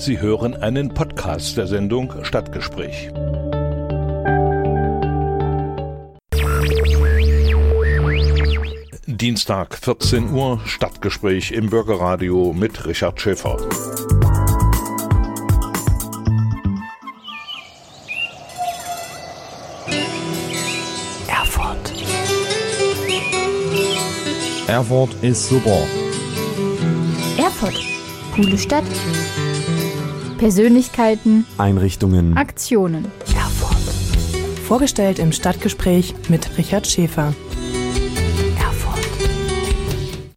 Sie 0.00 0.20
hören 0.20 0.54
einen 0.54 0.94
Podcast 0.94 1.56
der 1.56 1.66
Sendung 1.66 2.24
Stadtgespräch. 2.24 3.10
Dienstag 9.06 9.74
14 9.76 10.30
Uhr 10.30 10.60
Stadtgespräch 10.64 11.50
im 11.50 11.68
Bürgerradio 11.68 12.52
mit 12.52 12.86
Richard 12.86 13.20
Schäfer. 13.20 13.56
Erfurt. 21.26 21.92
Erfurt 24.68 25.10
ist 25.22 25.48
super. 25.48 25.82
Erfurt. 27.36 27.74
Coole 28.36 28.56
Stadt. 28.56 28.84
Persönlichkeiten, 30.38 31.44
Einrichtungen. 31.58 32.36
Aktionen. 32.36 33.10
Erfurt. 33.34 33.76
Vorgestellt 34.62 35.18
im 35.18 35.32
Stadtgespräch 35.32 36.14
mit 36.28 36.56
Richard 36.56 36.86
Schäfer. 36.86 37.34
Erfurt. 38.56 39.04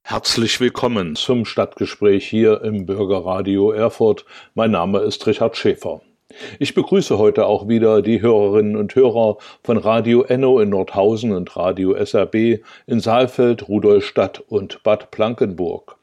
Herzlich 0.04 0.60
willkommen 0.60 1.16
zum 1.16 1.46
Stadtgespräch 1.46 2.28
hier 2.28 2.64
im 2.64 2.88
Bürgerradio 2.88 3.72
Erfurt. 3.72 4.26
Mein 4.56 4.72
Name 4.72 5.02
ist 5.02 5.28
Richard 5.28 5.56
Schäfer. 5.56 6.02
Ich 6.58 6.74
begrüße 6.74 7.20
heute 7.20 7.46
auch 7.46 7.68
wieder 7.68 8.02
die 8.02 8.24
Hörerinnen 8.24 8.78
und 8.78 8.96
Hörer 8.96 9.38
von 9.64 9.78
Radio 9.78 10.24
Enno 10.24 10.60
in 10.60 10.70
Nordhausen 10.70 11.32
und 11.32 11.56
Radio 11.56 11.94
SRB 11.94 12.64
in 12.88 13.00
Saalfeld, 13.02 13.68
Rudolstadt 13.68 14.40
und 14.48 14.82
Bad 14.82 15.12
Blankenburg. 15.12 15.98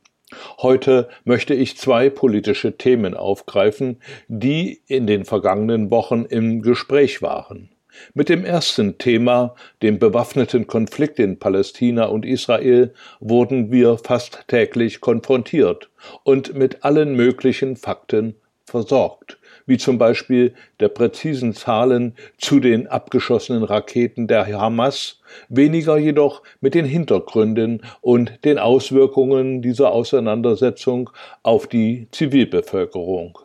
Heute 0.58 1.08
möchte 1.24 1.54
ich 1.54 1.76
zwei 1.76 2.10
politische 2.10 2.76
Themen 2.76 3.14
aufgreifen, 3.14 4.00
die 4.28 4.82
in 4.86 5.06
den 5.06 5.24
vergangenen 5.24 5.90
Wochen 5.90 6.24
im 6.24 6.62
Gespräch 6.62 7.22
waren. 7.22 7.70
Mit 8.14 8.28
dem 8.28 8.44
ersten 8.44 8.98
Thema, 8.98 9.54
dem 9.82 9.98
bewaffneten 9.98 10.66
Konflikt 10.66 11.18
in 11.18 11.38
Palästina 11.38 12.04
und 12.04 12.24
Israel, 12.24 12.94
wurden 13.20 13.72
wir 13.72 13.98
fast 13.98 14.44
täglich 14.46 15.00
konfrontiert 15.00 15.90
und 16.22 16.54
mit 16.54 16.84
allen 16.84 17.14
möglichen 17.14 17.76
Fakten 17.76 18.36
versorgt, 18.64 19.38
wie 19.68 19.76
zum 19.76 19.98
Beispiel 19.98 20.54
der 20.80 20.88
präzisen 20.88 21.54
Zahlen 21.54 22.14
zu 22.38 22.58
den 22.58 22.88
abgeschossenen 22.88 23.62
Raketen 23.62 24.26
der 24.26 24.46
Hamas, 24.46 25.20
weniger 25.48 25.98
jedoch 25.98 26.42
mit 26.60 26.74
den 26.74 26.86
Hintergründen 26.86 27.82
und 28.00 28.44
den 28.44 28.58
Auswirkungen 28.58 29.62
dieser 29.62 29.92
Auseinandersetzung 29.92 31.10
auf 31.42 31.66
die 31.66 32.08
Zivilbevölkerung. 32.10 33.38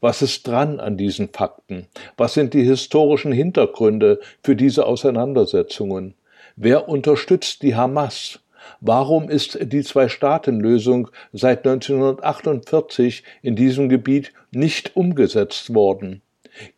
Was 0.00 0.22
ist 0.22 0.48
dran 0.48 0.80
an 0.80 0.96
diesen 0.96 1.28
Fakten? 1.28 1.86
Was 2.16 2.34
sind 2.34 2.54
die 2.54 2.64
historischen 2.64 3.30
Hintergründe 3.30 4.20
für 4.42 4.56
diese 4.56 4.86
Auseinandersetzungen? 4.86 6.14
Wer 6.56 6.88
unterstützt 6.88 7.62
die 7.62 7.76
Hamas? 7.76 8.40
Warum 8.80 9.28
ist 9.28 9.58
die 9.60 9.82
Zwei-Staaten-Lösung 9.82 11.08
seit 11.32 11.66
1948 11.66 13.24
in 13.42 13.56
diesem 13.56 13.88
Gebiet 13.88 14.32
nicht 14.50 14.96
umgesetzt 14.96 15.74
worden? 15.74 16.22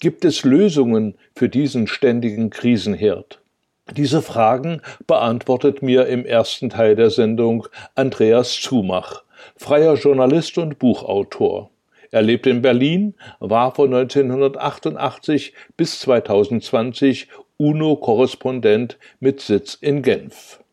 Gibt 0.01 0.25
es 0.25 0.45
Lösungen 0.45 1.15
für 1.35 1.49
diesen 1.49 1.87
ständigen 1.87 2.51
Krisenherd? 2.51 3.41
Diese 3.97 4.23
Fragen 4.23 4.81
beantwortet 5.07 5.83
mir 5.83 6.07
im 6.07 6.25
ersten 6.25 6.71
Teil 6.71 6.97
der 6.97 7.11
Sendung 7.11 7.67
Andreas 7.95 8.61
Zumach, 8.61 9.25
freier 9.57 9.95
Journalist 9.95 10.57
und 10.59 10.79
Buchautor. 10.79 11.71
Er 12.11 12.23
lebt 12.23 12.47
in 12.47 12.63
Berlin, 12.63 13.15
war 13.41 13.75
von 13.75 13.93
1988 13.93 15.53
bis 15.77 16.01
2020 16.01 17.29
UNO-Korrespondent 17.57 18.99
mit 19.21 19.41
Sitz 19.41 19.75
in 19.75 20.03
Genf. 20.03 20.64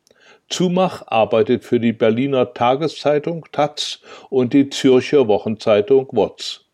Zumach 0.51 1.03
arbeitet 1.07 1.63
für 1.63 1.79
die 1.79 1.93
Berliner 1.93 2.53
Tageszeitung 2.53 3.45
Taz 3.51 3.99
und 4.29 4.53
die 4.53 4.69
Zürcher 4.69 5.27
Wochenzeitung 5.27 6.09
WOTZ, 6.11 6.65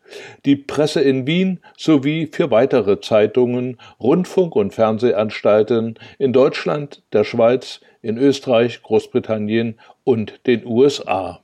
die 0.44 0.56
Presse 0.56 1.00
in 1.00 1.26
Wien 1.26 1.60
sowie 1.76 2.28
für 2.30 2.50
weitere 2.50 3.00
Zeitungen, 3.00 3.78
Rundfunk- 4.00 4.56
und 4.56 4.74
Fernsehanstalten 4.74 5.98
in 6.18 6.32
Deutschland, 6.32 7.02
der 7.12 7.24
Schweiz, 7.24 7.80
in 8.02 8.18
Österreich, 8.18 8.82
Großbritannien 8.82 9.78
und 10.04 10.46
den 10.46 10.66
USA. 10.66 11.40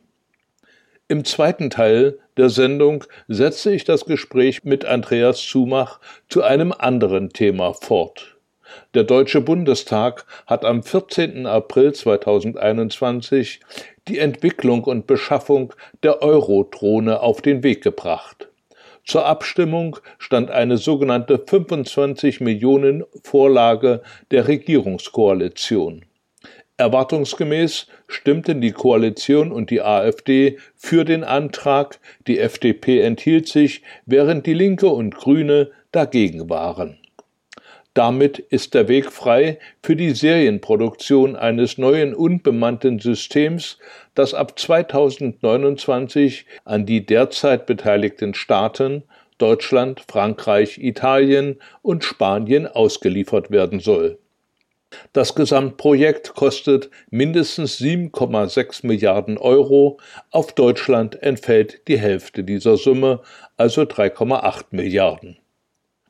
Im 1.07 1.25
zweiten 1.25 1.71
Teil 1.71 2.19
der 2.37 2.49
Sendung 2.49 3.05
setze 3.29 3.73
ich 3.73 3.85
das 3.85 4.07
Gespräch 4.07 4.65
mit 4.65 4.85
Andreas 4.85 5.41
Zumach 5.41 6.01
zu 6.29 6.43
einem 6.43 6.73
anderen 6.73 7.31
Thema 7.31 7.75
fort. 7.75 8.34
Der 8.95 9.05
Deutsche 9.05 9.41
Bundestag 9.41 10.25
hat 10.47 10.65
am 10.65 10.83
14. 10.83 11.47
April 11.47 11.93
2021 11.93 13.61
die 14.09 14.19
Entwicklung 14.19 14.85
und 14.85 15.07
Beschaffung 15.07 15.73
der 16.03 16.23
Eurodrohne 16.23 17.21
auf 17.21 17.43
den 17.43 17.63
Weg 17.63 17.83
gebracht. 17.83 18.49
Zur 19.05 19.27
Abstimmung 19.27 19.99
stand 20.19 20.51
eine 20.51 20.79
sogenannte 20.79 21.39
25 21.39 22.41
Millionen 22.41 23.05
Vorlage 23.23 24.03
der 24.31 24.49
Regierungskoalition. 24.49 26.05
Erwartungsgemäß 26.77 27.87
stimmten 28.09 28.61
die 28.61 28.73
Koalition 28.73 29.53
und 29.53 29.71
die 29.71 29.83
AfD 29.83 30.59
für 30.75 31.05
den 31.05 31.23
Antrag, 31.23 32.01
die 32.27 32.41
FDP 32.41 33.01
enthielt 33.01 33.47
sich, 33.47 33.83
während 34.07 34.47
die 34.47 34.55
Linke 34.55 34.89
und 34.89 35.15
Grüne 35.15 35.71
dagegen 35.93 36.49
waren. 36.51 36.99
Damit 37.95 38.41
ist 38.41 38.75
der 38.75 38.89
Weg 38.89 39.13
frei 39.13 39.61
für 39.81 39.95
die 39.95 40.11
Serienproduktion 40.11 41.37
eines 41.37 41.79
neuen 41.79 42.13
unbemannten 42.13 42.99
Systems, 42.99 43.79
das 44.17 44.35
ab 44.35 44.59
2029 44.59 46.45
an 46.65 46.87
die 46.87 47.07
derzeit 47.07 47.67
beteiligten 47.67 48.35
Staaten 48.35 49.05
Deutschland, 49.39 50.05
Frankreich, 50.09 50.79
Italien 50.79 51.61
und 51.83 52.03
Spanien 52.03 52.67
ausgeliefert 52.67 53.53
werden 53.53 53.79
soll. 53.79 54.19
Das 55.13 55.37
Gesamtprojekt 55.37 56.35
kostet 56.35 56.91
mindestens 57.11 57.81
7,6 57.81 58.87
Milliarden 58.87 59.39
Euro. 59.39 59.99
Auf 60.31 60.53
Deutschland 60.53 61.23
entfällt 61.23 61.87
die 61.87 61.99
Hälfte 61.99 62.43
dieser 62.43 62.77
Summe, 62.77 63.21
also 63.57 63.83
3,8 63.83 64.67
Milliarden. 64.71 65.39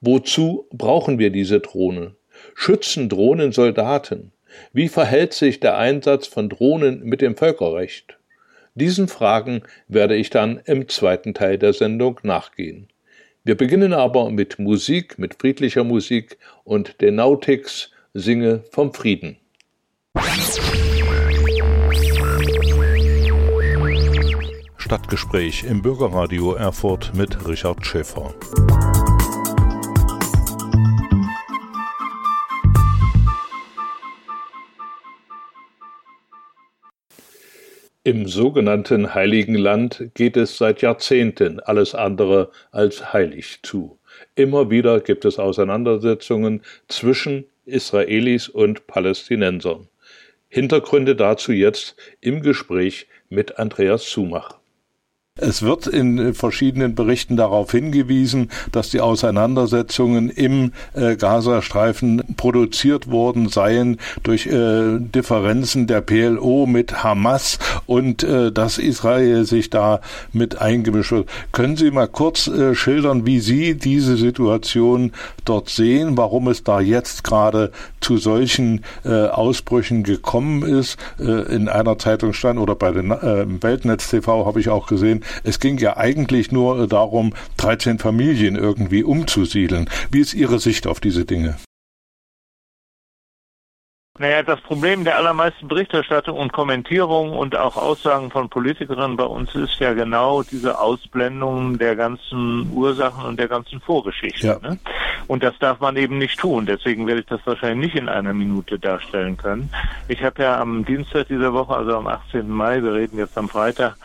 Wozu 0.06 0.66
brauchen 0.70 1.18
wir 1.18 1.30
diese 1.30 1.60
Drohne? 1.60 2.14
Schützen 2.54 3.08
Drohnen 3.08 3.52
Soldaten? 3.52 4.32
Wie 4.74 4.88
verhält 4.88 5.32
sich 5.32 5.60
der 5.60 5.78
Einsatz 5.78 6.26
von 6.26 6.50
Drohnen 6.50 7.02
mit 7.04 7.22
dem 7.22 7.38
Völkerrecht? 7.38 8.18
Diesen 8.74 9.08
Fragen 9.08 9.62
werde 9.88 10.14
ich 10.14 10.28
dann 10.28 10.60
im 10.66 10.88
zweiten 10.88 11.32
Teil 11.32 11.56
der 11.56 11.72
Sendung 11.72 12.20
nachgehen. 12.22 12.88
Wir 13.44 13.56
beginnen 13.56 13.94
aber 13.94 14.28
mit 14.28 14.58
Musik, 14.58 15.18
mit 15.18 15.36
friedlicher 15.40 15.84
Musik 15.84 16.36
und 16.64 17.00
den 17.00 17.14
Nautics 17.14 17.90
singe 18.12 18.62
vom 18.72 18.92
Frieden. 18.92 19.38
Stadtgespräch 24.76 25.64
im 25.64 25.80
Bürgerradio 25.80 26.52
Erfurt 26.52 27.12
mit 27.14 27.48
Richard 27.48 27.86
Schäfer. 27.86 28.34
Im 38.06 38.28
sogenannten 38.28 39.14
Heiligen 39.14 39.54
Land 39.54 40.10
geht 40.12 40.36
es 40.36 40.58
seit 40.58 40.82
Jahrzehnten 40.82 41.58
alles 41.60 41.94
andere 41.94 42.50
als 42.70 43.14
heilig 43.14 43.60
zu. 43.62 43.98
Immer 44.34 44.68
wieder 44.68 45.00
gibt 45.00 45.24
es 45.24 45.38
Auseinandersetzungen 45.38 46.60
zwischen 46.86 47.46
Israelis 47.64 48.50
und 48.50 48.86
Palästinensern. 48.86 49.88
Hintergründe 50.50 51.16
dazu 51.16 51.52
jetzt 51.52 51.96
im 52.20 52.42
Gespräch 52.42 53.06
mit 53.30 53.58
Andreas 53.58 54.04
Zumach. 54.04 54.58
Es 55.40 55.62
wird 55.62 55.88
in 55.88 56.32
verschiedenen 56.32 56.94
Berichten 56.94 57.36
darauf 57.36 57.72
hingewiesen, 57.72 58.50
dass 58.70 58.90
die 58.90 59.00
Auseinandersetzungen 59.00 60.30
im 60.30 60.70
äh, 60.92 61.16
Gazastreifen 61.16 62.22
produziert 62.36 63.10
worden 63.10 63.48
seien 63.48 63.98
durch 64.22 64.46
äh, 64.46 65.00
Differenzen 65.00 65.88
der 65.88 66.02
PLO 66.02 66.66
mit 66.66 67.02
Hamas 67.02 67.58
und 67.86 68.22
äh, 68.22 68.52
dass 68.52 68.78
Israel 68.78 69.44
sich 69.44 69.70
da 69.70 70.00
mit 70.32 70.60
eingemischt 70.60 71.10
wird. 71.10 71.28
Können 71.50 71.76
Sie 71.76 71.90
mal 71.90 72.06
kurz 72.06 72.46
äh, 72.46 72.76
schildern, 72.76 73.26
wie 73.26 73.40
Sie 73.40 73.74
diese 73.74 74.16
Situation 74.16 75.10
dort 75.44 75.68
sehen, 75.68 76.16
warum 76.16 76.46
es 76.46 76.62
da 76.62 76.78
jetzt 76.78 77.24
gerade 77.24 77.72
zu 78.00 78.18
solchen 78.18 78.84
äh, 79.04 79.26
Ausbrüchen 79.26 80.04
gekommen 80.04 80.62
ist? 80.62 80.96
Äh, 81.18 81.52
in 81.52 81.68
einer 81.68 81.98
Zeitung 81.98 82.34
stand 82.34 82.60
oder 82.60 82.76
bei 82.76 82.92
den 82.92 83.10
Weltnetz 83.10 84.10
TV 84.10 84.46
habe 84.46 84.60
ich 84.60 84.68
auch 84.68 84.86
gesehen, 84.86 85.23
es 85.42 85.60
ging 85.60 85.78
ja 85.78 85.96
eigentlich 85.96 86.52
nur 86.52 86.86
darum, 86.86 87.34
13 87.56 87.98
Familien 87.98 88.56
irgendwie 88.56 89.02
umzusiedeln. 89.02 89.88
Wie 90.10 90.20
ist 90.20 90.34
Ihre 90.34 90.58
Sicht 90.58 90.86
auf 90.86 91.00
diese 91.00 91.24
Dinge? 91.24 91.56
Naja, 94.16 94.44
das 94.44 94.60
Problem 94.60 95.02
der 95.02 95.16
allermeisten 95.16 95.66
Berichterstattung 95.66 96.38
und 96.38 96.52
Kommentierung 96.52 97.32
und 97.36 97.56
auch 97.56 97.76
Aussagen 97.76 98.30
von 98.30 98.48
Politikerinnen 98.48 99.16
bei 99.16 99.24
uns 99.24 99.52
ist 99.56 99.80
ja 99.80 99.92
genau 99.92 100.44
diese 100.44 100.78
Ausblendung 100.78 101.78
der 101.78 101.96
ganzen 101.96 102.70
Ursachen 102.72 103.24
und 103.24 103.40
der 103.40 103.48
ganzen 103.48 103.80
Vorgeschichte. 103.80 104.46
Ja. 104.46 104.58
Ne? 104.60 104.78
Und 105.26 105.42
das 105.42 105.58
darf 105.58 105.80
man 105.80 105.96
eben 105.96 106.18
nicht 106.18 106.38
tun. 106.38 106.64
Deswegen 106.64 107.08
werde 107.08 107.22
ich 107.22 107.26
das 107.26 107.40
wahrscheinlich 107.44 107.92
nicht 107.92 108.00
in 108.00 108.08
einer 108.08 108.32
Minute 108.32 108.78
darstellen 108.78 109.36
können. 109.36 109.68
Ich 110.06 110.22
habe 110.22 110.44
ja 110.44 110.60
am 110.60 110.84
Dienstag 110.84 111.26
dieser 111.26 111.52
Woche, 111.52 111.74
also 111.74 111.96
am 111.96 112.06
18. 112.06 112.48
Mai, 112.48 112.84
wir 112.84 112.94
reden 112.94 113.18
jetzt 113.18 113.36
am 113.36 113.48
Freitag, 113.48 113.96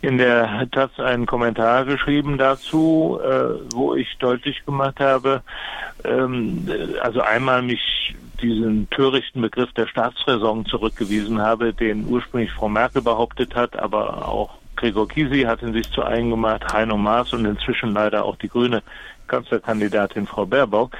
in 0.00 0.18
der 0.18 0.68
Taz 0.70 0.98
einen 0.98 1.26
Kommentar 1.26 1.84
geschrieben 1.84 2.38
dazu, 2.38 3.18
äh, 3.22 3.74
wo 3.74 3.94
ich 3.94 4.16
deutlich 4.18 4.64
gemacht 4.64 5.00
habe, 5.00 5.42
ähm, 6.04 6.68
also 7.00 7.20
einmal 7.20 7.62
mich 7.62 8.14
diesen 8.40 8.88
törichten 8.90 9.42
Begriff 9.42 9.72
der 9.72 9.86
Staatsräson 9.86 10.64
zurückgewiesen 10.66 11.40
habe, 11.40 11.72
den 11.72 12.06
ursprünglich 12.08 12.52
Frau 12.52 12.68
Merkel 12.68 13.02
behauptet 13.02 13.54
hat, 13.54 13.76
aber 13.78 14.28
auch 14.28 14.50
Gregor 14.76 15.08
Gysi 15.08 15.42
hat 15.42 15.60
ihn 15.62 15.72
sich 15.72 15.90
zu 15.90 16.04
eigen 16.04 16.30
gemacht, 16.30 16.72
Heino 16.72 16.96
Maas 16.96 17.32
und 17.32 17.44
inzwischen 17.44 17.92
leider 17.92 18.24
auch 18.24 18.36
die 18.36 18.48
grüne 18.48 18.82
Kanzlerkandidatin 19.26 20.26
Frau 20.26 20.46
Baerbock. 20.46 20.92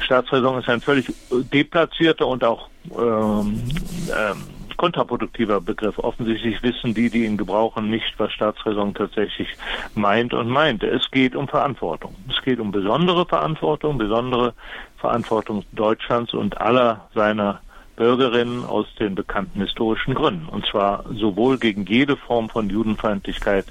Staatsräson 0.00 0.58
ist 0.58 0.68
ein 0.68 0.80
völlig 0.80 1.12
deplatzierter 1.30 2.26
und 2.26 2.42
auch 2.44 2.68
ähm, 2.98 3.62
ähm, 4.08 4.44
kontraproduktiver 4.80 5.60
Begriff. 5.60 5.98
Offensichtlich 5.98 6.62
wissen 6.62 6.94
die, 6.94 7.10
die 7.10 7.26
ihn 7.26 7.36
gebrauchen, 7.36 7.90
nicht, 7.90 8.14
was 8.16 8.32
Staatsräson 8.32 8.94
tatsächlich 8.94 9.48
meint 9.94 10.32
und 10.32 10.48
meinte. 10.48 10.86
Es 10.86 11.10
geht 11.10 11.36
um 11.36 11.48
Verantwortung. 11.48 12.14
Es 12.30 12.42
geht 12.42 12.58
um 12.58 12.72
besondere 12.72 13.26
Verantwortung, 13.26 13.98
besondere 13.98 14.54
Verantwortung 14.96 15.64
Deutschlands 15.72 16.32
und 16.32 16.62
aller 16.62 17.10
seiner 17.14 17.60
Bürgerinnen 17.96 18.64
aus 18.64 18.86
den 18.98 19.14
bekannten 19.14 19.60
historischen 19.60 20.14
Gründen. 20.14 20.48
Und 20.48 20.64
zwar 20.64 21.04
sowohl 21.12 21.58
gegen 21.58 21.84
jede 21.84 22.16
Form 22.16 22.48
von 22.48 22.70
Judenfeindlichkeit 22.70 23.66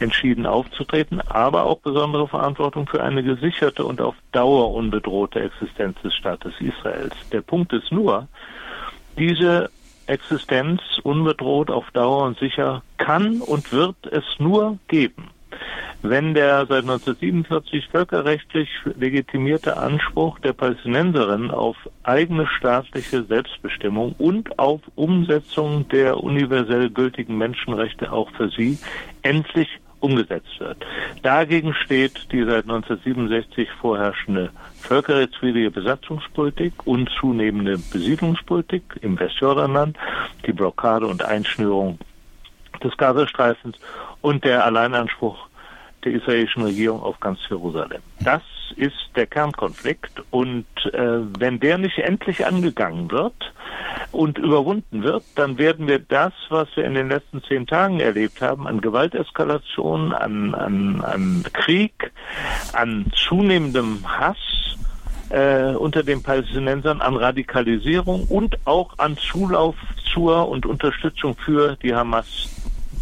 entschieden 0.00 0.44
aufzutreten, 0.44 1.22
aber 1.22 1.64
auch 1.64 1.78
besondere 1.78 2.28
Verantwortung 2.28 2.86
für 2.86 3.02
eine 3.02 3.22
gesicherte 3.22 3.86
und 3.86 4.02
auf 4.02 4.16
Dauer 4.32 4.74
unbedrohte 4.74 5.40
Existenz 5.40 5.98
des 6.02 6.14
Staates 6.14 6.52
Israels. 6.60 7.14
Der 7.32 7.40
Punkt 7.40 7.72
ist 7.72 7.90
nur, 7.90 8.28
diese 9.16 9.70
Existenz 10.06 10.80
unbedroht 11.02 11.70
auf 11.70 11.90
Dauer 11.92 12.24
und 12.24 12.38
sicher 12.38 12.82
kann 12.98 13.40
und 13.40 13.72
wird 13.72 13.96
es 14.10 14.24
nur 14.38 14.78
geben, 14.88 15.30
wenn 16.02 16.34
der 16.34 16.66
seit 16.66 16.82
1947 16.82 17.88
völkerrechtlich 17.88 18.68
legitimierte 18.98 19.76
Anspruch 19.76 20.38
der 20.40 20.52
Palästinenserin 20.52 21.50
auf 21.50 21.76
eigene 22.02 22.46
staatliche 22.46 23.24
Selbstbestimmung 23.24 24.14
und 24.18 24.58
auf 24.58 24.80
Umsetzung 24.96 25.88
der 25.88 26.22
universell 26.22 26.90
gültigen 26.90 27.38
Menschenrechte 27.38 28.12
auch 28.12 28.30
für 28.32 28.48
sie 28.50 28.78
endlich 29.22 29.68
umgesetzt 30.02 30.58
wird. 30.58 30.78
Dagegen 31.22 31.74
steht 31.74 32.32
die 32.32 32.44
seit 32.44 32.64
1967 32.64 33.68
vorherrschende 33.80 34.50
völkerrechtswidrige 34.80 35.70
Besatzungspolitik 35.70 36.72
und 36.84 37.08
zunehmende 37.20 37.78
Besiedlungspolitik 37.78 38.82
im 39.00 39.18
Westjordanland, 39.18 39.96
die 40.46 40.52
Blockade 40.52 41.06
und 41.06 41.24
Einschnürung 41.24 41.98
des 42.82 42.96
Gazastreifens 42.96 43.76
und 44.20 44.44
der 44.44 44.64
Alleinanspruch 44.64 45.48
der 46.04 46.12
israelischen 46.12 46.62
Regierung 46.62 47.02
auf 47.02 47.18
ganz 47.20 47.38
Jerusalem. 47.48 48.02
Das 48.20 48.42
ist 48.76 49.10
der 49.16 49.26
Kernkonflikt 49.26 50.22
und 50.30 50.66
äh, 50.92 51.20
wenn 51.38 51.60
der 51.60 51.78
nicht 51.78 51.98
endlich 51.98 52.46
angegangen 52.46 53.10
wird, 53.10 53.52
und 54.12 54.38
überwunden 54.38 55.02
wird, 55.02 55.24
dann 55.34 55.58
werden 55.58 55.86
wir 55.86 55.98
das, 55.98 56.32
was 56.50 56.68
wir 56.74 56.84
in 56.84 56.94
den 56.94 57.08
letzten 57.08 57.42
zehn 57.42 57.66
Tagen 57.66 58.00
erlebt 58.00 58.40
haben, 58.40 58.66
an 58.66 58.80
Gewalteskalation, 58.80 60.12
an, 60.12 60.54
an, 60.54 61.00
an 61.00 61.44
Krieg, 61.52 62.12
an 62.72 63.06
zunehmendem 63.14 64.04
Hass 64.06 64.36
äh, 65.30 65.74
unter 65.74 66.02
den 66.02 66.22
Palästinensern, 66.22 67.00
an 67.00 67.16
Radikalisierung 67.16 68.24
und 68.24 68.58
auch 68.66 68.98
an 68.98 69.16
Zulauf 69.16 69.76
zur 70.12 70.48
und 70.48 70.66
Unterstützung 70.66 71.34
für 71.36 71.76
die 71.76 71.94
Hamas 71.94 72.50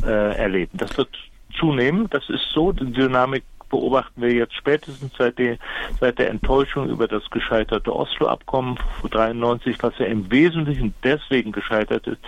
äh, 0.04 0.36
erleben. 0.36 0.78
Das 0.78 0.96
wird 0.96 1.10
zunehmen. 1.60 2.08
Das 2.10 2.28
ist 2.28 2.50
so, 2.52 2.72
die 2.72 2.92
Dynamik 2.92 3.44
beobachten 3.70 4.20
wir 4.20 4.32
jetzt 4.32 4.54
spätestens 4.54 5.12
seit 5.16 5.38
der, 5.38 5.56
seit 6.00 6.18
der 6.18 6.28
Enttäuschung 6.28 6.88
über 6.90 7.06
das 7.06 7.22
gescheiterte 7.30 7.94
Oslo-Abkommen 7.94 8.76
93, 9.08 9.76
was 9.80 9.96
ja 9.98 10.06
im 10.06 10.30
Wesentlichen 10.30 10.92
deswegen 11.04 11.52
gescheitert 11.52 12.06
ist, 12.06 12.20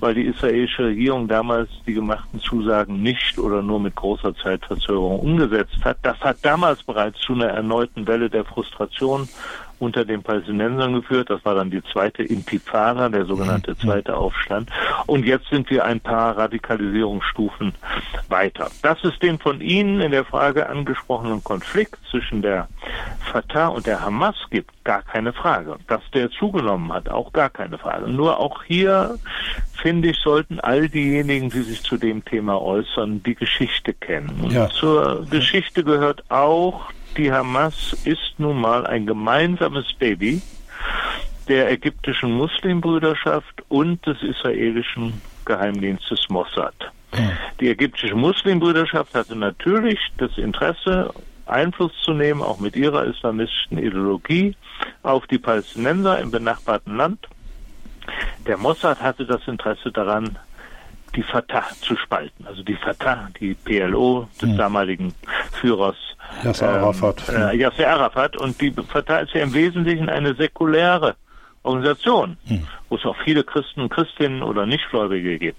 weil 0.00 0.14
die 0.14 0.24
israelische 0.24 0.86
Regierung 0.86 1.28
damals 1.28 1.68
die 1.86 1.92
gemachten 1.92 2.40
Zusagen 2.40 3.02
nicht 3.02 3.38
oder 3.38 3.62
nur 3.62 3.78
mit 3.78 3.94
großer 3.94 4.34
Zeitverzögerung 4.34 5.20
umgesetzt 5.20 5.84
hat. 5.84 5.98
Das 6.02 6.18
hat 6.20 6.38
damals 6.42 6.82
bereits 6.82 7.20
zu 7.20 7.34
einer 7.34 7.48
erneuten 7.48 8.06
Welle 8.06 8.30
der 8.30 8.44
Frustration 8.44 9.28
unter 9.78 10.04
den 10.04 10.22
Palästinensern 10.22 10.94
geführt. 10.94 11.30
Das 11.30 11.44
war 11.44 11.54
dann 11.54 11.70
die 11.70 11.82
zweite 11.92 12.22
Intifada, 12.22 13.08
der 13.08 13.24
sogenannte 13.24 13.72
mhm. 13.72 13.78
zweite 13.78 14.16
Aufstand. 14.16 14.70
Und 15.06 15.24
jetzt 15.24 15.48
sind 15.50 15.70
wir 15.70 15.84
ein 15.84 16.00
paar 16.00 16.36
Radikalisierungsstufen 16.36 17.74
weiter. 18.28 18.70
Das 18.82 19.02
ist 19.04 19.22
den 19.22 19.38
von 19.38 19.60
Ihnen 19.60 20.00
in 20.00 20.10
der 20.10 20.24
Frage 20.24 20.68
angesprochenen 20.68 21.42
Konflikt 21.42 21.98
zwischen 22.10 22.42
der 22.42 22.68
Fatah 23.32 23.68
und 23.68 23.86
der 23.86 24.00
Hamas 24.00 24.36
gibt, 24.50 24.84
gar 24.84 25.02
keine 25.02 25.32
Frage. 25.32 25.76
Dass 25.86 26.02
der 26.12 26.30
zugenommen 26.30 26.92
hat, 26.92 27.08
auch 27.08 27.32
gar 27.32 27.50
keine 27.50 27.78
Frage. 27.78 28.08
Nur 28.08 28.38
auch 28.38 28.62
hier 28.64 29.18
finde 29.80 30.10
ich, 30.10 30.18
sollten 30.18 30.60
all 30.60 30.88
diejenigen, 30.88 31.50
die 31.50 31.62
sich 31.62 31.82
zu 31.82 31.96
dem 31.96 32.24
Thema 32.24 32.60
äußern, 32.60 33.22
die 33.22 33.34
Geschichte 33.34 33.94
kennen. 33.94 34.50
Ja. 34.50 34.68
Zur 34.68 35.26
Geschichte 35.30 35.84
gehört 35.84 36.24
auch, 36.30 36.90
die 37.16 37.32
Hamas 37.32 37.96
ist 38.04 38.34
nun 38.38 38.60
mal 38.60 38.86
ein 38.86 39.06
gemeinsames 39.06 39.92
Baby 39.98 40.42
der 41.48 41.70
ägyptischen 41.70 42.32
Muslimbrüderschaft 42.32 43.62
und 43.68 44.04
des 44.06 44.22
israelischen 44.22 45.20
Geheimdienstes 45.44 46.28
Mossad. 46.28 46.74
Die 47.60 47.68
ägyptische 47.68 48.14
Muslimbrüderschaft 48.14 49.14
hatte 49.14 49.34
natürlich 49.34 49.98
das 50.18 50.36
Interesse, 50.36 51.12
Einfluss 51.46 51.92
zu 52.04 52.12
nehmen, 52.12 52.42
auch 52.42 52.60
mit 52.60 52.76
ihrer 52.76 53.04
islamistischen 53.04 53.78
Ideologie, 53.78 54.54
auf 55.02 55.26
die 55.26 55.38
Palästinenser 55.38 56.18
im 56.18 56.30
benachbarten 56.30 56.96
Land. 56.96 57.26
Der 58.46 58.56
Mossad 58.56 59.00
hatte 59.00 59.24
das 59.26 59.46
Interesse 59.46 59.92
daran, 59.92 60.38
die 61.14 61.22
Fatah 61.22 61.64
zu 61.80 61.96
spalten. 61.96 62.46
Also 62.46 62.62
die 62.62 62.74
Fatah, 62.74 63.28
die 63.40 63.54
PLO 63.54 64.28
des 64.40 64.50
hm. 64.50 64.56
damaligen 64.56 65.14
Führers 65.52 65.96
Yasser 66.44 66.68
ähm, 66.68 66.84
Arafat. 66.84 67.28
Äh, 67.28 67.56
Yasser 67.56 67.88
Arafat. 67.88 68.36
Und 68.36 68.60
die 68.60 68.70
Fatah 68.70 69.20
ist 69.20 69.32
ja 69.32 69.42
im 69.42 69.54
Wesentlichen 69.54 70.08
eine 70.08 70.34
säkuläre 70.34 71.16
Organisation, 71.62 72.36
hm. 72.46 72.66
wo 72.88 72.96
es 72.96 73.04
auch 73.04 73.16
viele 73.24 73.44
Christen 73.44 73.80
und 73.80 73.90
Christinnen 73.90 74.42
oder 74.42 74.66
Nichtgläubige 74.66 75.38
gibt. 75.38 75.58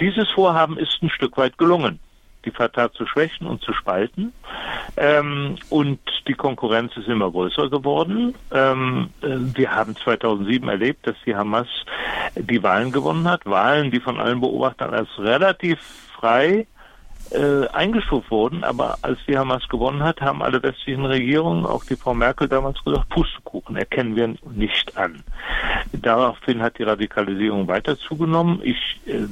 Dieses 0.00 0.30
Vorhaben 0.30 0.78
ist 0.78 0.98
ein 1.02 1.10
Stück 1.10 1.36
weit 1.36 1.58
gelungen, 1.58 2.00
die 2.46 2.50
Fatah 2.50 2.92
zu 2.92 3.06
schwächen 3.06 3.46
und 3.46 3.60
zu 3.62 3.72
spalten. 3.72 4.32
Ähm, 4.96 5.56
und 5.68 5.98
die 6.26 6.34
Konkurrenz 6.34 6.96
ist 6.96 7.08
immer 7.08 7.30
größer 7.30 7.68
geworden. 7.68 8.34
Ähm, 8.52 9.10
äh, 9.20 9.36
wir 9.54 9.74
haben 9.74 9.94
2007 9.96 10.68
erlebt, 10.68 11.06
dass 11.06 11.16
die 11.26 11.36
Hamas 11.36 11.66
die 12.36 12.62
Wahlen 12.62 12.92
gewonnen 12.92 13.28
hat. 13.28 13.44
Wahlen, 13.44 13.90
die 13.90 14.00
von 14.00 14.18
allen 14.18 14.40
Beobachtern 14.40 14.94
als 14.94 15.08
relativ 15.18 15.78
frei 16.18 16.66
äh, 17.30 17.66
eingestuft 17.68 18.30
wurden, 18.30 18.64
aber 18.64 18.98
als 19.02 19.18
die 19.26 19.36
Hamas 19.36 19.68
gewonnen 19.68 20.02
hat, 20.02 20.20
haben 20.20 20.42
alle 20.42 20.62
westlichen 20.62 21.04
Regierungen, 21.04 21.66
auch 21.66 21.84
die 21.84 21.96
Frau 21.96 22.14
Merkel 22.14 22.48
damals 22.48 22.82
gesagt, 22.84 23.08
Pustekuchen 23.08 23.76
erkennen 23.76 24.16
wir 24.16 24.34
nicht 24.54 24.96
an. 24.96 25.22
Daraufhin 25.92 26.62
hat 26.62 26.78
die 26.78 26.84
Radikalisierung 26.84 27.66
weiter 27.68 27.98
zugenommen. 27.98 28.60
Ich 28.62 29.00
äh, 29.06 29.26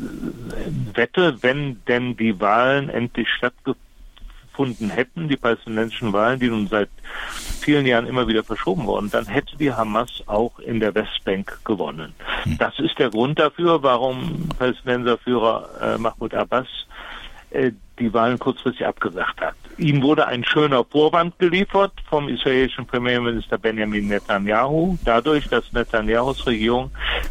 wette, 0.94 1.42
wenn 1.42 1.82
denn 1.86 2.16
die 2.16 2.40
Wahlen 2.40 2.88
endlich 2.88 3.28
stattgefunden 3.28 4.90
hätten, 4.90 5.28
die 5.28 5.36
palästinensischen 5.36 6.12
Wahlen, 6.12 6.40
die 6.40 6.48
nun 6.48 6.66
seit 6.66 6.90
vielen 7.60 7.86
Jahren 7.86 8.06
immer 8.06 8.26
wieder 8.26 8.44
verschoben 8.44 8.86
wurden, 8.86 9.10
dann 9.10 9.26
hätte 9.26 9.56
die 9.56 9.72
Hamas 9.72 10.22
auch 10.26 10.58
in 10.58 10.80
der 10.80 10.94
Westbank 10.94 11.64
gewonnen. 11.64 12.14
Hm. 12.42 12.58
Das 12.58 12.78
ist 12.78 12.98
der 12.98 13.10
Grund 13.10 13.38
dafür, 13.38 13.82
warum 13.82 14.48
Palästinenserführer 14.58 15.68
äh, 15.80 15.98
Mahmoud 15.98 16.34
Abbas 16.34 16.66
äh, 17.50 17.72
die 17.98 18.12
Wahlen 18.12 18.38
kurzfristig 18.38 18.86
abgesagt 18.86 19.40
hat. 19.40 19.54
Ihm 19.76 20.02
wurde 20.02 20.26
ein 20.26 20.44
schöner 20.44 20.84
Vorwand 20.84 21.38
geliefert 21.38 21.92
vom 22.08 22.28
israelischen 22.28 22.86
Premierminister 22.86 23.58
Benjamin 23.58 24.08
Netanyahu, 24.08 24.96
dadurch, 25.04 25.48
dass 25.48 25.72
Netanyahus 25.72 26.46
Regierung 26.46 26.90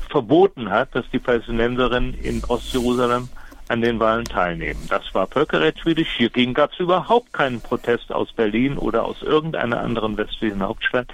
verboten 0.10 0.70
hat, 0.70 0.94
dass 0.94 1.06
die 1.12 1.20
Palästinenserinnen 1.20 2.14
in 2.16 2.44
Ostjerusalem 2.46 3.30
an 3.74 3.82
den 3.82 4.00
Wahlen 4.00 4.26
teilnehmen. 4.26 4.80
Das 4.88 5.02
war 5.16 5.26
völkerrechtswidrig. 5.26 6.08
Hiergegen 6.16 6.54
gab 6.54 6.74
es 6.74 6.80
überhaupt 6.80 7.34
keinen 7.34 7.60
Protest 7.60 8.12
aus 8.12 8.32
Berlin 8.32 8.78
oder 8.78 9.04
aus 9.04 9.24
irgendeiner 9.24 9.80
anderen 9.80 10.16
westlichen 10.16 10.62
Hauptstadt. 10.62 11.08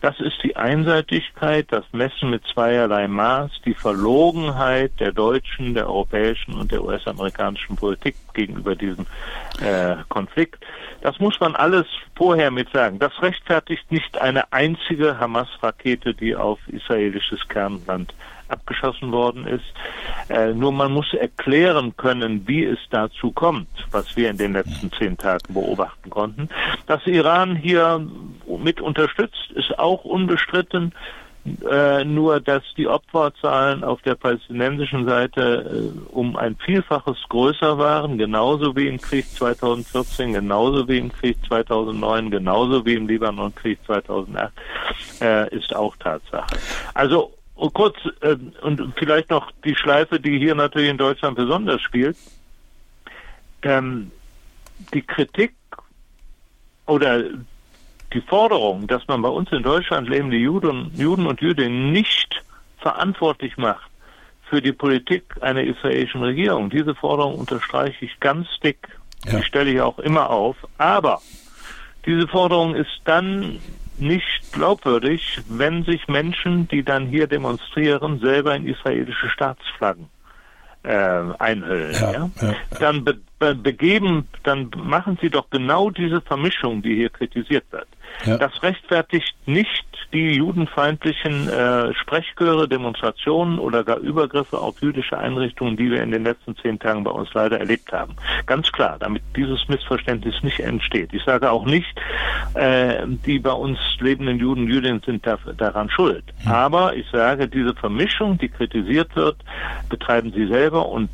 Das 0.00 0.18
ist 0.18 0.42
die 0.42 0.56
Einseitigkeit, 0.56 1.66
das 1.70 1.84
Messen 1.92 2.30
mit 2.30 2.46
zweierlei 2.46 3.08
Maß, 3.08 3.50
die 3.66 3.74
Verlogenheit 3.74 4.92
der 4.98 5.12
deutschen, 5.12 5.74
der 5.74 5.86
europäischen 5.86 6.54
und 6.54 6.72
der 6.72 6.82
US-amerikanischen 6.82 7.76
Politik 7.76 8.16
gegenüber 8.32 8.74
diesem 8.74 9.04
äh, 9.60 9.96
Konflikt. 10.08 10.64
Das 11.02 11.20
muss 11.20 11.38
man 11.40 11.54
alles 11.56 11.86
vorher 12.16 12.50
mit 12.50 12.70
sagen. 12.72 12.98
Das 12.98 13.12
rechtfertigt 13.20 13.92
nicht 13.92 14.18
eine 14.18 14.50
einzige 14.50 15.20
Hamas-Rakete, 15.20 16.14
die 16.14 16.34
auf 16.34 16.58
israelisches 16.68 17.46
Kernland 17.48 18.14
abgeschossen 18.48 19.12
worden 19.12 19.46
ist. 19.46 19.64
Äh, 20.28 20.52
nur 20.52 20.72
man 20.72 20.92
muss 20.92 21.12
erklären 21.14 21.96
können, 21.96 22.46
wie 22.46 22.64
es 22.64 22.78
dazu 22.90 23.32
kommt, 23.32 23.68
was 23.90 24.16
wir 24.16 24.30
in 24.30 24.36
den 24.36 24.52
letzten 24.52 24.90
zehn 24.92 25.16
Tagen 25.16 25.54
beobachten 25.54 26.10
konnten. 26.10 26.48
Dass 26.86 27.06
Iran 27.06 27.56
hier 27.56 28.06
mit 28.58 28.80
unterstützt, 28.80 29.50
ist 29.54 29.78
auch 29.78 30.04
unbestritten. 30.04 30.92
Äh, 31.70 32.04
nur, 32.04 32.40
dass 32.40 32.62
die 32.76 32.88
Opferzahlen 32.88 33.82
auf 33.82 34.02
der 34.02 34.16
palästinensischen 34.16 35.06
Seite 35.06 35.92
äh, 35.94 36.10
um 36.10 36.36
ein 36.36 36.56
Vielfaches 36.56 37.16
größer 37.28 37.78
waren, 37.78 38.18
genauso 38.18 38.76
wie 38.76 38.88
im 38.88 39.00
Krieg 39.00 39.26
2014, 39.30 40.34
genauso 40.34 40.86
wie 40.88 40.98
im 40.98 41.12
Krieg 41.12 41.38
2009, 41.46 42.30
genauso 42.30 42.84
wie 42.84 42.94
im 42.94 43.08
Libanon-Krieg 43.08 43.78
2008, 43.86 44.52
äh, 45.20 45.56
ist 45.56 45.74
auch 45.74 45.96
Tatsache. 45.96 46.56
Also 46.94 47.32
und 47.58 47.74
kurz, 47.74 47.96
äh, 48.20 48.36
und 48.62 48.94
vielleicht 48.96 49.30
noch 49.30 49.50
die 49.64 49.74
Schleife, 49.74 50.20
die 50.20 50.38
hier 50.38 50.54
natürlich 50.54 50.90
in 50.90 50.96
Deutschland 50.96 51.36
besonders 51.36 51.82
spielt. 51.82 52.16
Ähm, 53.62 54.12
die 54.94 55.02
Kritik 55.02 55.54
oder 56.86 57.24
die 58.12 58.20
Forderung, 58.20 58.86
dass 58.86 59.06
man 59.08 59.22
bei 59.22 59.28
uns 59.28 59.50
in 59.50 59.64
Deutschland 59.64 60.08
lebende 60.08 60.36
Juden, 60.36 60.92
Juden 60.94 61.26
und 61.26 61.40
Jüdinnen 61.40 61.90
nicht 61.90 62.44
verantwortlich 62.78 63.56
macht 63.56 63.90
für 64.48 64.62
die 64.62 64.72
Politik 64.72 65.24
einer 65.40 65.64
israelischen 65.64 66.22
Regierung. 66.22 66.70
Diese 66.70 66.94
Forderung 66.94 67.34
unterstreiche 67.34 68.04
ich 68.04 68.20
ganz 68.20 68.46
dick. 68.62 68.88
Ja. 69.26 69.38
Die 69.38 69.42
stelle 69.42 69.70
ich 69.72 69.80
auch 69.80 69.98
immer 69.98 70.30
auf. 70.30 70.56
Aber 70.78 71.20
diese 72.06 72.28
Forderung 72.28 72.76
ist 72.76 73.00
dann 73.04 73.58
nicht 74.00 74.52
glaubwürdig, 74.52 75.40
wenn 75.48 75.84
sich 75.84 76.08
Menschen, 76.08 76.68
die 76.68 76.82
dann 76.82 77.06
hier 77.06 77.26
demonstrieren, 77.26 78.20
selber 78.20 78.54
in 78.54 78.66
israelische 78.66 79.28
Staatsflaggen 79.30 80.08
äh, 80.82 81.22
einhüllen. 81.38 81.92
Ja, 81.92 82.12
ja? 82.12 82.30
Ja, 82.40 82.54
dann 82.80 83.04
be 83.04 83.18
be 83.38 83.54
begeben, 83.54 84.26
dann 84.42 84.70
machen 84.76 85.16
sie 85.20 85.30
doch 85.30 85.48
genau 85.50 85.90
diese 85.90 86.20
Vermischung, 86.20 86.82
die 86.82 86.96
hier 86.96 87.10
kritisiert 87.10 87.64
wird. 87.70 87.86
Das 88.24 88.62
rechtfertigt 88.62 89.34
nicht 89.46 89.84
die 90.12 90.36
judenfeindlichen 90.36 91.48
äh, 91.48 91.94
Sprechchöre, 91.94 92.68
Demonstrationen 92.68 93.58
oder 93.58 93.84
gar 93.84 93.98
Übergriffe 93.98 94.58
auf 94.58 94.80
jüdische 94.80 95.18
Einrichtungen, 95.18 95.76
die 95.76 95.90
wir 95.90 96.02
in 96.02 96.10
den 96.10 96.24
letzten 96.24 96.56
zehn 96.56 96.78
Tagen 96.78 97.04
bei 97.04 97.10
uns 97.10 97.32
leider 97.34 97.60
erlebt 97.60 97.92
haben. 97.92 98.16
Ganz 98.46 98.72
klar, 98.72 98.96
damit 98.98 99.22
dieses 99.36 99.68
Missverständnis 99.68 100.42
nicht 100.42 100.60
entsteht. 100.60 101.12
Ich 101.12 101.22
sage 101.24 101.50
auch 101.50 101.66
nicht, 101.66 101.94
äh, 102.54 103.06
die 103.06 103.38
bei 103.38 103.52
uns 103.52 103.78
lebenden 104.00 104.38
Juden, 104.38 104.66
Jüdinnen 104.66 105.02
sind 105.04 105.26
da, 105.26 105.38
daran 105.56 105.90
schuld. 105.90 106.24
Hm. 106.42 106.52
Aber 106.52 106.96
ich 106.96 107.06
sage, 107.10 107.46
diese 107.46 107.74
Vermischung, 107.74 108.38
die 108.38 108.48
kritisiert 108.48 109.14
wird, 109.14 109.36
betreiben 109.90 110.32
sie 110.32 110.46
selber 110.46 110.88
und 110.88 111.10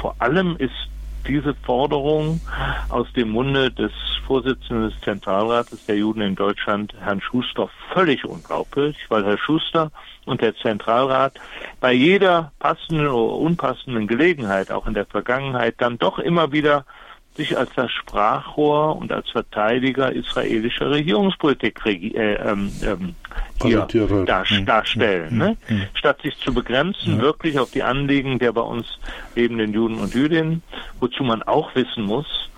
vor 0.00 0.14
allem 0.18 0.56
ist 0.58 0.72
diese 1.26 1.54
Forderung 1.54 2.40
aus 2.88 3.06
dem 3.14 3.30
Munde 3.30 3.70
des 3.70 3.92
Vorsitzenden 4.26 4.90
des 4.90 5.00
Zentralrates 5.00 5.84
der 5.86 5.96
Juden 5.96 6.20
in 6.20 6.36
Deutschland, 6.36 6.94
Herrn 7.00 7.20
Schuster, 7.20 7.68
völlig 7.92 8.24
unglaublich, 8.24 8.96
weil 9.08 9.24
Herr 9.24 9.38
Schuster 9.38 9.90
und 10.24 10.40
der 10.40 10.54
Zentralrat 10.54 11.34
bei 11.80 11.92
jeder 11.92 12.52
passenden 12.60 13.08
oder 13.08 13.34
unpassenden 13.34 14.06
Gelegenheit, 14.06 14.70
auch 14.70 14.86
in 14.86 14.94
der 14.94 15.06
Vergangenheit, 15.06 15.74
dann 15.78 15.98
doch 15.98 16.18
immer 16.20 16.52
wieder 16.52 16.84
sich 17.36 17.56
als 17.56 17.70
das 17.76 17.90
Sprachrohr 17.92 18.96
und 18.96 19.12
als 19.12 19.30
Verteidiger 19.30 20.12
israelischer 20.12 20.90
Regierungspolitik 20.90 21.80
äh, 21.86 22.34
ähm, 22.34 22.72
ähm, 22.84 23.14
hier 23.62 23.86
dar 24.26 24.44
hm. 24.44 24.66
darstellen. 24.66 25.38
Ne? 25.38 25.56
Hm. 25.66 25.80
Hm. 25.80 25.86
Statt 25.94 26.22
sich 26.22 26.36
zu 26.38 26.52
begrenzen, 26.52 27.16
ja. 27.16 27.22
wirklich 27.22 27.58
auf 27.58 27.70
die 27.70 27.82
Anliegen 27.82 28.38
der 28.38 28.52
bei 28.52 28.62
uns 28.62 28.86
lebenden 29.34 29.72
Juden 29.72 29.98
und 29.98 30.14
Jüdinnen, 30.14 30.62
wozu 30.98 31.22
man 31.22 31.42
auch 31.42 31.74
wissen 31.74 32.04
muss, 32.04 32.50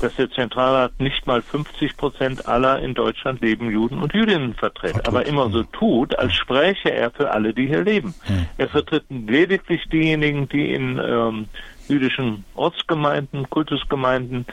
dass 0.00 0.14
der 0.16 0.30
Zentralrat 0.30 0.98
nicht 1.00 1.26
mal 1.26 1.40
50 1.40 1.96
Prozent 1.96 2.46
aller 2.48 2.80
in 2.80 2.92
Deutschland 2.92 3.40
lebenden 3.40 3.72
Juden 3.72 4.02
und 4.02 4.12
Jüdinnen 4.12 4.54
vertritt, 4.54 5.06
aber 5.06 5.26
immer 5.26 5.48
so 5.50 5.62
tut, 5.62 6.18
als 6.18 6.34
spräche 6.34 6.92
er 6.92 7.10
für 7.10 7.30
alle, 7.30 7.54
die 7.54 7.68
hier 7.68 7.82
leben. 7.82 8.14
Er 8.58 8.68
vertritt 8.68 9.04
lediglich 9.08 9.88
diejenigen, 9.90 10.48
die 10.48 10.72
in 10.74 11.00
ähm, 11.02 11.46
jüdischen 11.92 12.44
Ortsgemeinden, 12.54 13.48
Kultusgemeinden 13.50 14.46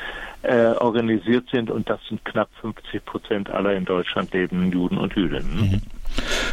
äh, 0.44 0.68
organisiert 0.68 1.46
sind 1.52 1.72
und 1.72 1.90
das 1.90 2.00
sind 2.08 2.24
knapp 2.26 2.50
50 2.62 3.06
Prozent 3.06 3.50
aller 3.50 3.74
in 3.74 3.86
Deutschland 3.86 4.34
lebenden 4.34 4.72
Juden 4.72 4.98
und 4.98 5.16
Jüdinnen. 5.16 5.82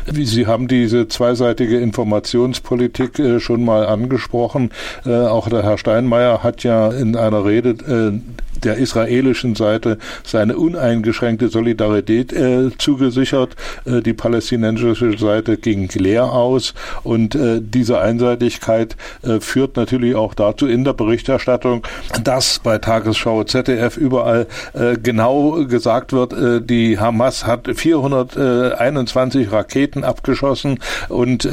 Mhm. 0.06 0.24
Sie 0.24 0.46
haben 0.46 0.68
diese 0.68 1.08
zweiseitige 1.08 1.78
Informationspolitik 1.78 3.18
äh, 3.18 3.40
schon 3.40 3.64
mal 3.64 3.86
angesprochen. 3.86 4.70
Äh, 5.04 5.14
auch 5.14 5.48
der 5.48 5.62
Herr 5.62 5.78
Steinmeier 5.78 6.42
hat 6.42 6.62
ja 6.62 6.90
in 6.90 7.16
einer 7.16 7.44
Rede 7.44 7.70
äh, 7.70 8.20
der 8.64 8.76
israelischen 8.76 9.54
Seite 9.54 9.98
seine 10.24 10.56
uneingeschränkte 10.56 11.48
Solidarität 11.48 12.32
äh, 12.32 12.70
zugesichert. 12.78 13.56
Äh, 13.84 14.02
die 14.02 14.12
palästinensische 14.12 15.16
Seite 15.18 15.56
ging 15.56 15.88
leer 15.94 16.32
aus 16.32 16.74
und 17.02 17.34
äh, 17.34 17.60
diese 17.60 18.00
Einseitigkeit 18.00 18.96
äh, 19.22 19.40
führt 19.40 19.76
natürlich 19.76 20.14
auch 20.14 20.34
dazu 20.34 20.66
in 20.66 20.84
der 20.84 20.92
Berichterstattung, 20.92 21.82
dass 22.22 22.58
bei 22.58 22.78
Tagesschau 22.78 23.44
ZDF 23.44 23.96
überall 23.96 24.46
äh, 24.74 24.96
genau 24.96 25.64
gesagt 25.66 26.12
wird, 26.12 26.32
äh, 26.32 26.60
die 26.60 26.98
Hamas 26.98 27.46
hat 27.46 27.68
421 27.74 29.50
Raketen 29.52 30.04
abgeschossen 30.04 30.78
und 31.08 31.48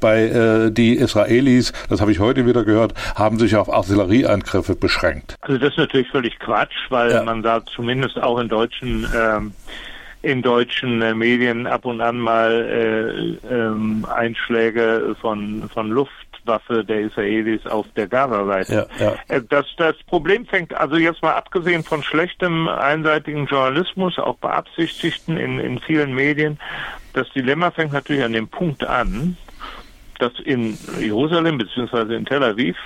bei 0.00 0.70
die 0.70 0.94
Israelis, 0.94 1.72
das 1.88 2.00
habe 2.00 2.12
ich 2.12 2.18
heute 2.18 2.46
wieder 2.46 2.64
gehört, 2.64 2.94
haben 3.14 3.38
sich 3.38 3.56
auf 3.56 3.72
Artillerieangriffe 3.72 4.74
beschränkt. 4.74 5.36
Also 5.40 5.58
das 5.58 5.70
ist 5.70 5.78
natürlich 5.78 6.08
völlig 6.08 6.37
Quatsch, 6.38 6.90
weil 6.90 7.10
ja. 7.10 7.22
man 7.22 7.42
da 7.42 7.64
zumindest 7.64 8.20
auch 8.20 8.38
in 8.38 8.48
deutschen 8.48 9.06
ähm, 9.14 9.52
in 10.22 10.42
deutschen 10.42 11.00
äh, 11.00 11.14
Medien 11.14 11.66
ab 11.66 11.84
und 11.84 12.00
an 12.00 12.18
mal 12.18 13.38
äh, 13.48 13.54
ähm, 13.54 14.04
Einschläge 14.12 15.16
von 15.20 15.68
von 15.72 15.90
Luftwaffe 15.90 16.84
der 16.84 17.02
Israelis 17.02 17.64
auf 17.66 17.86
der 17.96 18.08
Gaza-Seite. 18.08 18.88
Ja, 18.98 19.04
ja. 19.04 19.14
Äh, 19.28 19.42
das, 19.48 19.66
das 19.76 19.94
Problem 20.06 20.44
fängt 20.46 20.74
also 20.74 20.96
jetzt 20.96 21.22
mal 21.22 21.34
abgesehen 21.34 21.84
von 21.84 22.02
schlechtem 22.02 22.68
einseitigen 22.68 23.46
Journalismus, 23.46 24.18
auch 24.18 24.36
beabsichtigten 24.38 25.36
in, 25.36 25.60
in 25.60 25.78
vielen 25.78 26.14
Medien, 26.14 26.58
das 27.12 27.28
Dilemma 27.30 27.70
fängt 27.70 27.92
natürlich 27.92 28.22
an 28.22 28.32
dem 28.32 28.48
Punkt 28.48 28.84
an, 28.84 29.36
dass 30.18 30.32
in 30.40 30.76
Jerusalem 31.00 31.58
bzw. 31.58 32.14
in 32.14 32.24
Tel 32.24 32.42
Aviv 32.42 32.76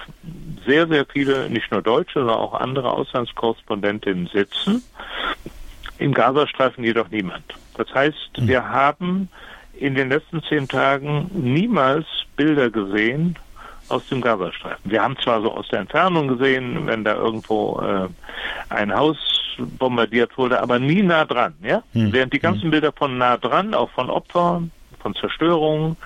sehr, 0.66 0.86
sehr 0.86 1.04
viele, 1.06 1.48
nicht 1.50 1.70
nur 1.70 1.82
Deutsche, 1.82 2.20
sondern 2.20 2.36
auch 2.36 2.54
andere 2.54 2.92
Auslandskorrespondentinnen 2.92 4.28
sitzen. 4.32 4.82
Im 5.98 6.12
Gazastreifen 6.12 6.84
jedoch 6.84 7.10
niemand. 7.10 7.44
Das 7.76 7.92
heißt, 7.94 8.38
mhm. 8.38 8.48
wir 8.48 8.68
haben 8.68 9.28
in 9.74 9.94
den 9.94 10.08
letzten 10.08 10.42
zehn 10.42 10.68
Tagen 10.68 11.30
niemals 11.32 12.06
Bilder 12.36 12.70
gesehen 12.70 13.36
aus 13.88 14.06
dem 14.08 14.20
Gazastreifen. 14.20 14.90
Wir 14.90 15.02
haben 15.02 15.16
zwar 15.18 15.42
so 15.42 15.52
aus 15.52 15.68
der 15.68 15.80
Entfernung 15.80 16.28
gesehen, 16.28 16.86
wenn 16.86 17.04
da 17.04 17.14
irgendwo 17.14 17.80
äh, 17.80 18.08
ein 18.68 18.94
Haus 18.94 19.16
bombardiert 19.78 20.36
wurde, 20.38 20.60
aber 20.60 20.78
nie 20.78 21.02
nah 21.02 21.24
dran. 21.24 21.54
Ja? 21.62 21.82
Mhm. 21.92 22.12
Während 22.12 22.32
die 22.32 22.38
ganzen 22.38 22.64
hm. 22.64 22.70
Bilder 22.70 22.92
von 22.92 23.18
nah 23.18 23.36
dran, 23.36 23.74
auch 23.74 23.90
von 23.90 24.08
Opfern, 24.08 24.70
von 25.02 25.14
Zerstörung, 25.14 25.96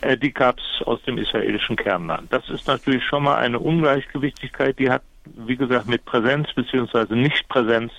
äh, 0.00 0.16
die 0.16 0.32
gab 0.32 0.58
es 0.58 0.86
aus 0.86 1.00
dem 1.02 1.18
israelischen 1.18 1.76
Kernland. 1.76 2.32
Das 2.32 2.48
ist 2.50 2.66
natürlich 2.66 3.04
schon 3.04 3.22
mal 3.22 3.36
eine 3.36 3.58
Ungleichgewichtigkeit, 3.58 4.78
die 4.78 4.90
hat, 4.90 5.02
wie 5.24 5.56
gesagt, 5.56 5.88
mit 5.88 6.04
Präsenz 6.04 6.48
beziehungsweise 6.54 7.14
Nichtpräsenz 7.14 7.92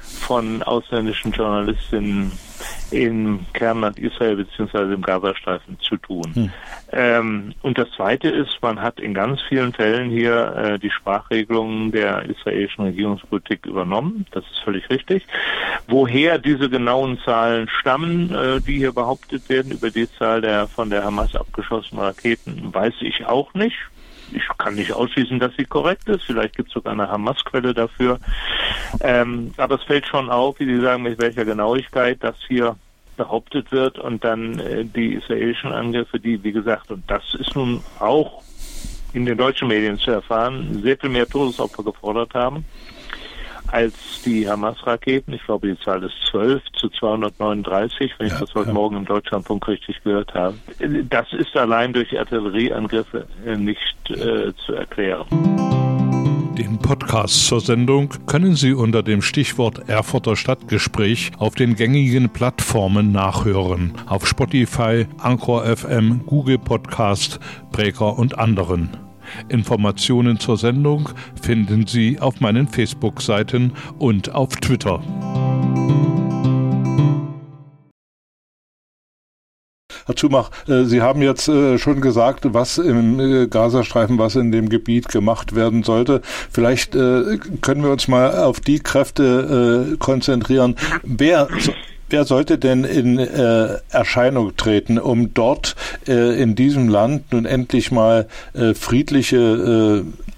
von 0.00 0.62
ausländischen 0.62 1.32
Journalistinnen 1.32 2.32
im 2.90 3.40
Kernland 3.52 3.98
Israel 3.98 4.36
beziehungsweise 4.36 4.94
im 4.94 5.02
Gazastreifen 5.02 5.78
zu 5.80 5.96
tun. 5.96 6.34
Hm. 6.34 6.50
Ähm, 6.92 7.54
und 7.62 7.78
das 7.78 7.90
Zweite 7.92 8.28
ist, 8.28 8.58
man 8.62 8.80
hat 8.80 8.98
in 9.00 9.14
ganz 9.14 9.40
vielen 9.42 9.72
Fällen 9.72 10.10
hier 10.10 10.54
äh, 10.56 10.78
die 10.78 10.90
Sprachregelungen 10.90 11.92
der 11.92 12.22
israelischen 12.24 12.84
Regierungspolitik 12.84 13.66
übernommen. 13.66 14.26
Das 14.30 14.44
ist 14.44 14.60
völlig 14.64 14.88
richtig. 14.88 15.26
Woher 15.86 16.38
diese 16.38 16.70
genauen 16.70 17.18
Zahlen 17.24 17.68
stammen, 17.68 18.34
äh, 18.34 18.60
die 18.60 18.78
hier 18.78 18.92
behauptet 18.92 19.48
werden 19.48 19.72
über 19.72 19.90
die 19.90 20.10
Zahl 20.10 20.40
der 20.40 20.66
von 20.66 20.90
der 20.90 21.04
Hamas 21.04 21.36
abgeschossenen 21.36 22.02
Raketen, 22.02 22.72
weiß 22.72 22.94
ich 23.00 23.26
auch 23.26 23.52
nicht. 23.54 23.76
Ich 24.32 24.42
kann 24.58 24.74
nicht 24.74 24.92
ausschließen, 24.92 25.38
dass 25.38 25.52
sie 25.56 25.64
korrekt 25.64 26.08
ist. 26.08 26.24
Vielleicht 26.24 26.56
gibt 26.56 26.68
es 26.68 26.74
sogar 26.74 26.92
eine 26.92 27.08
Hamas-Quelle 27.08 27.74
dafür. 27.74 28.18
Ähm, 29.00 29.52
aber 29.56 29.76
es 29.76 29.82
fällt 29.82 30.06
schon 30.06 30.30
auf, 30.30 30.58
wie 30.60 30.66
Sie 30.66 30.80
sagen, 30.80 31.02
mit 31.02 31.20
welcher 31.20 31.44
Genauigkeit 31.44 32.18
das 32.20 32.36
hier 32.46 32.76
behauptet 33.16 33.72
wird 33.72 33.98
und 33.98 34.24
dann 34.24 34.58
äh, 34.60 34.84
die 34.84 35.14
israelischen 35.14 35.72
Angriffe, 35.72 36.20
die, 36.20 36.42
wie 36.42 36.52
gesagt, 36.52 36.90
und 36.90 37.02
das 37.08 37.34
ist 37.34 37.54
nun 37.56 37.82
auch 37.98 38.42
in 39.12 39.26
den 39.26 39.36
deutschen 39.36 39.68
Medien 39.68 39.98
zu 39.98 40.10
erfahren, 40.10 40.80
sehr 40.82 40.96
viel 40.96 41.10
mehr 41.10 41.26
Todesopfer 41.26 41.82
gefordert 41.82 42.34
haben 42.34 42.64
als 43.72 44.22
die 44.24 44.48
Hamas-Raketen. 44.48 45.32
Ich 45.32 45.44
glaube, 45.44 45.68
die 45.68 45.78
Zahl 45.84 46.02
ist 46.02 46.14
12 46.30 46.62
zu 46.78 46.88
239, 46.88 48.12
wenn 48.18 48.28
ja, 48.28 48.34
ich 48.34 48.40
das 48.40 48.54
heute 48.54 48.68
ja. 48.68 48.74
Morgen 48.74 48.96
im 48.96 49.04
Deutschlandfunk 49.04 49.66
richtig 49.68 50.02
gehört 50.02 50.32
habe. 50.34 50.54
Das 51.10 51.32
ist 51.32 51.56
allein 51.56 51.92
durch 51.92 52.18
Artillerieangriffe 52.18 53.26
äh, 53.46 53.56
nicht 53.56 54.10
äh, 54.10 54.52
zu 54.66 54.72
erklären. 54.74 55.26
Den 56.58 56.78
Podcast 56.78 57.46
zur 57.46 57.60
Sendung 57.60 58.12
können 58.26 58.56
Sie 58.56 58.72
unter 58.72 59.04
dem 59.04 59.22
Stichwort 59.22 59.88
Erfurter 59.88 60.34
Stadtgespräch 60.34 61.30
auf 61.38 61.54
den 61.54 61.76
gängigen 61.76 62.30
Plattformen 62.30 63.12
nachhören. 63.12 63.92
Auf 64.06 64.26
Spotify, 64.26 65.06
Anchor 65.18 65.64
FM, 65.64 66.22
Google 66.26 66.58
Podcast, 66.58 67.38
Breaker 67.70 68.18
und 68.18 68.38
anderen. 68.38 69.07
Informationen 69.48 70.38
zur 70.38 70.56
Sendung 70.56 71.08
finden 71.40 71.86
Sie 71.86 72.18
auf 72.20 72.40
meinen 72.40 72.68
Facebook-Seiten 72.68 73.72
und 73.98 74.34
auf 74.34 74.56
Twitter. 74.56 75.02
Herr 80.08 80.16
Zumach, 80.16 80.50
äh, 80.66 80.84
Sie 80.84 81.02
haben 81.02 81.20
jetzt 81.20 81.48
äh, 81.48 81.76
schon 81.76 82.00
gesagt, 82.00 82.54
was 82.54 82.78
im 82.78 83.20
äh, 83.20 83.46
Gazastreifen, 83.46 84.16
was 84.18 84.36
in 84.36 84.50
dem 84.50 84.70
Gebiet 84.70 85.08
gemacht 85.08 85.54
werden 85.54 85.82
sollte. 85.82 86.22
Vielleicht 86.50 86.92
können 86.92 87.82
wir 87.82 87.90
uns 87.90 88.08
mal 88.08 88.42
auf 88.42 88.60
die 88.60 88.78
Kräfte 88.78 89.96
konzentrieren. 89.98 90.76
Wer 91.02 91.48
Wer 92.10 92.24
sollte 92.24 92.58
denn 92.58 92.84
in 92.84 93.18
äh, 93.18 93.78
Erscheinung 93.90 94.56
treten, 94.56 94.98
um 94.98 95.34
dort 95.34 95.76
äh, 96.06 96.40
in 96.40 96.54
diesem 96.54 96.88
Land 96.88 97.32
nun 97.32 97.44
endlich 97.44 97.90
mal 97.90 98.28
äh, 98.54 98.74
friedliche 98.74 100.04
äh, 100.04 100.28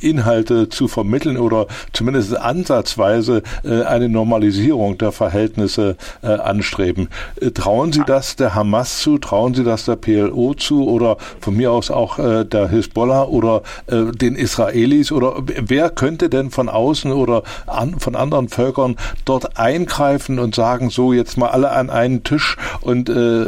Inhalte 0.00 0.68
zu 0.68 0.88
vermitteln 0.88 1.36
oder 1.36 1.66
zumindest 1.92 2.36
ansatzweise 2.36 3.42
äh, 3.64 3.82
eine 3.82 4.08
Normalisierung 4.08 4.98
der 4.98 5.12
Verhältnisse 5.12 5.96
äh, 6.22 6.28
anstreben. 6.28 7.08
Äh, 7.40 7.50
trauen 7.50 7.92
Sie 7.92 8.02
das 8.06 8.36
der 8.36 8.54
Hamas 8.54 9.00
zu? 9.00 9.18
Trauen 9.18 9.54
Sie 9.54 9.64
das 9.64 9.84
der 9.84 9.96
PLO 9.96 10.54
zu? 10.54 10.88
Oder 10.88 11.16
von 11.40 11.56
mir 11.56 11.72
aus 11.72 11.90
auch 11.90 12.18
der 12.18 12.68
Hisbollah 12.68 13.24
oder 13.24 13.62
den 13.88 14.36
Israelis? 14.36 15.12
Oder 15.12 15.42
wer 15.44 15.90
könnte 15.90 16.28
denn 16.28 16.50
von 16.50 16.68
außen 16.68 17.12
oder 17.12 17.42
an, 17.66 17.98
von 17.98 18.14
anderen 18.14 18.48
Völkern 18.48 18.96
dort 19.24 19.58
eingreifen 19.58 20.38
und 20.38 20.54
sagen, 20.54 20.90
so 20.90 21.12
jetzt 21.12 21.36
mal 21.36 21.48
alle 21.48 21.70
an 21.70 21.90
einen 21.90 22.24
Tisch 22.24 22.56
und 22.80 23.08
äh, 23.08 23.44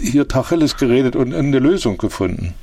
hier 0.00 0.28
Tacheles 0.28 0.76
geredet 0.76 1.16
und 1.16 1.34
eine 1.34 1.58
Lösung 1.58 1.98
gefunden? 1.98 2.54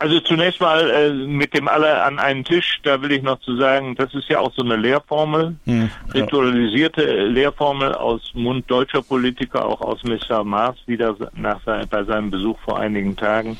Also 0.00 0.18
zunächst 0.20 0.62
mal 0.62 0.90
äh, 0.90 1.12
mit 1.12 1.52
dem 1.52 1.68
alle 1.68 2.02
an 2.02 2.18
einen 2.18 2.42
Tisch, 2.42 2.80
da 2.84 3.02
will 3.02 3.12
ich 3.12 3.22
noch 3.22 3.38
zu 3.40 3.56
sagen, 3.56 3.94
das 3.96 4.14
ist 4.14 4.30
ja 4.30 4.38
auch 4.40 4.50
so 4.56 4.62
eine 4.62 4.76
Lehrformel, 4.76 5.56
hm, 5.66 5.90
ja. 6.14 6.22
ritualisierte 6.22 7.26
Lehrformel 7.26 7.94
aus 7.94 8.32
Mund 8.32 8.64
deutscher 8.70 9.02
Politiker, 9.02 9.66
auch 9.66 9.82
aus 9.82 10.02
Mr. 10.02 10.42
Mars, 10.42 10.78
wieder 10.86 11.14
nach, 11.34 11.60
bei 11.90 12.04
seinem 12.04 12.30
Besuch 12.30 12.58
vor 12.60 12.78
einigen 12.78 13.14
Tagen. 13.14 13.58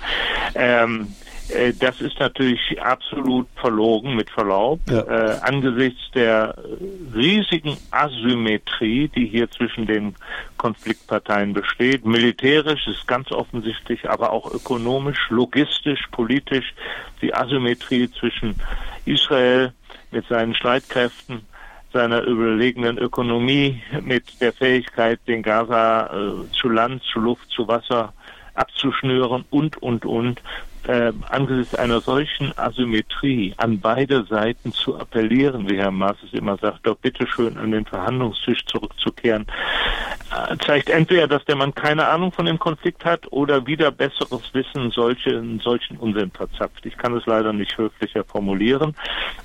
Ähm, 0.55 1.09
äh, 1.09 1.30
das 1.79 2.01
ist 2.01 2.19
natürlich 2.19 2.81
absolut 2.81 3.47
verlogen, 3.57 4.17
mit 4.17 4.31
Verlaub, 4.31 4.81
ja. 4.89 5.01
äh, 5.01 5.39
angesichts 5.43 6.11
der 6.15 6.55
riesigen 7.15 7.77
Asymmetrie, 7.91 9.09
die 9.09 9.27
hier 9.27 9.51
zwischen 9.51 9.87
den 9.87 10.15
Konfliktparteien 10.57 11.53
besteht. 11.53 12.05
Militärisch 12.05 12.87
ist 12.87 13.07
ganz 13.07 13.33
offensichtlich, 13.33 14.09
aber 14.09 14.33
auch 14.33 14.53
ökonomisch, 14.53 15.29
logistisch, 15.31 16.07
politisch 16.11 16.75
die 17.23 17.35
Asymmetrie 17.35 18.11
zwischen 18.11 18.55
Israel 19.05 19.73
mit 20.11 20.27
seinen 20.27 20.55
Streitkräften 20.55 21.43
seiner 21.93 22.23
überlegenen 22.23 22.99
Ökonomie, 22.99 23.83
mit 24.03 24.41
der 24.41 24.53
Fähigkeit, 24.53 25.19
den 25.27 25.43
Gaza 25.43 26.07
äh, 26.07 26.53
zu 26.53 26.69
Land, 26.69 27.03
zu 27.03 27.19
Luft, 27.19 27.51
zu 27.51 27.67
Wasser 27.67 28.13
abzuschnüren 28.55 29.45
und, 29.51 29.83
und, 29.83 30.05
und 30.05 30.43
äh, 30.87 31.13
angesichts 31.29 31.75
einer 31.75 32.01
solchen 32.01 32.57
Asymmetrie 32.57 33.55
an 33.59 33.81
beide 33.81 34.25
Seiten 34.25 34.73
zu 34.73 34.99
appellieren, 34.99 35.69
wie 35.69 35.77
Herr 35.77 35.91
Maas 35.91 36.17
es 36.25 36.33
immer 36.33 36.57
sagt, 36.57 36.87
doch 36.87 36.97
bitteschön 36.97 37.57
an 37.59 37.71
den 37.71 37.85
Verhandlungstisch 37.85 38.65
zurückzukehren, 38.67 39.47
äh, 40.31 40.57
zeigt 40.59 40.89
entweder, 40.89 41.29
dass 41.29 41.45
der 41.45 41.57
Mann 41.57 41.75
keine 41.75 42.09
Ahnung 42.09 42.33
von 42.33 42.47
dem 42.47 42.59
Konflikt 42.59 43.05
hat 43.05 43.31
oder 43.31 43.67
wieder 43.67 43.91
besseres 43.91 44.43
Wissen 44.53 44.91
solche, 44.91 45.43
solchen 45.63 45.97
Unsinn 45.99 46.31
verzapft. 46.31 46.85
Ich 46.87 46.97
kann 46.97 47.15
es 47.17 47.27
leider 47.27 47.53
nicht 47.53 47.77
höflicher 47.77 48.25
formulieren, 48.25 48.95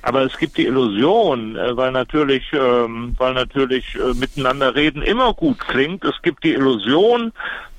aber 0.01 0.21
es 0.23 0.37
gibt 0.37 0.57
die 0.57 0.65
Illusion, 0.65 1.55
äh, 1.57 1.75
weil 1.75 1.91
natürlich, 1.91 2.45
ähm, 2.53 3.13
weil 3.17 3.33
natürlich 3.33 3.95
äh, 3.95 4.13
miteinander 4.13 4.73
reden 4.73 5.01
immer 5.01 5.33
gut 5.33 5.59
klingt. 5.59 6.05
Es 6.05 6.21
gibt 6.21 6.43
die 6.43 6.53
Illusion, 6.53 7.33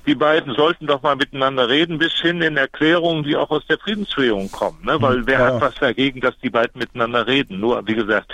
die 0.07 0.15
beiden 0.15 0.55
sollten 0.55 0.87
doch 0.87 1.01
mal 1.01 1.17
miteinander 1.17 1.67
reden, 1.67 1.97
bis 1.97 2.13
hin 2.13 2.41
in 2.41 2.55
Erklärungen, 2.55 3.23
die 3.23 3.35
auch 3.35 3.49
aus 3.49 3.67
der 3.67 3.77
Friedensführung 3.77 4.49
kommen. 4.49 4.79
Ne? 4.83 4.99
Weil 5.01 5.27
wer 5.27 5.39
ja. 5.39 5.45
hat 5.47 5.61
was 5.61 5.75
dagegen, 5.75 6.21
dass 6.21 6.33
die 6.39 6.49
beiden 6.49 6.79
miteinander 6.79 7.27
reden? 7.27 7.59
Nur, 7.59 7.85
wie 7.85 7.95
gesagt, 7.95 8.33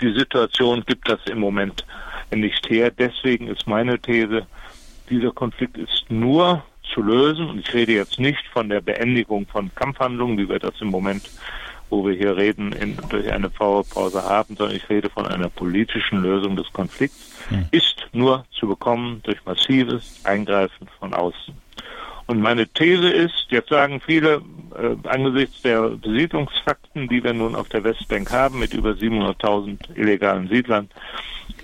die 0.00 0.12
Situation 0.12 0.84
gibt 0.86 1.08
das 1.08 1.18
im 1.26 1.40
Moment 1.40 1.84
nicht 2.32 2.70
her. 2.70 2.92
Deswegen 2.96 3.48
ist 3.48 3.66
meine 3.66 3.98
These, 3.98 4.46
dieser 5.10 5.32
Konflikt 5.32 5.76
ist 5.76 6.04
nur 6.08 6.62
zu 6.94 7.02
lösen. 7.02 7.50
Und 7.50 7.58
ich 7.58 7.74
rede 7.74 7.92
jetzt 7.92 8.20
nicht 8.20 8.46
von 8.52 8.68
der 8.68 8.80
Beendigung 8.80 9.46
von 9.48 9.74
Kampfhandlungen, 9.74 10.38
wie 10.38 10.48
wir 10.48 10.60
das 10.60 10.80
im 10.80 10.88
Moment 10.88 11.28
wo 11.90 12.06
wir 12.06 12.14
hier 12.14 12.36
reden, 12.36 12.72
in, 12.72 12.96
durch 13.08 13.30
eine 13.30 13.48
Pause 13.48 14.24
haben, 14.24 14.56
sondern 14.56 14.76
ich 14.76 14.88
rede 14.88 15.10
von 15.10 15.26
einer 15.26 15.48
politischen 15.48 16.22
Lösung 16.22 16.56
des 16.56 16.72
Konflikts, 16.72 17.33
hm. 17.48 17.66
ist 17.70 18.06
nur 18.12 18.44
zu 18.58 18.68
bekommen 18.68 19.20
durch 19.24 19.44
massives 19.44 20.20
Eingreifen 20.24 20.88
von 20.98 21.14
außen. 21.14 21.54
Und 22.26 22.40
meine 22.40 22.66
These 22.66 23.10
ist, 23.10 23.46
jetzt 23.50 23.68
sagen 23.68 24.00
viele, 24.00 24.40
äh, 24.74 25.08
angesichts 25.08 25.60
der 25.62 25.90
Besiedlungsfakten, 25.90 27.08
die 27.08 27.22
wir 27.22 27.34
nun 27.34 27.54
auf 27.54 27.68
der 27.68 27.84
Westbank 27.84 28.32
haben, 28.32 28.58
mit 28.58 28.72
über 28.72 28.90
700.000 28.92 29.94
illegalen 29.94 30.48
Siedlern, 30.48 30.88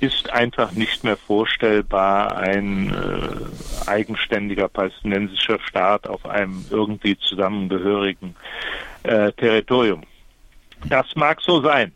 ist 0.00 0.30
einfach 0.30 0.72
nicht 0.72 1.02
mehr 1.02 1.16
vorstellbar 1.16 2.36
ein 2.36 2.90
äh, 2.90 3.88
eigenständiger 3.88 4.68
palästinensischer 4.68 5.58
Staat 5.60 6.06
auf 6.06 6.26
einem 6.26 6.64
irgendwie 6.70 7.18
zusammengehörigen 7.18 8.36
äh, 9.04 9.32
Territorium. 9.32 10.02
Das 10.88 11.14
mag 11.16 11.40
so 11.40 11.62
sein. 11.62 11.92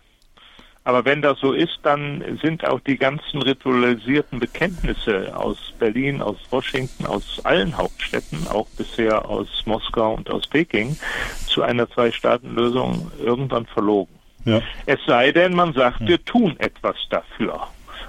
Aber 0.86 1.06
wenn 1.06 1.22
das 1.22 1.40
so 1.40 1.52
ist, 1.52 1.78
dann 1.82 2.38
sind 2.42 2.66
auch 2.66 2.80
die 2.80 2.98
ganzen 2.98 3.40
ritualisierten 3.40 4.38
Bekenntnisse 4.38 5.34
aus 5.34 5.72
Berlin, 5.78 6.20
aus 6.20 6.36
Washington, 6.50 7.06
aus 7.06 7.40
allen 7.44 7.76
Hauptstädten, 7.76 8.46
auch 8.48 8.68
bisher 8.76 9.26
aus 9.26 9.48
Moskau 9.64 10.14
und 10.14 10.30
aus 10.30 10.46
Peking, 10.46 10.96
zu 11.46 11.62
einer 11.62 11.88
Zwei-Staaten-Lösung 11.88 13.10
irgendwann 13.18 13.64
verlogen. 13.64 14.14
Ja. 14.44 14.60
Es 14.84 14.98
sei 15.06 15.32
denn, 15.32 15.54
man 15.54 15.72
sagt, 15.72 16.02
ja. 16.02 16.08
wir 16.08 16.24
tun 16.24 16.54
etwas 16.58 16.96
dafür. 17.08 17.66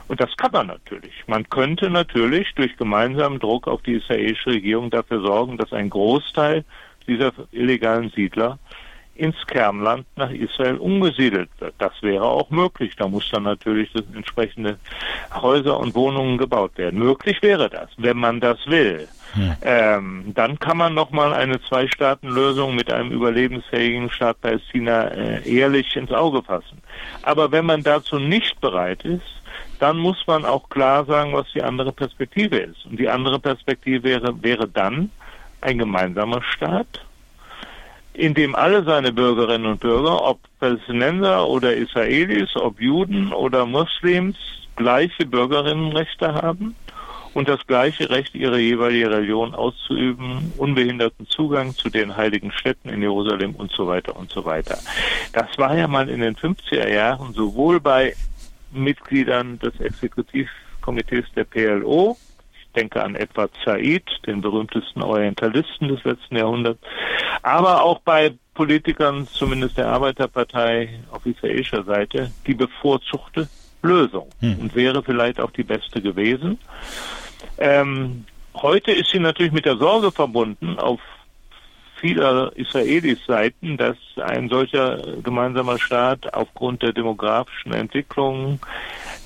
Und 0.10 0.20
das 0.20 0.36
kann 0.36 0.52
man 0.52 0.68
natürlich. 0.68 1.14
Man 1.28 1.48
könnte 1.50 1.90
natürlich 1.90 2.54
durch 2.56 2.76
gemeinsamen 2.76 3.40
Druck 3.40 3.68
auf 3.68 3.82
die 3.84 3.94
israelische 3.94 4.52
Regierung 4.52 4.90
dafür 4.90 5.22
sorgen, 5.22 5.58
dass 5.58 5.72
ein 5.72 5.90
Großteil 5.90 6.66
dieser 7.08 7.32
illegalen 7.52 8.12
Siedler 8.12 8.60
ins 9.16 9.36
Kernland 9.48 10.06
nach 10.16 10.30
Israel 10.30 10.76
umgesiedelt 10.76 11.50
wird. 11.60 11.74
Das 11.78 11.94
wäre 12.02 12.26
auch 12.26 12.50
möglich. 12.50 12.96
Da 12.98 13.08
muss 13.08 13.30
dann 13.32 13.44
natürlich 13.44 13.90
entsprechende 14.14 14.78
Häuser 15.34 15.80
und 15.80 15.96
Wohnungen 15.96 16.38
gebaut 16.38 16.78
werden. 16.78 17.00
Möglich 17.00 17.42
wäre 17.42 17.70
das, 17.70 17.90
wenn 17.98 18.18
man 18.18 18.40
das 18.40 18.58
will. 18.68 19.08
Hm. 19.34 19.56
Ähm, 19.62 20.32
dann 20.34 20.60
kann 20.60 20.78
man 20.78 20.94
nochmal 20.94 21.34
eine 21.34 21.62
Zwei-Staaten-Lösung 21.62 22.76
mit 22.76 22.92
einem 22.92 23.12
überlebensfähigen 23.12 24.10
Staat 24.10 24.42
Palästina 24.42 25.08
äh, 25.08 25.50
ehrlich 25.50 25.96
ins 25.96 26.12
Auge 26.12 26.44
fassen. 26.44 26.82
Aber 27.22 27.52
wenn 27.52 27.66
man 27.66 27.84
dazu 27.84 28.20
nicht 28.20 28.60
bereit 28.62 29.04
ist, 29.04 29.42
dann 29.80 29.98
muss 29.98 30.26
man 30.28 30.46
auch 30.46 30.70
klar 30.70 31.06
sagen, 31.06 31.34
was 31.34 31.48
die 31.54 31.62
andere 31.62 31.92
Perspektive 31.92 32.58
ist. 32.58 32.86
Und 32.86 33.00
die 33.00 33.10
andere 33.10 33.40
Perspektive 33.40 34.04
wäre, 34.04 34.44
wäre 34.44 34.68
dann 34.68 35.10
ein 35.62 35.78
gemeinsamer 35.78 36.42
Staat, 36.44 37.06
in 38.18 38.34
dem 38.34 38.56
alle 38.56 38.84
seine 38.84 39.12
Bürgerinnen 39.12 39.66
und 39.66 39.80
Bürger, 39.80 40.24
ob 40.24 40.40
Palästinenser 40.60 41.48
oder 41.48 41.76
Israelis, 41.76 42.56
ob 42.56 42.80
Juden 42.80 43.34
oder 43.34 43.66
Muslims, 43.66 44.38
gleiche 44.76 45.26
Bürgerinnenrechte 45.26 46.34
haben 46.34 46.76
und 47.34 47.50
das 47.50 47.66
gleiche 47.68 48.10
Recht, 48.10 48.34
ihre 48.34 48.60
jeweilige 48.60 49.12
Religion 49.12 49.54
auszuüben, 49.54 50.54
unbehinderten 50.58 51.28
Zugang 51.28 51.76
zu 51.76 51.90
den 51.90 52.16
heiligen 52.16 52.52
Städten 52.52 52.90
in 52.90 53.02
Jerusalem 53.02 53.56
und 53.56 53.72
so 53.72 53.88
weiter 53.88 54.16
und 54.16 54.32
so 54.32 54.46
weiter. 54.46 54.78
Das 55.34 55.58
war 55.58 55.78
ja 55.78 55.88
mal 55.88 56.10
in 56.10 56.22
den 56.22 56.36
50er 56.36 56.90
Jahren 56.90 57.34
sowohl 57.34 57.82
bei 57.82 58.14
Mitgliedern 58.72 59.60
des 59.60 59.78
Exekutivkomitees 59.80 61.26
der 61.36 61.44
PLO, 61.44 62.18
denke 62.76 63.04
an 63.04 63.16
Edward 63.16 63.52
Said, 63.64 64.04
den 64.26 64.42
berühmtesten 64.42 65.02
Orientalisten 65.02 65.88
des 65.88 66.04
letzten 66.04 66.38
Jahrhunderts, 66.38 66.80
aber 67.42 67.84
auch 67.84 68.00
bei 68.00 68.34
Politikern, 68.54 69.28
zumindest 69.28 69.78
der 69.78 69.88
Arbeiterpartei 69.88 71.00
auf 71.12 71.26
israelischer 71.26 71.84
Seite, 71.84 72.32
die 72.48 72.54
bevorzugte 72.54 73.48
Lösung 73.82 74.30
hm. 74.40 74.60
und 74.60 74.76
wäre 74.76 75.04
vielleicht 75.04 75.40
auch 75.40 75.52
die 75.52 75.64
beste 75.64 76.02
gewesen. 76.02 76.58
Ähm, 77.58 78.26
heute 78.56 78.92
ist 78.92 79.12
sie 79.12 79.20
natürlich 79.20 79.52
mit 79.52 79.66
der 79.66 79.78
Sorge 79.78 80.12
verbunden 80.12 80.80
auf 80.80 81.00
vieler 82.00 82.52
Israelis 82.56 83.20
Seiten, 83.26 83.78
dass 83.78 83.98
ein 84.22 84.50
solcher 84.50 85.02
gemeinsamer 85.24 85.80
Staat 85.80 86.34
aufgrund 86.34 86.82
der 86.82 86.94
demografischen 86.94 87.74
Entwicklung 87.74 88.60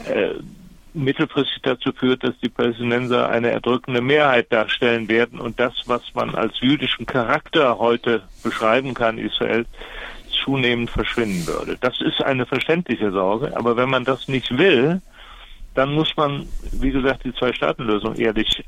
äh, 0.08 0.36
mittelfristig 0.94 1.62
dazu 1.62 1.92
führt, 1.92 2.24
dass 2.24 2.38
die 2.42 2.50
Palästinenser 2.50 3.30
eine 3.30 3.52
erdrückende 3.52 4.02
Mehrheit 4.02 4.52
darstellen 4.52 5.08
werden 5.08 5.40
und 5.40 5.60
das, 5.60 5.74
was 5.86 6.02
man 6.14 6.36
als 6.36 6.60
jüdischen 6.60 7.06
Charakter 7.06 7.78
heute 7.78 8.24
beschreiben 8.44 8.94
kann, 8.94 9.18
Israel, 9.18 9.66
zunehmend 10.44 10.90
verschwinden 10.90 11.46
würde. 11.48 11.78
Das 11.80 12.02
ist 12.02 12.22
eine 12.24 12.46
verständliche 12.46 13.12
Sorge, 13.12 13.56
aber 13.56 13.78
wenn 13.78 13.90
man 13.90 14.06
das 14.06 14.28
nicht 14.28 14.58
will, 14.58 15.02
dann 15.76 15.94
muss 15.94 16.16
man, 16.18 16.48
wie 16.72 16.92
gesagt, 16.92 17.24
die 17.24 17.34
Zwei-Staaten-Lösung 17.34 18.16
ehrlich 18.16 18.66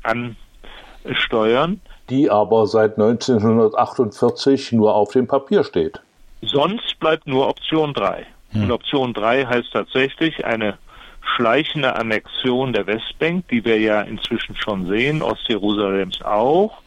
ansteuern. 1.04 1.80
Die 2.08 2.30
aber 2.30 2.66
seit 2.66 2.98
1948 2.98 4.72
nur 4.72 4.94
auf 4.94 5.12
dem 5.12 5.26
Papier 5.26 5.64
steht. 5.64 6.00
Sonst 6.42 6.98
bleibt 7.00 7.26
nur 7.26 7.48
Option 7.48 7.94
3. 7.94 8.26
Hm. 8.50 8.64
Und 8.64 8.72
Option 8.72 9.14
3 9.14 9.46
heißt 9.46 9.72
tatsächlich 9.72 10.44
eine 10.44 10.78
schleichende 11.22 11.94
Annexion 11.94 12.72
der 12.72 12.86
Westbank, 12.86 13.48
die 13.48 13.64
wir 13.64 13.78
ja 13.78 14.02
inzwischen 14.02 14.56
schon 14.56 14.86
sehen, 14.88 15.22
Ostjerusalems 15.22 16.22
auch, 16.22 16.82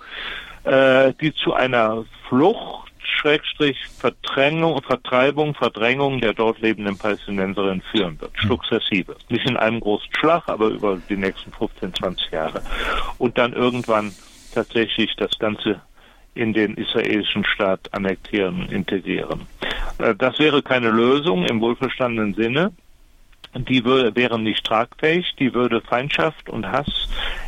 äh, 0.63 1.13
die 1.21 1.33
zu 1.33 1.53
einer 1.53 2.05
Flucht 2.27 2.85
Schrägstrich 3.05 3.77
Verdrängung, 3.99 4.81
Vertreibung, 4.81 5.53
Verdrängung 5.53 6.21
der 6.21 6.33
dort 6.33 6.59
lebenden 6.59 6.97
Palästinenserinnen 6.97 7.83
führen 7.91 8.19
wird, 8.19 8.31
hm. 8.41 8.49
sukzessive. 8.49 9.15
Nicht 9.29 9.47
in 9.47 9.57
einem 9.57 9.79
großen 9.79 10.09
Schlag, 10.19 10.43
aber 10.47 10.67
über 10.67 10.97
die 11.09 11.17
nächsten 11.17 11.51
15, 11.51 11.93
20 11.93 12.31
Jahre. 12.31 12.61
Und 13.17 13.37
dann 13.37 13.53
irgendwann 13.53 14.11
tatsächlich 14.53 15.15
das 15.17 15.37
Ganze 15.37 15.81
in 16.33 16.53
den 16.53 16.75
israelischen 16.75 17.45
Staat 17.45 17.93
annektieren, 17.93 18.67
integrieren. 18.69 19.41
Äh, 19.99 20.15
das 20.15 20.37
wäre 20.39 20.61
keine 20.61 20.89
Lösung 20.89 21.45
im 21.45 21.61
wohlverstandenen 21.61 22.33
Sinne. 22.33 22.71
Die 23.55 23.85
wäre 23.85 24.39
nicht 24.39 24.65
tragfähig, 24.65 25.33
die 25.39 25.53
würde 25.53 25.81
Feindschaft 25.81 26.49
und 26.49 26.67
Hass 26.67 27.07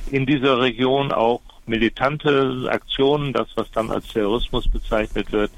in 0.10 0.26
dieser 0.26 0.60
Region 0.60 1.12
auch 1.12 1.42
militante 1.66 2.68
Aktionen, 2.72 3.34
das 3.34 3.48
was 3.56 3.70
dann 3.72 3.92
als 3.92 4.08
Terrorismus 4.08 4.70
bezeichnet 4.70 5.32
wird, 5.34 5.52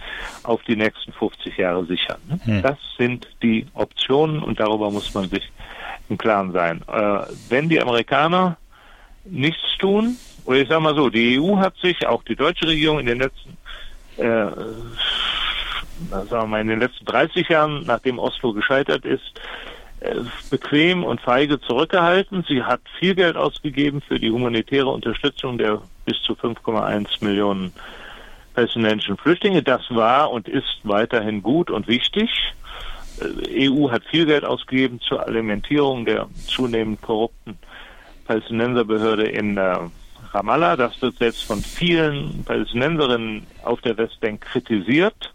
auf 0.44 0.62
die 0.64 0.76
nächsten 0.76 1.14
50 1.14 1.56
Jahre 1.58 1.86
sichern. 1.86 2.18
Hm. 2.44 2.64
Das 2.64 2.78
sind 2.98 3.28
die 3.44 3.68
Optionen 3.76 4.42
und 4.42 4.60
darüber 4.60 4.90
muss 4.90 5.14
man 5.14 5.30
sich 5.30 5.52
im 6.10 6.18
Klaren 6.18 6.52
sein. 6.52 6.82
Äh, 6.88 7.20
wenn 7.50 7.70
die 7.70 7.80
Amerikaner 7.80 8.58
nichts 9.26 9.78
tun, 9.78 10.18
oder 10.46 10.58
ich 10.58 10.68
sage 10.68 10.82
mal 10.82 10.96
so, 10.96 11.12
die 11.12 11.40
EU 11.40 11.58
hat 11.58 11.76
sich, 11.78 12.08
auch 12.08 12.24
die 12.24 12.36
deutsche 12.36 12.68
Regierung 12.68 13.00
in 13.00 13.06
den 13.06 13.20
letzten 13.20 13.58
äh, 14.18 14.48
sagen 16.10 16.30
wir 16.30 16.48
mal, 16.48 16.62
in 16.62 16.68
den 16.68 16.80
letzten 16.80 17.06
30 17.06 17.48
Jahren, 17.50 17.84
nachdem 17.86 18.20
Oslo 18.20 18.54
gescheitert 18.54 19.06
ist, 19.06 19.34
bequem 20.50 21.04
und 21.04 21.22
feige 21.22 21.60
zurückgehalten. 21.60 22.46
Sie 22.48 22.64
hat 22.64 22.82
viel 23.00 23.16
Geld 23.16 23.36
ausgegeben 23.36 24.02
für 24.02 24.20
die 24.20 24.32
humanitäre 24.32 24.88
Unterstützung 24.88 25.58
der 25.58 25.82
bis 26.06 26.22
zu 26.22 26.34
5,1 26.34 27.24
Millionen 27.24 27.74
palästinensischen 28.54 29.18
Flüchtlinge. 29.18 29.62
Das 29.62 29.82
war 29.90 30.32
und 30.32 30.48
ist 30.48 30.80
weiterhin 30.84 31.44
gut 31.44 31.70
und 31.70 31.88
wichtig. 31.88 32.30
Äh, 33.20 33.70
EU 33.70 33.92
hat 33.92 34.04
viel 34.06 34.26
Geld 34.26 34.46
ausgegeben 34.46 35.00
zur 35.02 35.26
Alimentierung 35.26 36.06
der 36.06 36.28
zunehmend 36.48 37.02
korrupten 37.02 37.58
Palästinenserbehörde 38.26 39.28
in 39.28 39.58
äh, 39.58 39.78
Ramallah. 40.32 40.78
Das 40.78 41.02
wird 41.02 41.18
selbst 41.18 41.44
von 41.44 41.60
vielen 41.60 42.44
Palästinenserinnen 42.46 43.46
auf 43.64 43.82
der 43.82 43.98
Westbank 43.98 44.42
kritisiert 44.42 45.34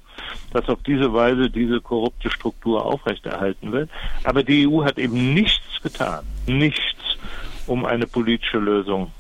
dass 0.53 0.69
auf 0.69 0.79
diese 0.87 1.13
Weise 1.13 1.51
diese 1.51 1.81
korrupte 1.81 2.31
Struktur 2.31 2.85
aufrechterhalten 2.85 3.73
wird. 3.73 3.91
Aber 4.25 4.43
die 4.43 4.69
EU 4.69 4.85
hat 4.85 4.99
eben 4.99 5.35
nichts 5.35 5.83
getan, 5.83 6.25
nichts, 6.47 7.19
um 7.67 7.85
eine 7.85 8.07
politische 8.07 8.59
Lösung 8.59 9.11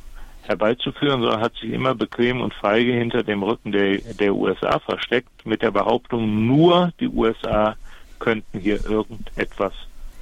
herbeizuführen, 0.42 1.22
sondern 1.22 1.40
hat 1.40 1.54
sich 1.54 1.70
immer 1.70 1.94
bequem 1.94 2.40
und 2.40 2.52
feige 2.54 2.92
hinter 2.92 3.22
dem 3.22 3.42
Rücken 3.42 3.72
der, 3.72 3.98
der 3.98 4.34
USA 4.34 4.78
versteckt, 4.78 5.46
mit 5.46 5.62
der 5.62 5.70
Behauptung, 5.70 6.46
nur 6.46 6.92
die 7.00 7.08
USA 7.08 7.76
könnten 8.18 8.60
hier 8.60 8.84
irgendetwas 8.84 9.72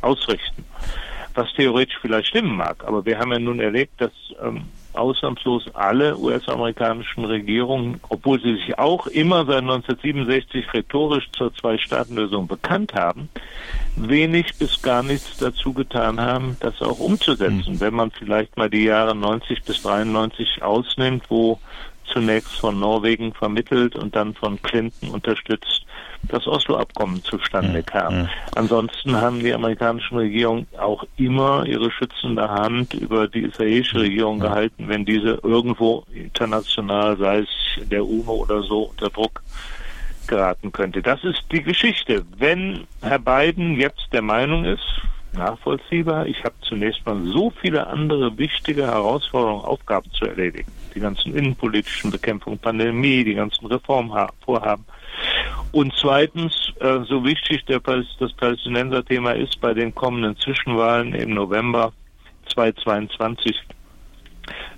ausrichten. 0.01 0.65
Was 1.35 1.53
theoretisch 1.55 1.99
vielleicht 2.01 2.29
stimmen 2.29 2.57
mag, 2.57 2.85
aber 2.85 3.05
wir 3.05 3.19
haben 3.19 3.33
ja 3.33 3.39
nun 3.39 3.59
erlebt, 3.59 4.01
dass 4.01 4.13
ähm, 4.43 4.65
ausnahmslos 4.95 5.75
alle 5.75 6.17
US-amerikanischen 6.17 7.25
Regierungen, 7.25 8.01
obwohl 8.09 8.41
sie 8.41 8.55
sich 8.55 8.79
auch 8.79 9.07
immer 9.07 9.45
seit 9.47 9.63
1967 9.63 10.73
rhetorisch 10.73 11.31
zur 11.33 11.55
Zwei-Staaten-Lösung 11.55 12.47
bekannt 12.47 12.95
haben, 12.95 13.29
wenig 13.97 14.55
bis 14.59 14.83
gar 14.83 15.03
nichts 15.03 15.39
dazu 15.39 15.73
getan 15.73 16.21
haben, 16.21 16.57
das 16.61 16.81
auch 16.83 16.99
umzusetzen. 16.99 17.75
Mhm. 17.75 17.81
Wenn 17.81 17.95
man 17.95 18.11
vielleicht 18.11 18.57
mal 18.57 18.71
die 18.71 18.85
Jahre 18.85 19.15
90 19.15 19.63
bis 19.63 19.83
93 19.83 20.63
ausnimmt, 20.63 21.25
wo 21.29 21.59
zunächst 22.13 22.59
von 22.61 22.79
Norwegen 22.79 23.33
vermittelt 23.33 23.97
und 23.97 24.15
dann 24.15 24.35
von 24.35 24.61
Clinton 24.63 25.11
unterstützt 25.11 25.85
das 26.29 26.47
Oslo-Abkommen 26.47 27.23
zustande 27.25 27.83
kam. 27.83 28.29
Ansonsten 28.55 29.17
haben 29.17 29.41
die 29.41 29.53
amerikanischen 29.53 30.19
Regierungen 30.19 30.67
auch 30.79 31.05
immer 31.17 31.67
ihre 31.67 31.91
schützende 31.91 32.49
Hand 32.49 32.95
über 32.95 33.27
die 33.27 33.41
israelische 33.41 34.01
Regierung 34.01 34.39
gehalten, 34.39 34.89
wenn 34.89 35.05
diese 35.05 35.41
irgendwo 35.43 36.05
international, 36.15 37.17
sei 37.17 37.39
es 37.41 37.49
der 37.89 38.05
UNO 38.05 38.35
oder 38.35 38.63
so, 38.63 38.83
unter 38.83 39.11
Druck 39.11 39.43
geraten 40.29 40.71
könnte. 40.71 41.03
Das 41.03 41.25
ist 41.25 41.43
die 41.51 41.63
Geschichte. 41.63 42.25
Wenn 42.39 42.87
Herr 43.01 43.19
Biden 43.19 43.79
jetzt 43.79 44.09
der 44.13 44.23
Meinung 44.23 44.65
ist, 44.65 44.85
nachvollziehbar, 45.35 46.27
ich 46.27 46.39
habe 46.45 46.55
zunächst 46.63 47.05
mal 47.07 47.21
so 47.25 47.51
viele 47.61 47.87
andere 47.87 48.37
wichtige 48.39 48.87
Herausforderungen, 48.87 49.65
Aufgaben 49.65 50.11
zu 50.13 50.27
erledigen. 50.27 50.71
Die 50.95 51.01
ganzen 51.01 51.35
innenpolitischen 51.35 52.11
Bekämpfung, 52.11 52.59
Pandemie, 52.59 53.25
die 53.25 53.35
ganzen 53.35 53.67
Reformvorhaben. 53.67 54.85
Und 55.73 55.93
zweitens, 55.99 56.73
äh, 56.81 57.01
so 57.09 57.25
wichtig 57.25 57.65
das 57.67 58.33
Palästinenser-Thema 58.35 59.33
ist 59.33 59.61
bei 59.61 59.73
den 59.75 59.95
kommenden 59.95 60.37
Zwischenwahlen 60.37 61.15
im 61.15 61.35
November 61.35 61.93
2022, 62.53 63.57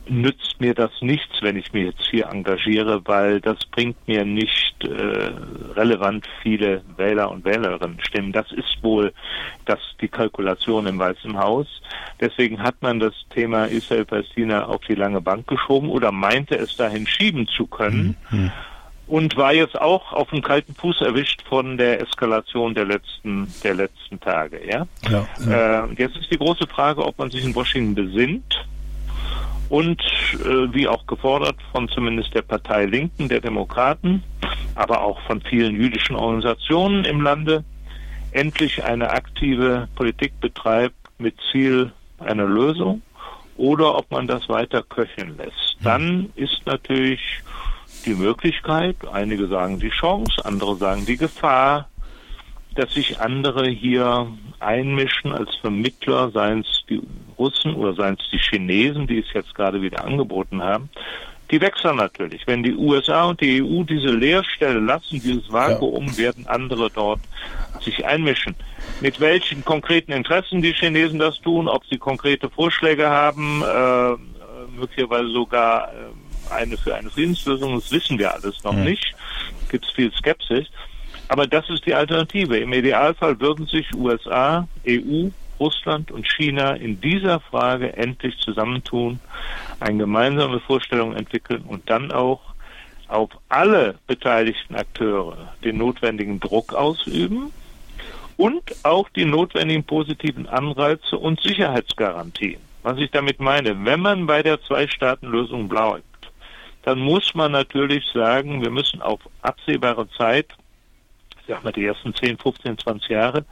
nützt 0.09 0.61
mir 0.61 0.75
das 0.75 0.91
nichts, 1.01 1.41
wenn 1.41 1.57
ich 1.57 1.73
mich 1.73 1.87
jetzt 1.87 2.07
hier 2.11 2.27
engagiere, 2.27 3.03
weil 3.07 3.41
das 3.41 3.65
bringt 3.67 3.97
mir 4.07 4.25
nicht 4.25 4.75
äh, 4.85 5.31
relevant 5.75 6.27
viele 6.43 6.83
Wähler 6.97 7.31
und 7.31 7.45
Wählerinnen 7.45 7.99
stimmen. 8.01 8.33
Das 8.33 8.51
ist 8.53 8.83
wohl 8.83 9.13
das 9.65 9.79
die 10.01 10.09
Kalkulation 10.09 10.87
im 10.87 10.99
Weißen 10.99 11.39
Haus. 11.39 11.67
Deswegen 12.21 12.63
hat 12.63 12.77
man 12.81 13.01
das 13.01 13.15
Thema 13.31 13.67
Israel-Palästina 13.67 14.67
auf 14.67 14.83
die 14.89 14.95
lange 14.95 15.21
Bank 15.21 15.47
geschoben 15.47 15.89
oder 15.89 16.13
meinte 16.13 16.57
es 16.57 16.77
dahin 16.77 17.07
schieben 17.07 17.47
zu 17.49 17.67
können. 17.67 18.17
Mhm 18.31 18.53
und 19.07 19.37
war 19.37 19.53
jetzt 19.53 19.81
auch 19.81 20.13
auf 20.13 20.31
dem 20.31 20.43
kalten 20.43 20.75
Fuß 20.75 21.03
erwischt 21.03 21.43
von 21.47 21.77
der 21.77 22.01
Eskalation 22.01 22.75
der 22.75 22.87
letzten 22.87 23.53
der 23.63 23.75
letzten 23.75 24.19
Tage. 24.21 24.61
Ja. 24.67 24.87
ja, 25.09 25.27
ja. 25.47 25.85
Äh, 25.85 25.95
jetzt 25.99 26.17
ist 26.17 26.31
die 26.31 26.39
große 26.39 26.67
Frage, 26.67 27.05
ob 27.05 27.19
man 27.19 27.31
sich 27.31 27.45
in 27.45 27.55
Washington 27.55 27.95
besinnt 27.95 28.67
und 29.69 30.01
äh, 30.01 30.73
wie 30.73 30.89
auch 30.89 31.07
gefordert 31.07 31.57
von 31.73 31.89
zumindest 31.89 32.35
der 32.35 32.43
Partei 32.43 32.87
Linken, 32.87 33.29
der 33.29 33.41
Demokraten, 33.41 34.23
aber 34.75 35.03
auch 35.03 35.21
von 35.23 35.41
vielen 35.43 35.75
jüdischen 35.75 36.17
Organisationen 36.17 37.05
im 37.05 37.21
Lande 37.21 37.65
endlich 38.33 38.85
eine 38.85 39.11
aktive 39.11 39.89
Politik 39.95 40.39
betreibt 40.41 40.97
mit 41.19 41.37
Ziel 41.51 41.93
einer 42.19 42.47
Lösung 42.47 43.03
oder 43.57 43.97
ob 43.97 44.11
man 44.11 44.27
das 44.27 44.49
weiter 44.49 44.83
köcheln 44.83 45.37
lässt. 45.37 45.77
Dann 45.83 46.31
ist 46.35 46.63
natürlich 46.67 47.21
die 48.05 48.15
Möglichkeit, 48.15 48.97
einige 49.13 49.47
sagen 49.47 49.79
die 49.79 49.91
Chance, 49.91 50.45
andere 50.45 50.77
sagen 50.77 51.07
die 51.07 51.17
Gefahr, 51.17 51.89
dass 52.75 52.95
sich 52.95 53.21
andere 53.21 53.69
hier 53.69 54.27
einmischen 54.61 55.33
als 55.33 55.55
Vermittler, 55.57 56.31
seien 56.31 56.61
es 56.61 56.85
die 56.89 57.01
Russen 57.39 57.75
oder 57.75 57.95
seien 57.95 58.17
es 58.19 58.31
die 58.31 58.39
Chinesen, 58.39 59.07
die 59.07 59.21
es 59.21 59.33
jetzt 59.33 59.55
gerade 59.55 59.81
wieder 59.83 60.05
angeboten 60.05 60.63
haben. 60.63 60.89
Die 61.51 61.61
wechseln 61.61 61.97
natürlich. 61.97 62.47
Wenn 62.47 62.63
die 62.63 62.75
USA 62.75 63.25
und 63.25 63.41
die 63.41 63.63
EU 63.63 63.83
diese 63.85 64.09
Leerstelle 64.09 64.81
lassen, 64.81 65.21
dieses 65.21 65.53
Vakuum, 65.53 66.07
ja. 66.07 66.17
werden 66.17 66.47
andere 66.47 66.91
dort 66.91 67.21
sich 67.81 68.05
einmischen. 68.05 68.57
Mit 69.01 69.21
welchen 69.21 69.65
konkreten 69.65 70.13
Interessen 70.13 70.63
die 70.63 70.73
Chinesen 70.73 71.19
das 71.19 71.41
tun, 71.41 71.69
ob 71.69 71.85
sie 71.87 71.99
konkrete 71.99 72.49
Vorschläge 72.49 73.11
haben, 73.11 73.63
äh, 73.63 74.77
möglicherweise 74.77 75.29
sogar 75.29 75.93
äh, 75.93 76.53
eine 76.53 76.77
für 76.77 76.95
eine 76.95 77.11
Friedenslösung, 77.11 77.75
das 77.75 77.93
wissen 77.93 78.19
wir 78.19 78.33
alles 78.33 78.65
noch 78.65 78.73
mhm. 78.73 78.85
nicht. 78.85 79.15
Gibt 79.71 79.85
es 79.85 79.93
viel 79.93 80.13
Skepsis. 80.13 80.67
Aber 81.29 81.47
das 81.47 81.69
ist 81.71 81.87
die 81.87 81.95
Alternative. 81.95 82.59
Im 82.59 82.73
Idealfall 82.73 83.41
würden 83.41 83.67
sich 83.67 83.87
USA, 83.95 84.69
EU, 84.87 85.29
Russland 85.59 86.11
und 86.11 86.27
China 86.27 86.75
in 86.75 87.01
dieser 87.01 87.41
Frage 87.41 87.97
endlich 87.97 88.37
zusammentun, 88.39 89.21
eine 89.81 89.99
gemeinsame 89.99 90.61
Vorstellung 90.61 91.15
entwickeln 91.15 91.63
und 91.67 91.89
dann 91.89 92.13
auch 92.13 92.41
auf 93.09 93.31
alle 93.49 93.97
beteiligten 94.07 94.75
Akteure 94.75 95.55
den 95.63 95.79
notwendigen 95.79 96.41
Druck 96.41 96.75
ausüben 96.75 97.53
und 98.37 98.63
auch 98.83 99.09
die 99.11 99.25
notwendigen 99.25 99.85
positiven 99.85 100.49
Anreize 100.49 101.17
und 101.17 101.41
Sicherheitsgarantien. 101.41 102.61
Was 102.83 102.99
ich 102.99 103.11
damit 103.11 103.41
meine, 103.41 103.85
wenn 103.85 104.01
man 104.01 104.27
bei 104.27 104.43
der 104.43 104.61
Zwei-Staaten-Lösung 104.63 105.69
bleibt, 105.69 106.05
dann 106.83 106.99
muss 106.99 107.35
man 107.35 107.53
natürlich 107.53 108.05
sagen, 108.13 108.63
wir 108.63 108.71
müssen 108.71 109.01
auf 109.01 109.21
absehbare 109.41 110.09
Zeit, 110.19 110.49
sag 111.49 111.65
mal 111.65 111.73
die 111.73 111.85
ersten 111.85 112.15
10, 112.15 112.39
15, 112.39 112.79
20 112.79 113.09
Jahre, 113.11 113.45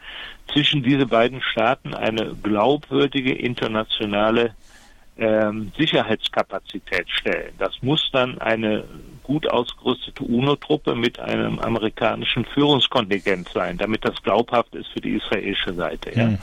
zwischen 0.53 0.83
diese 0.83 1.07
beiden 1.07 1.41
Staaten 1.43 1.95
eine 1.95 2.35
glaubwürdige 2.43 3.35
internationale 3.35 4.55
ähm, 5.19 5.73
Sicherheitskapazität 5.77 7.09
stellen. 7.11 7.53
Das 7.59 7.83
muss 7.83 8.09
dann 8.13 8.39
eine 8.39 8.85
gut 9.23 9.49
ausgerüstete 9.49 10.25
UNO-Truppe 10.25 10.95
mit 10.95 11.21
einem 11.21 11.59
amerikanischen 11.59 12.45
Führungskontingent 12.45 13.49
sein, 13.51 13.79
damit 13.79 14.05
das 14.05 14.21
glaubhaft 14.23 14.75
ist 14.75 14.89
für 14.89 15.01
die 15.01 15.17
israelische 15.17 15.75
Seite. 15.75 16.17
Ja. 16.17 16.27
Mhm. 16.29 16.39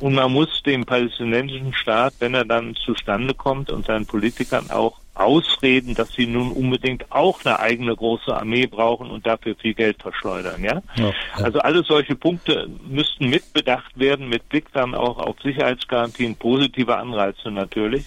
Und 0.00 0.14
man 0.14 0.32
muss 0.32 0.62
dem 0.62 0.84
palästinensischen 0.84 1.72
Staat, 1.74 2.14
wenn 2.20 2.34
er 2.34 2.44
dann 2.44 2.76
zustande 2.76 3.34
kommt 3.34 3.70
und 3.70 3.86
seinen 3.86 4.06
Politikern 4.06 4.70
auch 4.70 4.99
ausreden, 5.20 5.94
dass 5.94 6.12
sie 6.12 6.26
nun 6.26 6.52
unbedingt 6.52 7.10
auch 7.10 7.44
eine 7.44 7.60
eigene 7.60 7.94
große 7.94 8.34
Armee 8.34 8.66
brauchen 8.66 9.10
und 9.10 9.26
dafür 9.26 9.54
viel 9.54 9.74
Geld 9.74 10.02
verschleudern. 10.02 10.62
Ja? 10.62 10.82
ja, 10.96 11.04
ja. 11.06 11.12
Also 11.34 11.60
alle 11.60 11.82
solche 11.82 12.16
Punkte 12.16 12.68
müssten 12.88 13.28
mitbedacht 13.28 13.98
werden, 13.98 14.28
mit 14.28 14.48
Blick 14.48 14.72
dann 14.72 14.94
auch 14.94 15.18
auf 15.18 15.36
Sicherheitsgarantien, 15.42 16.36
positive 16.36 16.96
Anreize 16.96 17.50
natürlich. 17.50 18.04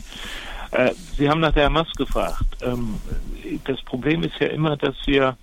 Äh, 0.72 0.92
sie 1.18 1.30
haben 1.30 1.40
nach 1.40 1.54
der 1.54 1.66
Hamas 1.66 1.92
gefragt. 1.94 2.44
Ähm, 2.62 2.96
das 3.66 3.82
Problem 3.84 4.24
ist 4.24 4.40
ja 4.40 4.48
immer, 4.48 4.76
dass 4.78 4.96
wir 5.06 5.38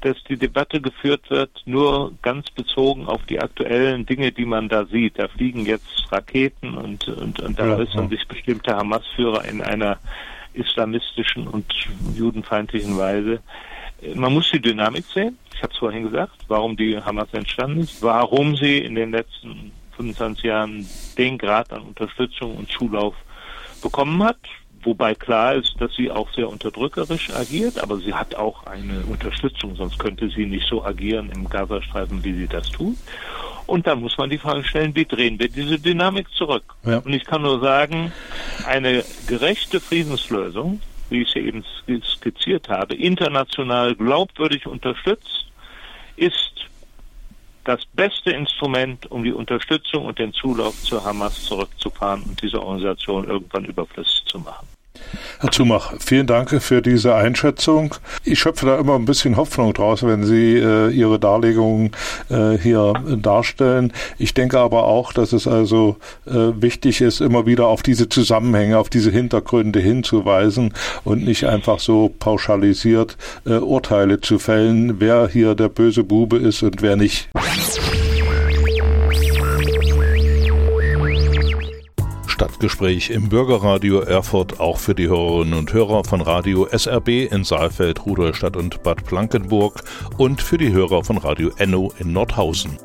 dass 0.00 0.16
die 0.24 0.36
Debatte 0.36 0.80
geführt 0.80 1.28
wird, 1.28 1.50
nur 1.66 2.12
ganz 2.22 2.50
bezogen 2.50 3.06
auf 3.06 3.22
die 3.26 3.40
aktuellen 3.40 4.06
Dinge, 4.06 4.32
die 4.32 4.46
man 4.46 4.68
da 4.68 4.86
sieht. 4.86 5.18
Da 5.18 5.28
fliegen 5.28 5.66
jetzt 5.66 6.10
Raketen 6.10 6.74
und, 6.74 7.06
und, 7.08 7.40
und 7.40 7.58
da 7.58 7.76
äußern 7.76 8.04
ja, 8.04 8.08
sich 8.08 8.26
bestimmte 8.26 8.74
Hamas-Führer 8.74 9.44
in 9.44 9.60
einer 9.60 9.98
islamistischen 10.54 11.46
und 11.46 11.66
judenfeindlichen 12.14 12.96
Weise. 12.98 13.40
Man 14.14 14.32
muss 14.32 14.50
die 14.50 14.60
Dynamik 14.60 15.04
sehen. 15.06 15.38
Ich 15.54 15.62
habe 15.62 15.72
es 15.72 15.78
vorhin 15.78 16.04
gesagt, 16.04 16.32
warum 16.48 16.76
die 16.76 16.98
Hamas 16.98 17.28
entstanden 17.32 17.80
ist, 17.80 18.02
warum 18.02 18.56
sie 18.56 18.78
in 18.78 18.94
den 18.94 19.10
letzten 19.10 19.72
25 19.96 20.44
Jahren 20.44 20.86
den 21.18 21.36
Grad 21.36 21.72
an 21.72 21.82
Unterstützung 21.82 22.56
und 22.56 22.70
Zulauf 22.70 23.14
bekommen 23.82 24.22
hat. 24.22 24.38
Wobei 24.82 25.14
klar 25.14 25.56
ist, 25.56 25.74
dass 25.78 25.94
sie 25.94 26.10
auch 26.10 26.32
sehr 26.32 26.48
unterdrückerisch 26.48 27.28
agiert, 27.34 27.78
aber 27.82 27.98
sie 27.98 28.14
hat 28.14 28.34
auch 28.34 28.64
eine 28.64 29.00
Unterstützung, 29.00 29.76
sonst 29.76 29.98
könnte 29.98 30.30
sie 30.30 30.46
nicht 30.46 30.66
so 30.66 30.82
agieren 30.82 31.30
im 31.34 31.46
Gazastreifen, 31.50 32.24
wie 32.24 32.32
sie 32.32 32.46
das 32.46 32.70
tut. 32.70 32.96
Und 33.66 33.86
dann 33.86 34.00
muss 34.00 34.16
man 34.16 34.30
die 34.30 34.38
Frage 34.38 34.64
stellen, 34.64 34.94
wie 34.96 35.04
drehen 35.04 35.38
wir 35.38 35.48
diese 35.48 35.78
Dynamik 35.78 36.28
zurück? 36.30 36.64
Ja. 36.84 36.98
Und 36.98 37.12
ich 37.12 37.24
kann 37.24 37.42
nur 37.42 37.60
sagen, 37.60 38.10
eine 38.66 39.04
gerechte 39.26 39.80
Friedenslösung, 39.80 40.80
wie 41.08 41.22
ich 41.22 41.30
sie 41.30 41.40
eben 41.40 41.64
skizziert 42.04 42.68
habe, 42.68 42.94
international 42.94 43.94
glaubwürdig 43.94 44.66
unterstützt, 44.66 45.46
ist 46.16 46.52
das 47.64 47.84
beste 47.92 48.30
Instrument, 48.30 49.10
um 49.10 49.24
die 49.24 49.32
Unterstützung 49.32 50.06
und 50.06 50.18
den 50.18 50.32
Zulauf 50.32 50.80
zur 50.82 51.04
Hamas 51.04 51.44
zurückzufahren 51.44 52.22
und 52.22 52.40
diese 52.40 52.60
Organisation 52.60 53.28
irgendwann 53.28 53.64
überflüssig 53.64 54.24
zu 54.26 54.38
machen. 54.38 54.66
Herr 55.40 55.50
Zumach, 55.50 55.94
vielen 55.98 56.26
Dank 56.26 56.62
für 56.62 56.82
diese 56.82 57.14
Einschätzung. 57.14 57.94
Ich 58.24 58.38
schöpfe 58.38 58.66
da 58.66 58.78
immer 58.78 58.94
ein 58.94 59.04
bisschen 59.04 59.36
Hoffnung 59.36 59.72
draus, 59.72 60.02
wenn 60.02 60.24
Sie 60.24 60.56
äh, 60.56 60.90
Ihre 60.90 61.18
Darlegungen 61.18 61.92
äh, 62.28 62.58
hier 62.58 62.92
darstellen. 63.16 63.92
Ich 64.18 64.34
denke 64.34 64.58
aber 64.58 64.84
auch, 64.84 65.12
dass 65.12 65.32
es 65.32 65.46
also 65.46 65.96
äh, 66.26 66.32
wichtig 66.32 67.00
ist, 67.00 67.20
immer 67.20 67.46
wieder 67.46 67.66
auf 67.66 67.82
diese 67.82 68.08
Zusammenhänge, 68.08 68.78
auf 68.78 68.90
diese 68.90 69.10
Hintergründe 69.10 69.80
hinzuweisen 69.80 70.74
und 71.04 71.24
nicht 71.24 71.44
einfach 71.44 71.80
so 71.80 72.14
pauschalisiert 72.18 73.16
äh, 73.46 73.54
Urteile 73.54 74.20
zu 74.20 74.38
fällen, 74.38 75.00
wer 75.00 75.28
hier 75.28 75.54
der 75.54 75.68
böse 75.68 76.04
Bube 76.04 76.36
ist 76.36 76.62
und 76.62 76.82
wer 76.82 76.96
nicht. 76.96 77.28
Stadtgespräch 82.40 83.10
im 83.10 83.28
Bürgerradio 83.28 84.00
Erfurt 84.00 84.60
auch 84.60 84.78
für 84.78 84.94
die 84.94 85.08
Hörerinnen 85.08 85.52
und 85.52 85.74
Hörer 85.74 86.04
von 86.04 86.22
Radio 86.22 86.64
SRB 86.64 87.30
in 87.30 87.44
Saalfeld, 87.44 88.06
Rudolstadt 88.06 88.56
und 88.56 88.82
Bad 88.82 89.04
Blankenburg 89.04 89.82
und 90.16 90.40
für 90.40 90.56
die 90.56 90.72
Hörer 90.72 91.04
von 91.04 91.18
Radio 91.18 91.50
Enno 91.58 91.92
in 91.98 92.14
Nordhausen. 92.14 92.78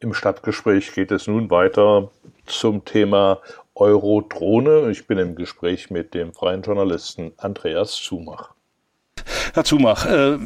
Im 0.00 0.14
Stadtgespräch 0.14 0.94
geht 0.94 1.10
es 1.10 1.26
nun 1.26 1.50
weiter 1.50 2.10
zum 2.46 2.86
Thema 2.86 3.42
Eurodrohne. 3.74 4.90
Ich 4.90 5.06
bin 5.06 5.18
im 5.18 5.34
Gespräch 5.34 5.90
mit 5.90 6.14
dem 6.14 6.32
freien 6.32 6.62
Journalisten 6.62 7.32
Andreas 7.36 7.94
Zumach. 7.96 8.51
Herr 9.54 9.64
Zumach, 9.64 10.06
äh, 10.06 10.38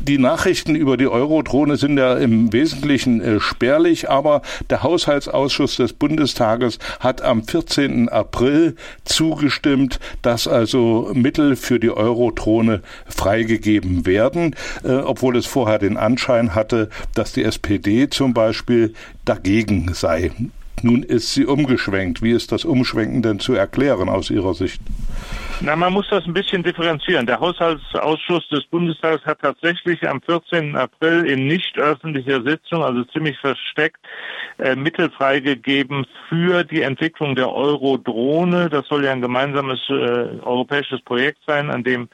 die 0.00 0.18
Nachrichten 0.18 0.74
über 0.74 0.96
die 0.96 1.08
Eurodrohne 1.08 1.76
sind 1.76 1.98
ja 1.98 2.16
im 2.16 2.52
Wesentlichen 2.52 3.20
äh, 3.20 3.40
spärlich, 3.40 4.10
aber 4.10 4.42
der 4.70 4.82
Haushaltsausschuss 4.82 5.76
des 5.76 5.92
Bundestages 5.92 6.78
hat 7.00 7.22
am 7.22 7.44
14. 7.44 8.08
April 8.08 8.76
zugestimmt, 9.04 10.00
dass 10.22 10.48
also 10.48 11.10
Mittel 11.14 11.56
für 11.56 11.80
die 11.80 11.90
Eurodrohne 11.90 12.82
freigegeben 13.06 14.06
werden, 14.06 14.54
äh, 14.84 14.92
obwohl 14.92 15.36
es 15.36 15.46
vorher 15.46 15.78
den 15.78 15.96
Anschein 15.96 16.54
hatte, 16.54 16.88
dass 17.14 17.32
die 17.32 17.44
SPD 17.44 18.08
zum 18.08 18.34
Beispiel 18.34 18.94
dagegen 19.24 19.92
sei. 19.92 20.30
Nun 20.82 21.02
ist 21.02 21.32
sie 21.32 21.46
umgeschwenkt. 21.46 22.22
Wie 22.22 22.32
ist 22.32 22.52
das 22.52 22.64
Umschwenken 22.64 23.22
denn 23.22 23.38
zu 23.38 23.54
erklären 23.54 24.08
aus 24.08 24.30
Ihrer 24.30 24.54
Sicht? 24.54 24.82
Na, 25.62 25.74
man 25.74 25.94
muss 25.94 26.06
das 26.10 26.26
ein 26.26 26.34
bisschen 26.34 26.62
differenzieren. 26.62 27.24
Der 27.24 27.40
Haushaltsausschuss 27.40 28.46
des 28.50 28.64
Bundestages 28.66 29.24
hat 29.24 29.40
tatsächlich 29.40 30.06
am 30.06 30.20
14. 30.20 30.76
April 30.76 31.24
in 31.24 31.46
nicht 31.46 31.78
öffentlicher 31.78 32.42
Sitzung, 32.42 32.82
also 32.82 33.04
ziemlich 33.04 33.38
versteckt, 33.38 33.98
äh, 34.58 34.76
Mittel 34.76 35.10
freigegeben 35.10 36.06
für 36.28 36.62
die 36.62 36.82
Entwicklung 36.82 37.34
der 37.34 37.50
Euro-Drohne. 37.50 38.68
Das 38.68 38.86
soll 38.86 39.06
ja 39.06 39.12
ein 39.12 39.22
gemeinsames 39.22 39.80
äh, 39.88 39.92
europäisches 40.42 41.00
Projekt 41.00 41.38
sein, 41.46 41.70
an 41.70 41.82
dem 41.82 42.10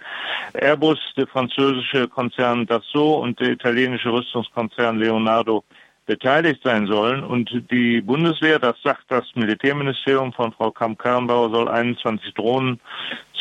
Airbus, 0.52 1.00
der 1.16 1.26
französische 1.26 2.06
Konzern 2.06 2.66
Dassault 2.66 3.24
und 3.24 3.40
der 3.40 3.50
italienische 3.50 4.12
Rüstungskonzern 4.12 4.98
Leonardo 4.98 5.64
beteiligt 6.06 6.62
sein 6.64 6.86
sollen. 6.86 7.22
Und 7.22 7.50
die 7.70 8.00
Bundeswehr, 8.00 8.58
das 8.58 8.76
sagt 8.82 9.04
das 9.08 9.24
Militärministerium 9.34 10.32
von 10.32 10.52
Frau 10.52 10.70
Kamm-Karrenbauer, 10.70 11.50
soll 11.50 11.68
21 11.68 12.34
Drohnen, 12.34 12.80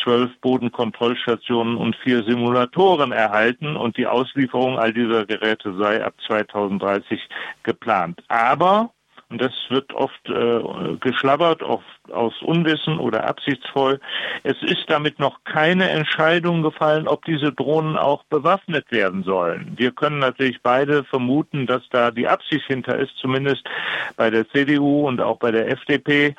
zwölf 0.02 0.30
Bodenkontrollstationen 0.40 1.76
und 1.76 1.96
vier 1.96 2.24
Simulatoren 2.24 3.12
erhalten. 3.12 3.76
Und 3.76 3.96
die 3.96 4.06
Auslieferung 4.06 4.78
all 4.78 4.92
dieser 4.92 5.26
Geräte 5.26 5.74
sei 5.76 6.04
ab 6.04 6.14
2030 6.26 7.20
geplant. 7.62 8.22
Aber 8.28 8.90
und 9.32 9.40
das 9.40 9.52
wird 9.70 9.94
oft 9.94 10.28
äh, 10.28 10.96
geschlabbert, 11.00 11.62
oft 11.62 11.86
aus 12.10 12.34
Unwissen 12.42 12.98
oder 12.98 13.24
absichtsvoll. 13.24 14.00
Es 14.42 14.60
ist 14.62 14.84
damit 14.88 15.18
noch 15.18 15.44
keine 15.44 15.90
Entscheidung 15.90 16.62
gefallen, 16.62 17.06
ob 17.06 17.24
diese 17.24 17.52
Drohnen 17.52 17.96
auch 17.96 18.24
bewaffnet 18.24 18.90
werden 18.90 19.22
sollen. 19.22 19.72
Wir 19.76 19.92
können 19.92 20.18
natürlich 20.18 20.60
beide 20.62 21.04
vermuten, 21.04 21.66
dass 21.66 21.82
da 21.90 22.10
die 22.10 22.28
Absicht 22.28 22.66
hinter 22.66 22.98
ist, 22.98 23.16
zumindest 23.18 23.64
bei 24.16 24.30
der 24.30 24.48
CDU 24.48 25.06
und 25.06 25.20
auch 25.20 25.38
bei 25.38 25.50
der 25.50 25.70
FDP 25.70 26.34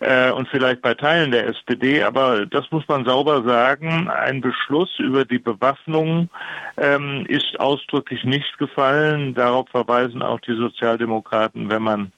äh, 0.00 0.30
und 0.30 0.48
vielleicht 0.48 0.82
bei 0.82 0.94
Teilen 0.94 1.32
der 1.32 1.46
SPD. 1.48 2.02
Aber 2.02 2.46
das 2.46 2.70
muss 2.70 2.86
man 2.88 3.04
sauber 3.04 3.42
sagen. 3.42 4.08
Ein 4.08 4.40
Beschluss 4.40 4.98
über 4.98 5.24
die 5.24 5.38
Bewaffnung 5.38 6.28
ähm, 6.76 7.26
ist 7.28 7.58
ausdrücklich 7.58 8.24
nicht 8.24 8.58
gefallen. 8.58 9.34
Darauf 9.34 9.68
verweisen 9.68 10.22
auch 10.22 10.40
die 10.40 10.54
Sozialdemokraten, 10.54 11.70
wenn 11.70 11.82
man 11.82 12.12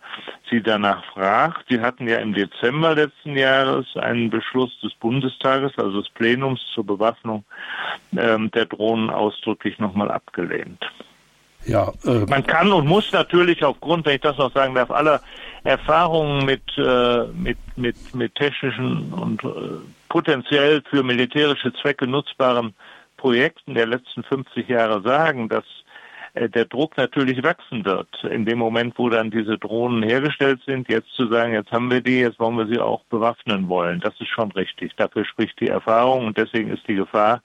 sie 0.50 0.62
danach 0.62 1.04
fragt. 1.12 1.66
Sie 1.68 1.80
hatten 1.80 2.08
ja 2.08 2.16
im 2.18 2.34
Dezember 2.34 2.94
letzten 2.94 3.36
Jahres 3.36 3.86
einen 3.96 4.30
Beschluss 4.30 4.78
des 4.80 4.92
Bundestages, 4.94 5.72
also 5.76 6.00
des 6.00 6.10
Plenums 6.10 6.60
zur 6.74 6.84
Bewaffnung 6.84 7.44
ähm, 8.16 8.50
der 8.50 8.66
Drohnen 8.66 9.10
ausdrücklich 9.10 9.78
nochmal 9.78 10.10
abgelehnt. 10.10 10.84
Ja, 11.66 11.92
äh, 12.04 12.24
man 12.28 12.46
kann 12.46 12.72
und 12.72 12.86
muss 12.86 13.12
natürlich 13.12 13.62
aufgrund, 13.64 14.06
wenn 14.06 14.14
ich 14.14 14.22
das 14.22 14.38
noch 14.38 14.52
sagen 14.52 14.74
darf, 14.74 14.90
aller 14.90 15.20
Erfahrungen 15.64 16.46
mit, 16.46 16.62
äh, 16.78 17.24
mit, 17.34 17.58
mit, 17.76 18.14
mit 18.14 18.34
technischen 18.34 19.12
und 19.12 19.44
äh, 19.44 19.48
potenziell 20.08 20.82
für 20.88 21.02
militärische 21.02 21.72
Zwecke 21.74 22.06
nutzbaren 22.06 22.74
Projekten 23.18 23.74
der 23.74 23.86
letzten 23.86 24.22
50 24.22 24.68
Jahre 24.68 25.02
sagen, 25.02 25.48
dass 25.50 25.64
der 26.34 26.64
Druck 26.64 26.96
natürlich 26.96 27.42
wachsen 27.42 27.84
wird. 27.84 28.08
In 28.24 28.44
dem 28.44 28.58
Moment, 28.58 28.98
wo 28.98 29.08
dann 29.08 29.30
diese 29.30 29.58
Drohnen 29.58 30.02
hergestellt 30.02 30.60
sind, 30.64 30.88
jetzt 30.88 31.12
zu 31.14 31.26
sagen, 31.26 31.52
jetzt 31.52 31.72
haben 31.72 31.90
wir 31.90 32.00
die, 32.00 32.20
jetzt 32.20 32.38
wollen 32.38 32.56
wir 32.56 32.66
sie 32.66 32.78
auch 32.78 33.02
bewaffnen 33.04 33.68
wollen, 33.68 34.00
das 34.00 34.14
ist 34.20 34.28
schon 34.28 34.52
richtig. 34.52 34.94
Dafür 34.96 35.24
spricht 35.24 35.60
die 35.60 35.68
Erfahrung 35.68 36.26
und 36.26 36.36
deswegen 36.38 36.70
ist 36.70 36.86
die 36.86 36.94
Gefahr 36.94 37.42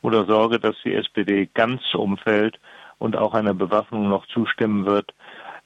oder 0.00 0.24
Sorge, 0.24 0.58
dass 0.58 0.76
die 0.84 0.94
SPD 0.94 1.48
ganz 1.52 1.82
umfällt 1.94 2.58
und 2.98 3.16
auch 3.16 3.34
einer 3.34 3.54
Bewaffnung 3.54 4.08
noch 4.08 4.26
zustimmen 4.26 4.86
wird, 4.86 5.12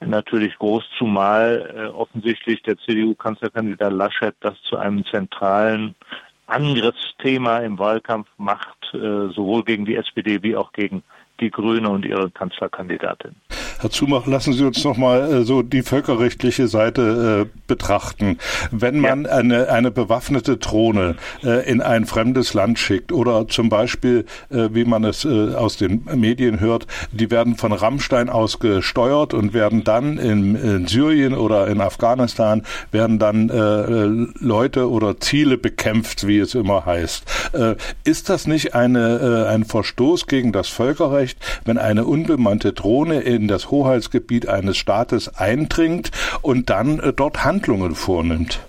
natürlich 0.00 0.58
groß, 0.58 0.84
zumal 0.98 1.74
äh, 1.74 1.86
offensichtlich 1.86 2.62
der 2.62 2.76
CDU-Kanzlerkandidat 2.78 3.92
Laschet 3.92 4.34
das 4.40 4.60
zu 4.62 4.76
einem 4.76 5.04
zentralen 5.06 5.94
Angriffsthema 6.46 7.58
im 7.58 7.78
Wahlkampf 7.78 8.28
macht, 8.36 8.94
äh, 8.94 9.28
sowohl 9.32 9.64
gegen 9.64 9.84
die 9.84 9.96
SPD 9.96 10.42
wie 10.42 10.56
auch 10.56 10.72
gegen 10.72 11.02
die 11.40 11.50
Grüne 11.50 11.88
und 11.90 12.04
ihre 12.04 12.30
Kanzlerkandidatin. 12.30 13.36
Herr 13.78 13.90
Zumach, 13.90 14.26
lassen 14.26 14.54
Sie 14.54 14.64
uns 14.64 14.82
noch 14.84 14.96
mal 14.96 15.32
äh, 15.32 15.42
so 15.42 15.62
die 15.62 15.82
völkerrechtliche 15.82 16.66
Seite 16.66 17.46
äh, 17.46 17.58
betrachten. 17.66 18.38
Wenn 18.70 19.00
man 19.00 19.24
ja. 19.24 19.32
eine, 19.32 19.68
eine 19.68 19.90
bewaffnete 19.90 20.56
Drohne 20.56 21.16
äh, 21.44 21.70
in 21.70 21.82
ein 21.82 22.06
fremdes 22.06 22.54
Land 22.54 22.78
schickt 22.78 23.12
oder 23.12 23.48
zum 23.48 23.68
Beispiel, 23.68 24.24
äh, 24.50 24.70
wie 24.72 24.86
man 24.86 25.04
es 25.04 25.26
äh, 25.26 25.54
aus 25.54 25.76
den 25.76 26.06
Medien 26.14 26.60
hört, 26.60 26.86
die 27.12 27.30
werden 27.30 27.56
von 27.56 27.72
Rammstein 27.72 28.30
aus 28.30 28.58
gesteuert 28.60 29.34
und 29.34 29.52
werden 29.52 29.84
dann 29.84 30.16
in, 30.16 30.54
in 30.56 30.86
Syrien 30.86 31.34
oder 31.34 31.66
in 31.66 31.82
Afghanistan 31.82 32.62
werden 32.92 33.18
dann 33.18 33.50
äh, 33.50 34.42
Leute 34.42 34.90
oder 34.90 35.20
Ziele 35.20 35.58
bekämpft, 35.58 36.26
wie 36.26 36.38
es 36.38 36.54
immer 36.54 36.86
heißt. 36.86 37.52
ist 38.04 38.28
das 38.28 38.46
nicht 38.46 38.74
eine, 38.74 39.48
ein 39.50 39.64
Verstoß 39.64 40.26
gegen 40.26 40.52
das 40.52 40.68
Völkerrecht, 40.68 41.25
wenn 41.64 41.78
eine 41.78 42.04
unbemannte 42.04 42.72
Drohne 42.72 43.20
in 43.20 43.48
das 43.48 43.70
Hoheitsgebiet 43.70 44.48
eines 44.48 44.76
Staates 44.76 45.36
eindringt 45.36 46.10
und 46.42 46.70
dann 46.70 47.00
äh, 47.00 47.12
dort 47.12 47.44
Handlungen 47.44 47.94
vornimmt? 47.94 48.60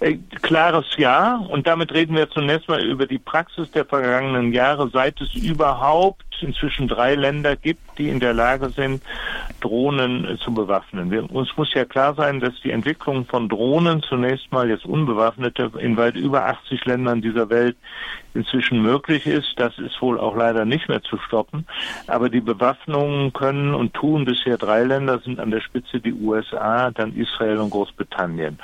Äh, 0.00 0.18
klares 0.42 0.86
Ja. 0.96 1.36
Und 1.36 1.66
damit 1.66 1.92
reden 1.92 2.16
wir 2.16 2.28
zunächst 2.28 2.68
mal 2.68 2.84
über 2.84 3.06
die 3.06 3.18
Praxis 3.18 3.70
der 3.70 3.84
vergangenen 3.84 4.52
Jahre, 4.52 4.90
seit 4.92 5.20
es 5.20 5.34
überhaupt 5.34 6.24
inzwischen 6.40 6.88
drei 6.88 7.14
Länder 7.14 7.56
gibt, 7.56 7.93
die 7.98 8.08
in 8.08 8.20
der 8.20 8.34
Lage 8.34 8.70
sind, 8.70 9.02
Drohnen 9.60 10.38
zu 10.42 10.52
bewaffnen. 10.52 11.10
Wir, 11.10 11.30
uns 11.30 11.56
muss 11.56 11.72
ja 11.74 11.84
klar 11.84 12.14
sein, 12.14 12.40
dass 12.40 12.52
die 12.62 12.70
Entwicklung 12.70 13.24
von 13.26 13.48
Drohnen 13.48 14.02
zunächst 14.02 14.52
mal 14.52 14.68
jetzt 14.68 14.84
unbewaffnete 14.84 15.72
in 15.78 15.96
weit 15.96 16.16
über 16.16 16.46
80 16.46 16.84
Ländern 16.84 17.22
dieser 17.22 17.48
Welt 17.50 17.76
inzwischen 18.34 18.82
möglich 18.82 19.26
ist. 19.26 19.54
Das 19.56 19.78
ist 19.78 20.00
wohl 20.02 20.18
auch 20.18 20.36
leider 20.36 20.64
nicht 20.64 20.88
mehr 20.88 21.02
zu 21.02 21.16
stoppen. 21.18 21.66
Aber 22.06 22.28
die 22.28 22.40
Bewaffnungen 22.40 23.32
können 23.32 23.74
und 23.74 23.94
tun 23.94 24.24
bisher 24.24 24.58
drei 24.58 24.84
Länder, 24.84 25.18
sind 25.20 25.40
an 25.40 25.50
der 25.50 25.60
Spitze 25.60 26.00
die 26.00 26.12
USA, 26.12 26.90
dann 26.90 27.14
Israel 27.14 27.58
und 27.58 27.70
Großbritannien. 27.70 28.58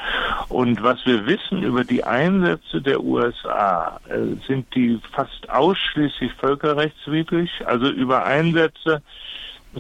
Und 0.49 0.83
was 0.83 1.05
wir 1.07 1.27
wissen 1.27 1.63
über 1.63 1.85
die 1.85 2.05
Einsätze 2.05 2.83
der 2.83 3.03
USA, 3.03 4.01
äh, 4.09 4.37
sind 4.47 4.67
die 4.75 5.01
fast 5.13 5.49
ausschließlich 5.49 6.33
völkerrechtswidrig, 6.35 7.51
also 7.65 7.89
über 7.89 8.25
Einsätze 8.25 9.03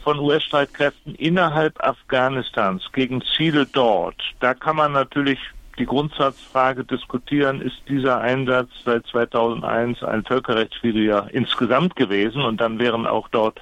von 0.03 0.18
US-Streitkräften 0.18 1.14
innerhalb 1.14 1.83
Afghanistans 1.85 2.90
gegen 2.92 3.22
Ziele 3.37 3.66
dort. 3.66 4.16
Da 4.40 4.55
kann 4.55 4.76
man 4.76 4.92
natürlich 4.92 5.38
die 5.81 5.87
Grundsatzfrage 5.87 6.85
diskutieren, 6.85 7.62
ist 7.62 7.81
dieser 7.88 8.20
Einsatz 8.20 8.68
seit 8.85 9.07
2001 9.07 10.03
ein 10.03 10.24
völkerrechtswidriger 10.24 11.29
insgesamt 11.33 11.96
gewesen 11.96 12.42
und 12.42 12.61
dann 12.61 12.79
wären 12.79 13.07
auch 13.07 13.29
dort 13.29 13.61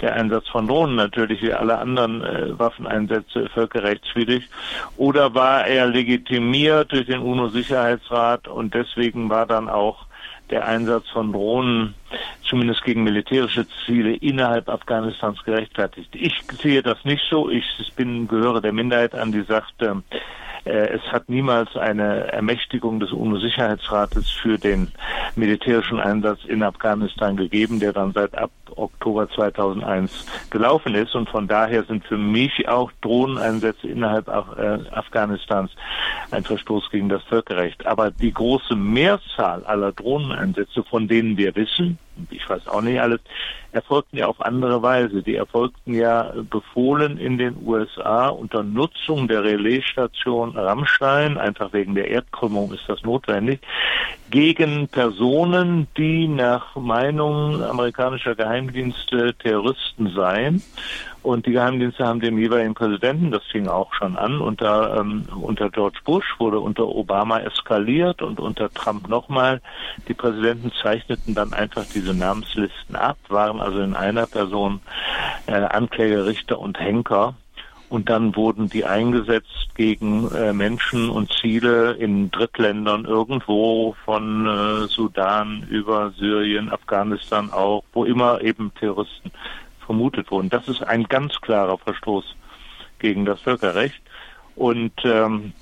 der 0.00 0.14
Einsatz 0.14 0.46
von 0.48 0.68
Drohnen 0.68 0.94
natürlich 0.94 1.42
wie 1.42 1.52
alle 1.52 1.78
anderen 1.78 2.22
äh, 2.22 2.58
Waffeneinsätze 2.58 3.48
völkerrechtswidrig 3.48 4.48
oder 4.96 5.34
war 5.34 5.66
er 5.66 5.86
legitimiert 5.86 6.92
durch 6.92 7.06
den 7.06 7.20
UNO-Sicherheitsrat 7.20 8.46
und 8.46 8.74
deswegen 8.74 9.28
war 9.28 9.46
dann 9.46 9.68
auch 9.68 10.06
der 10.50 10.66
Einsatz 10.66 11.08
von 11.10 11.32
Drohnen 11.32 11.94
zumindest 12.48 12.82
gegen 12.84 13.02
militärische 13.04 13.66
Ziele 13.84 14.14
innerhalb 14.16 14.68
Afghanistans 14.68 15.42
gerechtfertigt. 15.44 16.14
Ich 16.14 16.34
sehe 16.60 16.82
das 16.82 17.04
nicht 17.04 17.22
so. 17.28 17.50
Ich 17.50 17.64
bin, 17.96 18.26
gehöre 18.28 18.60
der 18.60 18.72
Minderheit 18.72 19.14
an, 19.14 19.32
die 19.32 19.42
sagt, 19.42 19.82
äh, 19.82 19.86
äh, 19.88 20.02
es 20.68 21.02
hat 21.12 21.28
niemals 21.28 21.76
eine 21.76 22.32
Ermächtigung 22.32 23.00
des 23.00 23.12
UNO-Sicherheitsrates 23.12 24.30
für 24.30 24.58
den 24.58 24.92
militärischen 25.36 26.00
Einsatz 26.00 26.40
in 26.46 26.62
Afghanistan 26.62 27.36
gegeben, 27.36 27.80
der 27.80 27.92
dann 27.92 28.12
seit 28.12 28.36
ab 28.36 28.50
Oktober 28.76 29.28
2001 29.30 30.26
gelaufen 30.50 30.94
ist. 30.94 31.14
Und 31.14 31.28
von 31.28 31.48
daher 31.48 31.84
sind 31.84 32.04
für 32.04 32.18
mich 32.18 32.68
auch 32.68 32.92
Drohneneinsätze 33.00 33.88
innerhalb 33.88 34.28
äh, 34.28 34.78
Afghanistans 34.92 35.70
ein 36.30 36.44
Verstoß 36.44 36.90
gegen 36.90 37.08
das 37.08 37.22
Völkerrecht. 37.24 37.86
Aber 37.86 38.10
die 38.10 38.32
große 38.32 38.76
Mehrzahl 38.76 39.64
aller 39.64 39.92
Drohneneinsätze, 39.92 40.82
von 40.84 41.08
denen 41.08 41.36
wir 41.36 41.54
wissen, 41.56 41.98
ich 42.30 42.48
weiß 42.48 42.68
auch 42.68 42.82
nicht 42.82 43.00
alles, 43.00 43.20
erfolgten 43.72 44.18
ja 44.18 44.26
auf 44.26 44.40
andere 44.40 44.82
Weise. 44.82 45.22
Die 45.22 45.36
erfolgten 45.36 45.94
ja 45.94 46.32
befohlen 46.48 47.18
in 47.18 47.38
den 47.38 47.56
USA 47.64 48.28
unter 48.28 48.62
Nutzung 48.62 49.28
der 49.28 49.44
Relaisstation 49.44 50.56
Rammstein, 50.56 51.38
einfach 51.38 51.72
wegen 51.72 51.94
der 51.94 52.08
Erdkrümmung 52.08 52.72
ist 52.72 52.84
das 52.88 53.02
notwendig, 53.02 53.60
gegen 54.30 54.88
Personen, 54.88 55.86
die 55.96 56.28
nach 56.28 56.76
Meinung 56.76 57.62
amerikanischer 57.62 58.34
Geheimdienste 58.34 59.34
Terroristen 59.34 60.12
seien. 60.14 60.62
Und 61.22 61.46
die 61.46 61.52
Geheimdienste 61.52 62.06
haben 62.06 62.20
dem 62.20 62.38
jeweiligen 62.38 62.74
Präsidenten, 62.74 63.30
das 63.30 63.42
fing 63.50 63.66
auch 63.66 63.92
schon 63.94 64.16
an, 64.16 64.40
unter, 64.40 64.98
ähm, 64.98 65.24
unter 65.40 65.68
George 65.70 65.98
Bush 66.04 66.26
wurde 66.38 66.60
unter 66.60 66.86
Obama 66.86 67.40
eskaliert 67.40 68.22
und 68.22 68.40
unter 68.40 68.72
Trump 68.72 69.08
nochmal. 69.08 69.60
Die 70.06 70.14
Präsidenten 70.14 70.72
zeichneten 70.82 71.34
dann 71.34 71.52
einfach 71.52 71.84
diese 71.92 72.14
Namenslisten 72.14 72.96
ab, 72.96 73.18
waren 73.28 73.60
also 73.60 73.80
in 73.80 73.94
einer 73.94 74.26
Person 74.26 74.80
äh, 75.46 75.52
Ankläger, 75.52 76.26
Richter 76.26 76.58
und 76.58 76.78
Henker. 76.78 77.34
Und 77.88 78.10
dann 78.10 78.36
wurden 78.36 78.68
die 78.68 78.84
eingesetzt 78.84 79.70
gegen 79.74 80.30
äh, 80.32 80.52
Menschen 80.52 81.08
und 81.08 81.32
Ziele 81.32 81.92
in 81.92 82.30
Drittländern 82.30 83.06
irgendwo 83.06 83.96
von 84.04 84.46
äh, 84.46 84.86
Sudan 84.88 85.66
über 85.70 86.10
Syrien, 86.10 86.70
Afghanistan 86.70 87.50
auch, 87.50 87.84
wo 87.94 88.04
immer 88.04 88.42
eben 88.42 88.72
Terroristen 88.78 89.32
vermutet 89.88 90.30
wurden. 90.30 90.50
Das 90.50 90.68
ist 90.68 90.82
ein 90.82 91.04
ganz 91.04 91.40
klarer 91.40 91.78
Verstoß 91.78 92.36
gegen 92.98 93.24
das 93.24 93.40
Völkerrecht. 93.40 94.02
Und 94.54 94.92
ähm, 95.02 95.54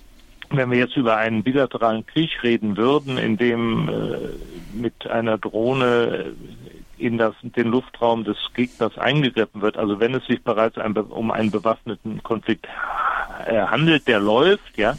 wenn 0.51 0.71
wir 0.73 0.79
jetzt 0.79 0.97
über 0.97 1.17
einen 1.17 1.45
bilateralen 1.45 2.05
Krieg 2.05 2.43
reden 2.43 2.77
würden, 2.77 3.19
in 3.19 3.37
dem 3.37 3.89
äh, 3.89 4.77
mit 4.77 5.07
einer 5.07 5.39
Drohne 5.39 6.35
in 6.99 7.19
das, 7.19 7.35
den 7.43 7.69
Luftraum 7.69 8.25
des 8.25 8.37
Gegners 8.55 8.99
eingegriffen 8.99 9.63
wird, 9.63 9.77
also 9.77 10.01
wenn 10.01 10.15
es 10.15 10.27
sich 10.27 10.43
bereits 10.43 10.77
ein, 10.77 10.97
um 10.97 11.31
einen 11.31 11.53
bewaffneten 11.53 12.21
Konflikt 12.25 12.67
äh, 13.47 13.61
handelt, 13.61 14.09
der 14.09 14.19
läuft, 14.19 14.77
ja, 14.77 14.97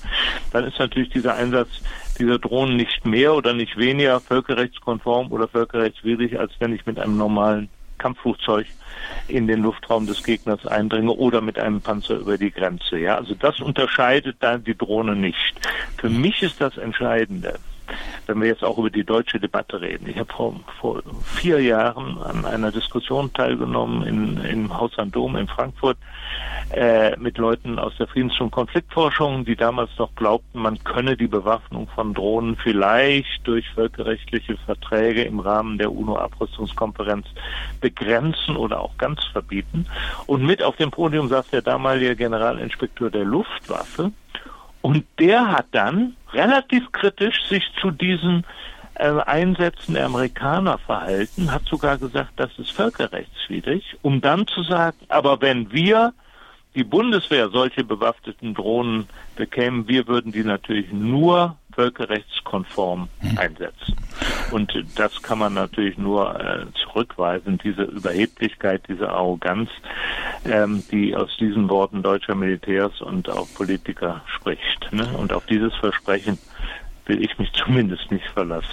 dann 0.54 0.64
ist 0.64 0.80
natürlich 0.80 1.10
dieser 1.10 1.36
Einsatz 1.36 1.70
dieser 2.18 2.40
Drohnen 2.40 2.78
nicht 2.78 3.06
mehr 3.06 3.36
oder 3.36 3.54
nicht 3.54 3.76
weniger 3.78 4.22
völkerrechtskonform 4.22 5.34
oder 5.34 5.50
völkerrechtswidrig, 5.50 6.40
als 6.40 6.54
wenn 6.60 6.74
ich 6.74 6.86
mit 6.86 6.98
einem 6.98 7.18
normalen 7.18 7.68
Kampfflugzeug 7.98 8.68
in 9.28 9.48
den 9.48 9.62
Luftraum 9.62 10.08
des 10.08 10.24
Gegners 10.24 10.66
eindringe 10.66 11.12
oder 11.12 11.42
mit 11.42 11.60
einem 11.60 11.82
Panzer 11.82 12.18
über 12.18 12.38
die 12.38 12.52
Grenze. 12.52 12.98
Ja, 12.98 13.16
also 13.16 13.36
das 13.36 13.60
unterscheidet 13.60 14.38
dann 14.40 14.64
die 14.64 14.78
Drohne 14.78 15.16
nicht. 15.16 15.56
Für 15.98 16.10
mich 16.10 16.44
ist 16.44 16.62
das 16.62 16.78
Entscheidende 16.78 17.60
wenn 18.26 18.42
wir 18.42 18.48
jetzt 18.48 18.64
auch 18.64 18.78
über 18.78 18.90
die 18.90 19.04
deutsche 19.04 19.40
Debatte 19.40 19.82
reden. 19.82 20.08
Ich 20.08 20.18
habe 20.18 20.32
vor, 20.32 20.60
vor 20.80 21.02
vier 21.24 21.62
Jahren 21.62 22.18
an 22.22 22.46
einer 22.46 22.72
Diskussion 22.72 23.32
teilgenommen 23.34 24.04
in, 24.04 24.38
im 24.46 24.78
Haus 24.78 24.92
am 24.98 25.12
Dom 25.12 25.36
in 25.36 25.48
Frankfurt 25.48 25.98
äh, 26.72 27.16
mit 27.18 27.38
Leuten 27.38 27.80
aus 27.80 27.94
der 27.98 28.08
Friedens- 28.08 28.40
und 28.42 28.52
Konfliktforschung, 28.52 29.46
die 29.46 29.56
damals 29.56 29.90
noch 29.98 30.14
glaubten, 30.16 30.62
man 30.62 30.84
könne 30.84 31.16
die 31.16 31.28
Bewaffnung 31.28 31.88
von 31.96 32.14
Drohnen 32.14 32.58
vielleicht 32.58 33.48
durch 33.48 33.70
völkerrechtliche 33.70 34.58
Verträge 34.58 35.24
im 35.24 35.40
Rahmen 35.40 35.78
der 35.78 35.92
UNO-Abrüstungskonferenz 35.92 37.26
begrenzen 37.80 38.58
oder 38.58 38.82
auch 38.82 38.98
ganz 38.98 39.24
verbieten. 39.26 39.86
Und 40.26 40.44
mit 40.44 40.62
auf 40.62 40.76
dem 40.76 40.92
Podium 40.92 41.30
saß 41.30 41.50
der 41.52 41.62
damalige 41.62 42.16
Generalinspekteur 42.16 43.10
der 43.10 43.24
Luftwaffe, 43.24 44.12
und 44.82 45.06
der 45.20 45.52
hat 45.52 45.68
dann 45.72 46.16
relativ 46.34 46.92
kritisch 46.92 47.46
sich 47.48 47.64
zu 47.82 47.92
diesen 47.92 48.46
äh, 48.96 49.10
Einsätzen 49.26 49.94
der 49.94 50.06
Amerikaner 50.06 50.78
verhalten, 50.78 51.52
hat 51.52 51.64
sogar 51.66 51.98
gesagt, 51.98 52.32
das 52.38 52.50
ist 52.58 52.72
völkerrechtswidrig, 52.72 53.96
um 54.02 54.22
dann 54.22 54.48
zu 54.48 54.64
sagen, 54.64 54.98
aber 55.10 55.42
wenn 55.42 55.72
wir 55.72 56.14
die 56.76 56.84
Bundeswehr 56.84 57.50
solche 57.50 57.84
bewaffneten 57.84 58.54
Drohnen 58.54 59.08
bekämen, 59.36 59.88
wir 59.88 60.08
würden 60.08 60.32
die 60.32 60.44
natürlich 60.44 60.92
nur 60.92 61.58
völkerrechtskonform 61.74 63.10
hm. 63.20 63.38
einsetzen. 63.38 63.96
Und 64.52 64.74
das 64.96 65.22
kann 65.22 65.40
man 65.40 65.54
natürlich 65.54 65.98
nur 65.98 66.40
äh, 66.40 66.66
zurückweisen, 66.84 67.60
diese 67.64 67.84
Überheblichkeit, 67.84 68.82
diese 68.88 69.10
Arroganz, 69.10 69.70
ähm, 70.46 70.84
die 70.92 71.16
aus 71.16 71.36
diesen 71.38 71.70
Worten 71.70 72.02
deutscher 72.02 72.36
Militärs 72.36 73.02
und 73.02 73.30
auch 73.30 73.48
Politiker 73.54 74.22
spricht. 74.28 74.92
Ne? 74.92 75.08
Und 75.18 75.34
auf 75.34 75.46
dieses 75.46 75.76
Versprechen 75.76 76.38
will 77.08 77.24
ich 77.24 77.38
mich 77.40 77.52
zumindest 77.66 78.12
nicht 78.12 78.28
verlassen. 78.34 78.70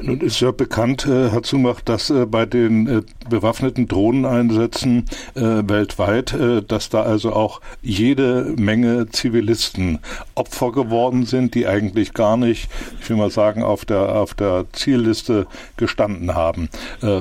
Nun 0.00 0.20
ist 0.20 0.40
ja 0.40 0.50
bekannt, 0.50 1.06
äh, 1.06 1.30
Herr 1.30 1.42
Zumach, 1.42 1.80
dass 1.80 2.10
äh, 2.10 2.26
bei 2.26 2.46
den 2.46 2.86
äh, 2.86 3.02
bewaffneten 3.28 3.88
Drohneneinsätzen 3.88 5.04
weltweit, 5.34 6.36
dass 6.68 6.88
da 6.88 7.02
also 7.02 7.32
auch 7.32 7.60
jede 7.82 8.54
Menge 8.56 9.08
Zivilisten 9.08 9.98
Opfer 10.36 10.70
geworden 10.70 11.26
sind, 11.26 11.54
die 11.54 11.66
eigentlich 11.66 12.14
gar 12.14 12.36
nicht, 12.36 12.68
ich 13.00 13.10
will 13.10 13.16
mal 13.16 13.30
sagen, 13.30 13.64
auf 13.64 13.84
der, 13.84 14.14
auf 14.14 14.34
der 14.34 14.66
Zielliste 14.72 15.46
gestanden 15.76 16.34
haben. 16.34 16.68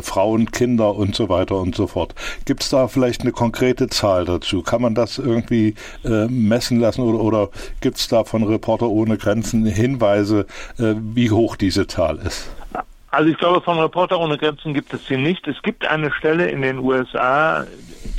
Frauen, 0.01 0.51
Kinder 0.51 0.95
und 0.95 1.15
so 1.15 1.27
weiter 1.27 1.57
und 1.57 1.75
so 1.75 1.87
fort. 1.87 2.13
Gibt 2.45 2.61
es 2.61 2.69
da 2.69 2.87
vielleicht 2.87 3.21
eine 3.21 3.31
konkrete 3.31 3.87
Zahl 3.87 4.25
dazu? 4.25 4.61
Kann 4.61 4.81
man 4.81 4.93
das 4.93 5.17
irgendwie 5.17 5.73
messen 6.03 6.79
lassen 6.79 7.01
oder, 7.01 7.19
oder 7.19 7.49
gibt 7.81 7.97
es 7.97 8.07
da 8.07 8.23
von 8.23 8.43
Reporter 8.43 8.87
ohne 8.87 9.17
Grenzen 9.17 9.65
Hinweise, 9.65 10.44
wie 10.77 11.31
hoch 11.31 11.55
diese 11.55 11.87
Zahl 11.87 12.17
ist. 12.19 12.49
Also 13.15 13.29
ich 13.29 13.37
glaube, 13.37 13.61
von 13.61 13.79
Reporter 13.79 14.19
ohne 14.19 14.37
Grenzen 14.37 14.73
gibt 14.73 14.93
es 14.93 15.07
sie 15.07 15.15
nicht. 15.15 15.47
Es 15.47 15.61
gibt 15.61 15.87
eine 15.87 16.11
Stelle 16.11 16.49
in 16.49 16.61
den 16.61 16.79
USA, 16.79 17.65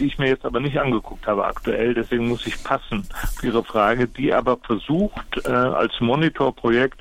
die 0.00 0.06
ich 0.06 0.18
mir 0.18 0.28
jetzt 0.28 0.46
aber 0.46 0.58
nicht 0.58 0.78
angeguckt 0.78 1.26
habe 1.26 1.44
aktuell, 1.44 1.92
deswegen 1.92 2.28
muss 2.28 2.46
ich 2.46 2.64
passen 2.64 3.06
für 3.38 3.46
Ihre 3.48 3.62
Frage, 3.62 4.08
die 4.08 4.32
aber 4.32 4.56
versucht, 4.56 5.44
äh, 5.44 5.50
als 5.50 6.00
Monitorprojekt 6.00 6.98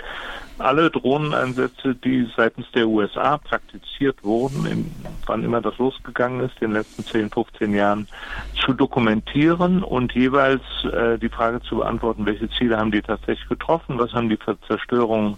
alle 0.58 0.90
Drohneneinsätze, 0.90 1.96
die 1.96 2.28
seitens 2.36 2.66
der 2.72 2.88
USA 2.88 3.38
praktiziert 3.38 4.24
wurden, 4.24 4.66
in, 4.66 4.92
wann 5.26 5.44
immer 5.44 5.62
das 5.62 5.78
losgegangen 5.78 6.42
ist, 6.42 6.56
in 6.62 6.70
den 6.70 6.78
letzten 6.78 7.04
10, 7.04 7.30
15 7.30 7.74
Jahren, 7.74 8.08
zu 8.66 8.74
dokumentieren 8.74 9.84
und 9.84 10.14
jeweils 10.14 10.62
äh, 10.86 11.18
die 11.18 11.30
Frage 11.30 11.62
zu 11.62 11.78
beantworten, 11.78 12.26
welche 12.26 12.50
Ziele 12.50 12.78
haben 12.78 12.92
die 12.92 13.02
tatsächlich 13.02 13.48
getroffen, 13.50 14.00
was 14.00 14.14
haben 14.14 14.30
die 14.30 14.38
für 14.38 14.58
Zerstörungen 14.62 15.38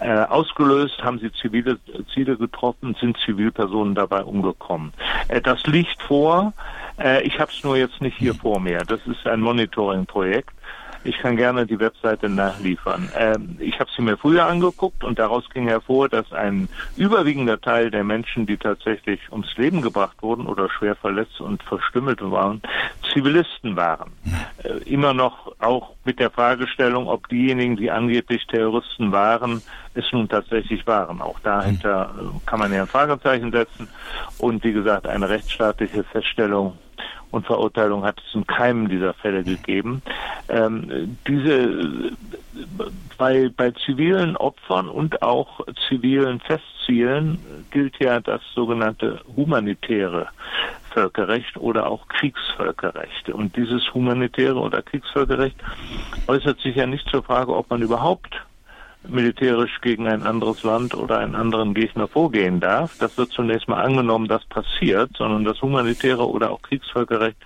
äh, 0.00 0.10
ausgelöst, 0.10 1.02
haben 1.02 1.18
sie 1.18 1.32
zivile 1.32 1.78
Ziele 2.12 2.36
getroffen, 2.36 2.94
sind 3.00 3.16
Zivilpersonen 3.24 3.94
dabei 3.94 4.22
umgekommen. 4.22 4.92
Äh, 5.28 5.40
das 5.40 5.66
liegt 5.66 6.02
vor, 6.02 6.52
äh, 6.98 7.22
ich 7.22 7.38
habe 7.40 7.50
es 7.50 7.64
nur 7.64 7.76
jetzt 7.76 8.00
nicht 8.00 8.16
hier 8.18 8.34
vor 8.34 8.60
mir. 8.60 8.78
Das 8.78 9.00
ist 9.06 9.26
ein 9.26 9.40
Monitoring-Projekt. 9.40 10.54
Ich 11.04 11.18
kann 11.18 11.36
gerne 11.36 11.66
die 11.66 11.80
Webseite 11.80 12.28
nachliefern. 12.28 13.10
Ähm, 13.16 13.56
ich 13.58 13.80
habe 13.80 13.90
sie 13.96 14.02
mir 14.02 14.16
früher 14.16 14.46
angeguckt 14.46 15.02
und 15.02 15.18
daraus 15.18 15.48
ging 15.50 15.66
hervor, 15.66 16.08
dass 16.08 16.32
ein 16.32 16.68
überwiegender 16.96 17.60
Teil 17.60 17.90
der 17.90 18.04
Menschen, 18.04 18.46
die 18.46 18.56
tatsächlich 18.56 19.20
ums 19.32 19.56
Leben 19.56 19.82
gebracht 19.82 20.16
wurden 20.22 20.46
oder 20.46 20.70
schwer 20.70 20.94
verletzt 20.94 21.40
und 21.40 21.62
verstümmelt 21.64 22.20
waren, 22.22 22.62
Zivilisten 23.12 23.76
waren. 23.76 24.12
Äh, 24.62 24.88
immer 24.88 25.12
noch 25.12 25.52
auch 25.58 25.94
mit 26.04 26.20
der 26.20 26.30
Fragestellung, 26.30 27.08
ob 27.08 27.28
diejenigen, 27.28 27.76
die 27.76 27.90
angeblich 27.90 28.46
Terroristen 28.46 29.12
waren, 29.12 29.62
es 29.94 30.04
nun 30.12 30.28
tatsächlich 30.28 30.86
waren. 30.86 31.20
Auch 31.20 31.40
dahinter 31.40 32.14
äh, 32.16 32.48
kann 32.48 32.60
man 32.60 32.72
ja 32.72 32.82
ein 32.82 32.88
Fragezeichen 32.88 33.50
setzen. 33.50 33.88
Und 34.38 34.62
wie 34.62 34.72
gesagt, 34.72 35.06
eine 35.06 35.28
rechtsstaatliche 35.28 36.04
Feststellung 36.04 36.78
und 37.32 37.46
Verurteilung 37.46 38.04
hat 38.04 38.22
es 38.26 38.34
in 38.34 38.46
keinem 38.46 38.88
dieser 38.88 39.14
Fälle 39.14 39.42
gegeben. 39.42 40.02
Ähm, 40.48 41.16
diese 41.26 42.12
bei, 43.18 43.50
bei 43.56 43.72
zivilen 43.84 44.36
Opfern 44.36 44.88
und 44.88 45.22
auch 45.22 45.60
zivilen 45.88 46.40
Festzielen 46.40 47.38
gilt 47.70 47.98
ja 47.98 48.20
das 48.20 48.42
sogenannte 48.54 49.20
humanitäre 49.34 50.28
Völkerrecht 50.90 51.56
oder 51.56 51.86
auch 51.86 52.06
Kriegsvölkerrecht. 52.08 53.30
Und 53.30 53.56
dieses 53.56 53.94
humanitäre 53.94 54.56
oder 54.56 54.82
Kriegsvölkerrecht 54.82 55.56
äußert 56.28 56.60
sich 56.60 56.76
ja 56.76 56.86
nicht 56.86 57.08
zur 57.08 57.22
Frage, 57.22 57.56
ob 57.56 57.70
man 57.70 57.80
überhaupt 57.80 58.44
militärisch 59.08 59.80
gegen 59.80 60.06
ein 60.06 60.22
anderes 60.22 60.62
Land 60.62 60.94
oder 60.94 61.18
einen 61.18 61.34
anderen 61.34 61.74
Gegner 61.74 62.08
vorgehen 62.08 62.60
darf. 62.60 62.96
Das 62.98 63.18
wird 63.18 63.30
zunächst 63.32 63.68
mal 63.68 63.82
angenommen, 63.82 64.28
das 64.28 64.44
passiert, 64.44 65.10
sondern 65.16 65.44
das 65.44 65.60
humanitäre 65.60 66.28
oder 66.28 66.50
auch 66.50 66.62
Kriegsvölkerrecht 66.62 67.36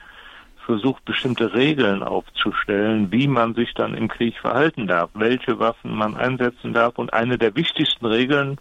versucht, 0.66 1.04
bestimmte 1.04 1.54
Regeln 1.54 2.02
aufzustellen, 2.02 3.12
wie 3.12 3.28
man 3.28 3.54
sich 3.54 3.72
dann 3.74 3.94
im 3.94 4.08
Krieg 4.08 4.36
verhalten 4.36 4.86
darf, 4.86 5.10
welche 5.14 5.58
Waffen 5.58 5.96
man 5.96 6.16
einsetzen 6.16 6.74
darf. 6.74 6.98
Und 6.98 7.14
eine 7.14 7.38
der 7.38 7.54
wichtigsten 7.54 8.04
Regeln, 8.04 8.58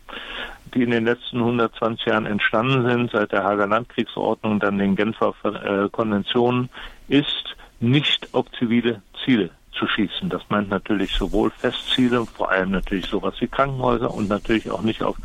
die 0.73 0.83
in 0.83 0.91
den 0.91 1.05
letzten 1.05 1.39
120 1.39 2.05
Jahren 2.05 2.25
entstanden 2.27 2.87
sind, 2.87 3.11
seit 3.11 3.31
der 3.31 3.43
Hager 3.43 3.67
Landkriegsordnung, 3.67 4.59
dann 4.59 4.77
den 4.77 4.95
Genfer 4.95 5.33
äh, 5.43 5.89
Konventionen, 5.89 6.69
ist 7.07 7.55
nicht 7.79 8.33
auf 8.33 8.45
zivile 8.57 9.01
Ziele 9.25 9.49
zu 9.77 9.87
schießen. 9.87 10.29
Das 10.29 10.41
meint 10.49 10.69
natürlich 10.69 11.11
sowohl 11.11 11.51
Festziele, 11.51 12.25
vor 12.25 12.51
allem 12.51 12.71
natürlich 12.71 13.05
sowas 13.05 13.35
wie 13.39 13.47
Krankenhäuser 13.47 14.13
und 14.13 14.29
natürlich 14.29 14.69
auch 14.71 14.81
nicht 14.81 15.03
auf 15.03 15.15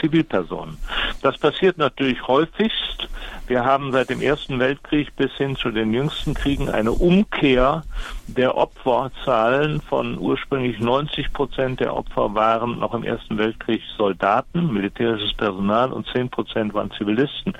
Zivilpersonen. 0.00 0.78
Das 1.22 1.38
passiert 1.38 1.78
natürlich 1.78 2.26
häufigst. 2.26 3.08
Wir 3.46 3.64
haben 3.64 3.90
seit 3.90 4.10
dem 4.10 4.22
Ersten 4.22 4.60
Weltkrieg 4.60 5.14
bis 5.16 5.32
hin 5.32 5.56
zu 5.56 5.70
den 5.72 5.92
jüngsten 5.92 6.34
Kriegen 6.34 6.68
eine 6.68 6.92
Umkehr 6.92 7.82
der 8.28 8.56
Opferzahlen 8.56 9.80
von 9.80 10.18
ursprünglich 10.18 10.78
90 10.78 11.32
Prozent 11.32 11.80
der 11.80 11.96
Opfer 11.96 12.32
waren 12.34 12.78
noch 12.78 12.94
im 12.94 13.02
Ersten 13.02 13.38
Weltkrieg 13.38 13.82
Soldaten, 13.96 14.72
militärisches 14.72 15.34
Personal 15.34 15.92
und 15.92 16.06
10 16.06 16.30
Prozent 16.30 16.74
waren 16.74 16.92
Zivilisten. 16.92 17.54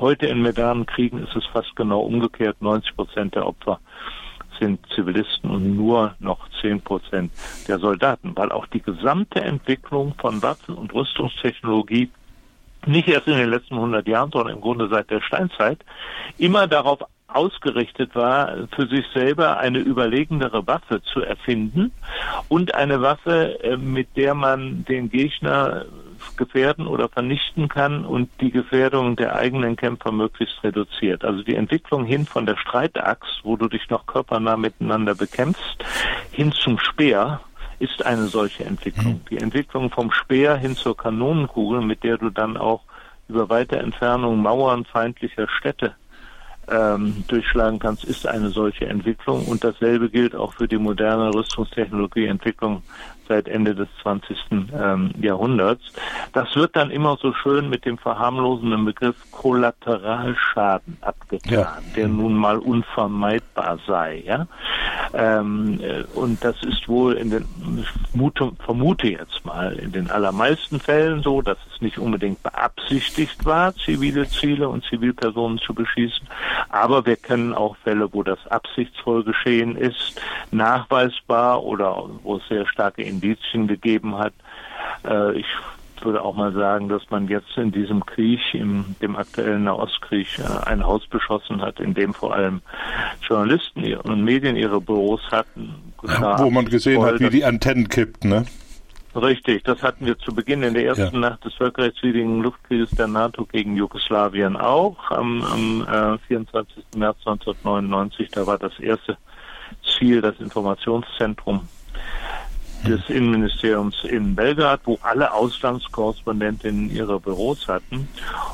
Heute 0.00 0.26
in 0.26 0.42
modernen 0.42 0.86
Kriegen 0.86 1.22
ist 1.22 1.36
es 1.36 1.44
fast 1.52 1.76
genau 1.76 2.00
umgekehrt. 2.00 2.56
90 2.60 2.96
Prozent 2.96 3.34
der 3.34 3.46
Opfer 3.46 3.80
sind 4.58 4.80
Zivilisten 4.94 5.50
und 5.50 5.76
nur 5.76 6.14
noch 6.18 6.48
zehn 6.60 6.80
Prozent 6.80 7.32
der 7.68 7.78
Soldaten, 7.78 8.36
weil 8.36 8.52
auch 8.52 8.66
die 8.66 8.80
gesamte 8.80 9.40
Entwicklung 9.40 10.14
von 10.18 10.42
Waffen- 10.42 10.74
und 10.74 10.92
Rüstungstechnologie 10.94 12.10
nicht 12.86 13.08
erst 13.08 13.26
in 13.28 13.38
den 13.38 13.50
letzten 13.50 13.74
100 13.74 14.06
Jahren, 14.06 14.30
sondern 14.30 14.56
im 14.56 14.60
Grunde 14.60 14.88
seit 14.88 15.10
der 15.10 15.22
Steinzeit 15.22 15.78
immer 16.38 16.66
darauf 16.66 17.00
ausgerichtet 17.26 18.14
war, 18.14 18.68
für 18.74 18.86
sich 18.86 19.04
selber 19.12 19.58
eine 19.58 19.78
überlegendere 19.78 20.66
Waffe 20.66 21.02
zu 21.02 21.20
erfinden 21.20 21.90
und 22.48 22.74
eine 22.74 23.02
Waffe, 23.02 23.58
äh, 23.62 23.76
mit 23.76 24.16
der 24.16 24.34
man 24.34 24.84
den 24.84 25.10
Gegner 25.10 25.86
gefährden 26.36 26.86
oder 26.86 27.08
vernichten 27.08 27.68
kann 27.68 28.04
und 28.04 28.28
die 28.40 28.50
Gefährdung 28.50 29.16
der 29.16 29.36
eigenen 29.36 29.76
Kämpfer 29.76 30.12
möglichst 30.12 30.62
reduziert. 30.62 31.24
Also 31.24 31.42
die 31.42 31.54
Entwicklung 31.54 32.04
hin 32.04 32.26
von 32.26 32.46
der 32.46 32.56
Streitaxt, 32.56 33.40
wo 33.42 33.56
du 33.56 33.68
dich 33.68 33.88
noch 33.90 34.06
körpernah 34.06 34.56
miteinander 34.56 35.14
bekämpfst, 35.14 35.84
hin 36.32 36.52
zum 36.52 36.78
Speer, 36.78 37.40
ist 37.78 38.04
eine 38.04 38.26
solche 38.26 38.64
Entwicklung. 38.64 39.20
Die 39.30 39.38
Entwicklung 39.38 39.90
vom 39.90 40.10
Speer 40.12 40.56
hin 40.56 40.76
zur 40.76 40.96
Kanonenkugel, 40.96 41.80
mit 41.80 42.02
der 42.02 42.18
du 42.18 42.30
dann 42.30 42.56
auch 42.56 42.82
über 43.28 43.48
weite 43.48 43.78
Entfernung 43.78 44.42
Mauern 44.42 44.84
feindlicher 44.84 45.48
Städte 45.48 45.94
ähm, 46.68 47.24
durchschlagen 47.28 47.78
kannst, 47.78 48.04
ist 48.04 48.26
eine 48.26 48.50
solche 48.50 48.86
Entwicklung. 48.86 49.46
Und 49.46 49.64
dasselbe 49.64 50.08
gilt 50.08 50.34
auch 50.34 50.54
für 50.54 50.68
die 50.68 50.78
moderne 50.78 51.34
Rüstungstechnologieentwicklung 51.34 52.82
seit 53.28 53.48
Ende 53.48 53.74
des 53.74 53.88
20. 54.02 54.36
Ähm, 54.50 55.10
Jahrhunderts. 55.20 55.82
Das 56.32 56.54
wird 56.54 56.76
dann 56.76 56.90
immer 56.90 57.16
so 57.20 57.32
schön 57.32 57.68
mit 57.68 57.84
dem 57.84 57.98
verharmlosenden 57.98 58.84
Begriff 58.84 59.16
Kollateralschaden 59.30 60.98
abgetan, 61.00 61.52
ja. 61.52 61.78
der 61.96 62.08
nun 62.08 62.34
mal 62.34 62.58
unvermeidbar 62.58 63.78
sei. 63.86 64.22
Ja? 64.26 64.46
Ähm, 65.12 65.80
äh, 65.80 66.04
und 66.14 66.42
das 66.44 66.62
ist 66.62 66.88
wohl 66.88 67.14
in 67.14 67.30
den, 67.30 67.46
ich 67.78 67.88
vermute 68.64 69.08
jetzt 69.08 69.44
mal, 69.44 69.72
in 69.74 69.92
den 69.92 70.10
allermeisten 70.10 70.80
Fällen 70.80 71.22
so, 71.22 71.42
dass 71.42 71.58
es 71.72 71.80
nicht 71.80 71.98
unbedingt 71.98 72.42
beabsichtigt 72.42 73.44
war, 73.44 73.74
zivile 73.74 74.28
Ziele 74.28 74.68
und 74.68 74.84
Zivilpersonen 74.84 75.58
zu 75.58 75.74
beschießen. 75.74 76.26
Aber 76.68 77.06
wir 77.06 77.16
kennen 77.16 77.54
auch 77.54 77.76
Fälle, 77.76 78.12
wo 78.12 78.22
das 78.22 78.38
absichtsvoll 78.48 79.24
geschehen 79.24 79.76
ist, 79.76 80.20
nachweisbar 80.50 81.62
oder 81.62 82.08
wo 82.22 82.36
es 82.36 82.48
sehr 82.48 82.66
starke 82.66 83.02
Indizien 83.14 83.66
gegeben 83.66 84.16
hat. 84.16 84.34
Äh, 85.04 85.38
ich 85.38 85.46
würde 86.02 86.22
auch 86.22 86.34
mal 86.34 86.52
sagen, 86.52 86.88
dass 86.88 87.02
man 87.10 87.28
jetzt 87.28 87.56
in 87.56 87.72
diesem 87.72 88.04
Krieg, 88.04 88.40
in 88.52 88.96
dem 89.00 89.16
aktuellen 89.16 89.64
Nahostkrieg, 89.64 90.38
äh, 90.38 90.66
ein 90.66 90.84
Haus 90.84 91.06
beschossen 91.06 91.62
hat, 91.62 91.80
in 91.80 91.94
dem 91.94 92.14
vor 92.14 92.34
allem 92.34 92.60
Journalisten 93.22 93.94
und 93.96 94.24
Medien 94.24 94.56
ihre 94.56 94.80
Büros 94.80 95.22
hatten. 95.30 95.74
Ja, 96.06 96.38
wo 96.38 96.50
man 96.50 96.66
gesehen 96.66 97.02
hat, 97.02 97.20
wie 97.20 97.30
die 97.30 97.44
Antennen 97.44 97.88
kippten, 97.88 98.30
ne? 98.30 98.44
Richtig, 99.16 99.62
das 99.62 99.80
hatten 99.80 100.06
wir 100.06 100.18
zu 100.18 100.34
Beginn 100.34 100.64
in 100.64 100.74
der 100.74 100.86
ersten 100.86 101.22
ja. 101.22 101.30
Nacht 101.30 101.44
des 101.44 101.54
völkerrechtswidrigen 101.54 102.42
Luftkrieges 102.42 102.90
der 102.90 103.06
NATO 103.06 103.44
gegen 103.44 103.76
Jugoslawien 103.76 104.56
auch. 104.56 104.96
Am, 105.12 105.40
am 105.44 106.14
äh, 106.14 106.18
24. 106.26 106.84
März 106.96 107.18
1999, 107.24 108.30
da 108.32 108.44
war 108.44 108.58
das 108.58 108.76
erste 108.80 109.16
Ziel 109.84 110.20
das 110.20 110.40
Informationszentrum 110.40 111.68
des 112.84 113.08
Innenministeriums 113.08 114.04
in 114.04 114.34
Belgrad, 114.34 114.80
wo 114.84 114.98
alle 115.02 115.32
Auslandskorrespondentinnen 115.32 116.90
ihre 116.90 117.18
Büros 117.20 117.66
hatten. 117.68 118.08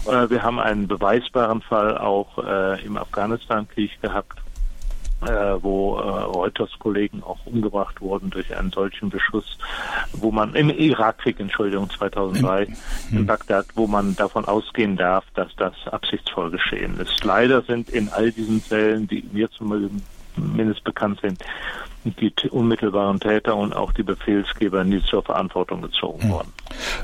Äh, 0.06 0.30
wir 0.30 0.42
haben 0.42 0.58
einen 0.58 0.88
beweisbaren 0.88 1.60
Fall 1.62 1.98
auch 1.98 2.38
äh, 2.38 2.84
im 2.84 2.96
Afghanistan-Krieg 2.96 4.00
gehabt, 4.00 4.38
äh, 5.22 5.56
wo 5.60 5.98
äh, 5.98 6.00
Reuters-Kollegen 6.00 7.22
auch 7.22 7.44
umgebracht 7.44 8.00
wurden 8.00 8.30
durch 8.30 8.56
einen 8.56 8.70
solchen 8.70 9.10
Beschuss, 9.10 9.58
wo 10.12 10.30
man 10.30 10.54
im 10.54 10.70
Irakkrieg, 10.70 11.38
Entschuldigung, 11.40 11.90
2003 11.90 12.62
in, 12.62 12.76
in 13.10 13.18
hm. 13.18 13.26
Bagdad, 13.26 13.66
wo 13.74 13.86
man 13.86 14.16
davon 14.16 14.44
ausgehen 14.46 14.96
darf, 14.96 15.24
dass 15.34 15.54
das 15.56 15.74
absichtsvoll 15.90 16.50
geschehen 16.50 16.98
ist. 16.98 17.22
Leider 17.24 17.62
sind 17.62 17.90
in 17.90 18.08
all 18.08 18.32
diesen 18.32 18.60
Fällen, 18.60 19.06
die 19.08 19.28
mir 19.32 19.50
zumindest 19.50 20.84
bekannt 20.84 21.20
sind, 21.20 21.44
die 22.04 22.32
unmittelbaren 22.50 23.20
Täter 23.20 23.56
und 23.56 23.74
auch 23.74 23.92
die 23.92 24.02
Befehlsgeber 24.02 24.84
nie 24.84 25.02
zur 25.02 25.22
Verantwortung 25.22 25.82
gezogen 25.82 26.22
hm. 26.22 26.30
worden. 26.30 26.52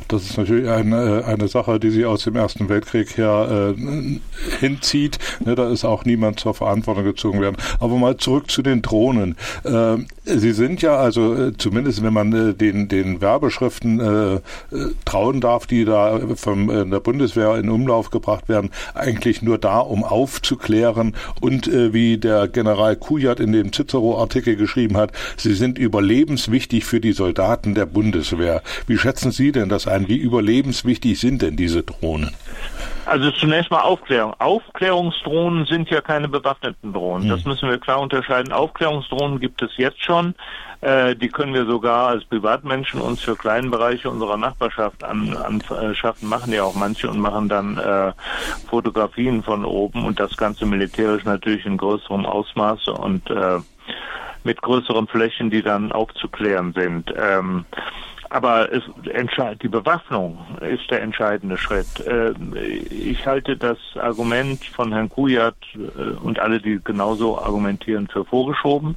Das 0.08 0.22
ist 0.22 0.36
natürlich 0.36 0.68
eine, 0.68 1.24
eine 1.24 1.48
Sache, 1.48 1.80
die 1.80 1.90
sich 1.90 2.06
aus 2.06 2.24
dem 2.24 2.36
Ersten 2.36 2.68
Weltkrieg 2.68 3.16
her 3.16 3.74
äh, 3.76 4.18
hinzieht. 4.60 5.18
Ne, 5.44 5.54
da 5.54 5.70
ist 5.70 5.84
auch 5.84 6.04
niemand 6.04 6.40
zur 6.40 6.54
Verantwortung 6.54 7.04
gezogen 7.04 7.40
werden. 7.40 7.56
Aber 7.80 7.96
mal 7.96 8.16
zurück 8.16 8.50
zu 8.50 8.62
den 8.62 8.82
Drohnen. 8.82 9.36
Äh, 9.64 9.96
sie 10.24 10.52
sind 10.52 10.82
ja 10.82 10.96
also, 10.96 11.34
äh, 11.34 11.52
zumindest 11.56 12.02
wenn 12.02 12.12
man 12.12 12.32
äh, 12.32 12.54
den, 12.54 12.88
den 12.88 13.20
Werbeschriften 13.20 14.00
äh, 14.00 14.34
äh, 14.34 14.40
trauen 15.04 15.40
darf, 15.40 15.66
die 15.66 15.84
da 15.84 16.20
von 16.36 16.66
der 16.66 17.00
Bundeswehr 17.00 17.56
in 17.56 17.68
Umlauf 17.68 18.10
gebracht 18.10 18.48
werden, 18.48 18.70
eigentlich 18.94 19.42
nur 19.42 19.58
da, 19.58 19.78
um 19.78 20.04
aufzuklären 20.04 21.14
und 21.40 21.70
wie 21.70 22.18
der 22.18 22.48
General 22.48 22.96
Kujat 22.96 23.40
in 23.40 23.52
dem 23.52 23.72
Cicero-Artikel 23.72 24.56
geschrieben 24.56 24.96
hat, 24.96 25.12
sie 25.36 25.54
sind 25.54 25.78
überlebenswichtig 25.78 26.84
für 26.84 27.00
die 27.00 27.12
Soldaten 27.12 27.74
der 27.74 27.86
Bundeswehr. 27.86 28.62
Wie 28.86 28.98
schätzen 28.98 29.30
Sie 29.30 29.52
denn 29.56 29.68
das 29.68 29.86
ein? 29.86 30.08
Wie 30.08 30.16
überlebenswichtig 30.16 31.18
sind 31.18 31.42
denn 31.42 31.56
diese 31.56 31.82
Drohnen? 31.82 32.34
Also 33.06 33.30
zunächst 33.30 33.70
mal 33.70 33.80
Aufklärung. 33.80 34.34
Aufklärungsdrohnen 34.38 35.64
sind 35.66 35.90
ja 35.90 36.00
keine 36.00 36.28
bewaffneten 36.28 36.92
Drohnen. 36.92 37.24
Hm. 37.24 37.30
Das 37.30 37.44
müssen 37.44 37.68
wir 37.68 37.78
klar 37.78 38.00
unterscheiden. 38.00 38.52
Aufklärungsdrohnen 38.52 39.40
gibt 39.40 39.62
es 39.62 39.70
jetzt 39.76 40.02
schon. 40.02 40.34
Äh, 40.80 41.16
die 41.16 41.28
können 41.28 41.54
wir 41.54 41.66
sogar 41.66 42.08
als 42.08 42.24
Privatmenschen 42.24 43.00
uns 43.00 43.22
für 43.22 43.36
kleine 43.36 43.68
Bereiche 43.68 44.10
unserer 44.10 44.36
Nachbarschaft 44.36 45.02
anschaffen, 45.04 46.28
machen 46.28 46.52
ja 46.52 46.64
auch 46.64 46.74
manche 46.74 47.08
und 47.08 47.18
machen 47.18 47.48
dann 47.48 47.78
äh, 47.78 48.12
Fotografien 48.68 49.42
von 49.42 49.64
oben 49.64 50.04
und 50.04 50.20
das 50.20 50.36
Ganze 50.36 50.66
militärisch 50.66 51.24
natürlich 51.24 51.64
in 51.64 51.76
größerem 51.76 52.26
Ausmaße 52.26 52.92
und 52.92 53.30
äh, 53.30 53.58
mit 54.44 54.62
größeren 54.62 55.06
Flächen, 55.06 55.50
die 55.50 55.62
dann 55.62 55.92
aufzuklären 55.92 56.72
sind. 56.72 57.12
Ähm, 57.16 57.64
aber 58.30 58.72
es, 58.72 58.82
die 59.62 59.68
Bewaffnung 59.68 60.38
ist 60.60 60.90
der 60.90 61.02
entscheidende 61.02 61.56
Schritt. 61.56 61.86
Ähm, 62.06 62.54
ich 62.90 63.26
halte 63.26 63.56
das 63.56 63.78
Argument 64.00 64.64
von 64.64 64.92
Herrn 64.92 65.08
Kujat 65.08 65.56
äh, 65.74 66.16
und 66.22 66.38
alle, 66.38 66.60
die 66.60 66.80
genauso 66.82 67.38
argumentieren, 67.38 68.08
für 68.08 68.24
vorgeschoben. 68.24 68.96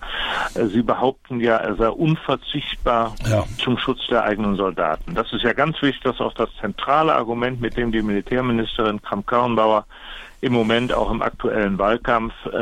Äh, 0.55 0.65
sie 0.65 0.81
behaupten 0.81 1.39
ja, 1.39 1.57
er 1.57 1.75
sei 1.75 1.89
unverzichtbar 1.89 3.15
ja. 3.29 3.43
zum 3.57 3.77
Schutz 3.77 4.05
der 4.07 4.23
eigenen 4.23 4.55
Soldaten. 4.55 5.15
Das 5.15 5.31
ist 5.33 5.43
ja 5.43 5.53
ganz 5.53 5.81
wichtig, 5.81 6.01
das 6.03 6.15
ist 6.15 6.21
auch 6.21 6.33
das 6.33 6.49
zentrale 6.59 7.13
Argument, 7.13 7.61
mit 7.61 7.77
dem 7.77 7.91
die 7.91 8.01
Militärministerin 8.01 9.01
Kramp-Karrenbauer 9.01 9.85
im 10.41 10.53
Moment 10.53 10.93
auch 10.93 11.11
im 11.11 11.21
aktuellen 11.21 11.77
Wahlkampf 11.77 12.33
äh, 12.45 12.57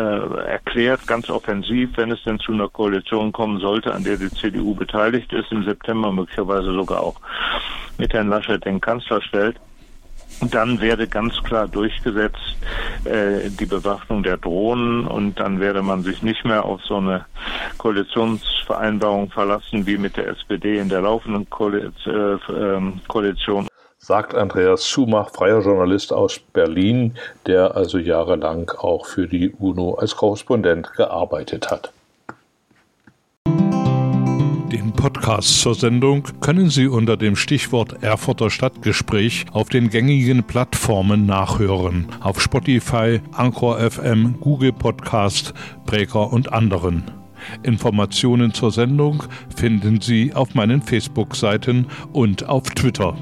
erklärt, 0.47 1.05
ganz 1.05 1.30
offensiv, 1.30 1.91
wenn 1.95 2.11
es 2.11 2.23
denn 2.23 2.39
zu 2.39 2.51
einer 2.51 2.69
Koalition 2.69 3.32
kommen 3.32 3.59
sollte, 3.59 3.93
an 3.93 4.03
der 4.03 4.17
die 4.17 4.32
CDU 4.32 4.73
beteiligt 4.73 5.32
ist, 5.32 5.51
im 5.51 5.63
September 5.63 6.11
möglicherweise 6.11 6.73
sogar 6.73 7.01
auch 7.01 7.19
mit 7.97 8.13
Herrn 8.13 8.30
Laschet 8.30 8.63
den 8.65 8.82
Kanzler 8.82 9.21
stellt. 9.21 9.57
dann 10.51 10.82
werde 10.82 11.07
ganz 11.07 11.41
klar 11.43 11.67
durchgesetzt 11.67 12.57
äh, 13.05 13.49
die 13.49 13.65
Bewaffnung 13.65 14.23
der 14.23 14.38
Drohnen 14.38 15.07
und 15.07 15.39
dann 15.39 15.59
werde 15.59 15.82
man 15.82 16.03
sich 16.03 16.21
nicht 16.21 16.45
mehr 16.45 16.65
auf 16.65 16.82
so 16.84 16.97
eine 16.97 17.25
Koalitionsvereinbarung 17.78 19.30
verlassen 19.30 19.86
wie 19.86 19.97
mit 19.97 20.17
der 20.17 20.28
SPD 20.30 20.80
in 20.80 20.89
der 20.89 21.01
laufenden. 21.01 21.47
Äh, 22.05 22.53
ähm, 22.53 22.99
Koalition 23.07 23.67
sagt 24.08 24.34
Andreas 24.36 24.88
Schumach, 24.88 25.32
freier 25.32 25.60
Journalist 25.60 26.14
aus 26.14 26.39
Berlin, 26.39 27.16
der 27.45 27.76
also 27.76 27.97
jahrelang 27.97 28.72
auch 28.78 29.05
für 29.05 29.28
die 29.28 29.49
UNO 29.49 29.95
als 29.95 30.16
Korrespondent 30.16 30.93
gearbeitet 30.93 31.70
hat. 31.70 31.91
Den 34.72 34.93
Podcast 34.95 35.60
zur 35.60 35.76
Sendung 35.76 36.24
können 36.39 36.70
Sie 36.70 36.88
unter 36.88 37.18
dem 37.18 37.36
Stichwort 37.36 38.01
Erfurter 38.01 38.49
Stadtgespräch 38.49 39.45
auf 39.51 39.68
den 39.68 39.89
gängigen 39.89 40.45
Plattformen 40.45 41.26
nachhören. 41.26 42.08
Auf 42.22 42.39
Spotify, 42.39 43.20
Anchor 43.34 43.78
FM, 43.78 44.39
Google 44.39 44.72
Podcast, 44.72 45.53
Breaker 45.86 46.32
und 46.32 46.53
anderen. 46.53 47.16
Informationen 47.64 48.54
zur 48.54 48.72
Sendung 48.72 49.24
finden 49.56 50.02
Sie 50.02 50.34
auf 50.34 50.56
meinen 50.56 50.82
Facebook-Seiten 50.82 51.88
und 52.14 52.48
auf 52.48 52.64
Twitter. 52.64 53.16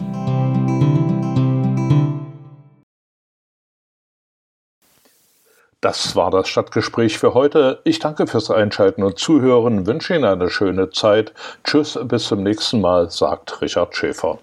Das 5.85 6.15
war 6.15 6.31
das 6.31 6.47
Stadtgespräch 6.47 7.19
für 7.19 7.35
heute. 7.35 7.79
Ich 7.83 7.99
danke 7.99 8.25
fürs 8.25 8.49
Einschalten 8.49 9.03
und 9.03 9.19
Zuhören, 9.19 9.85
wünsche 9.85 10.15
Ihnen 10.15 10.25
eine 10.25 10.49
schöne 10.49 10.89
Zeit. 10.89 11.31
Tschüss, 11.63 11.99
bis 12.05 12.25
zum 12.25 12.41
nächsten 12.41 12.81
Mal, 12.81 13.11
sagt 13.11 13.61
Richard 13.61 13.95
Schäfer. 13.95 14.39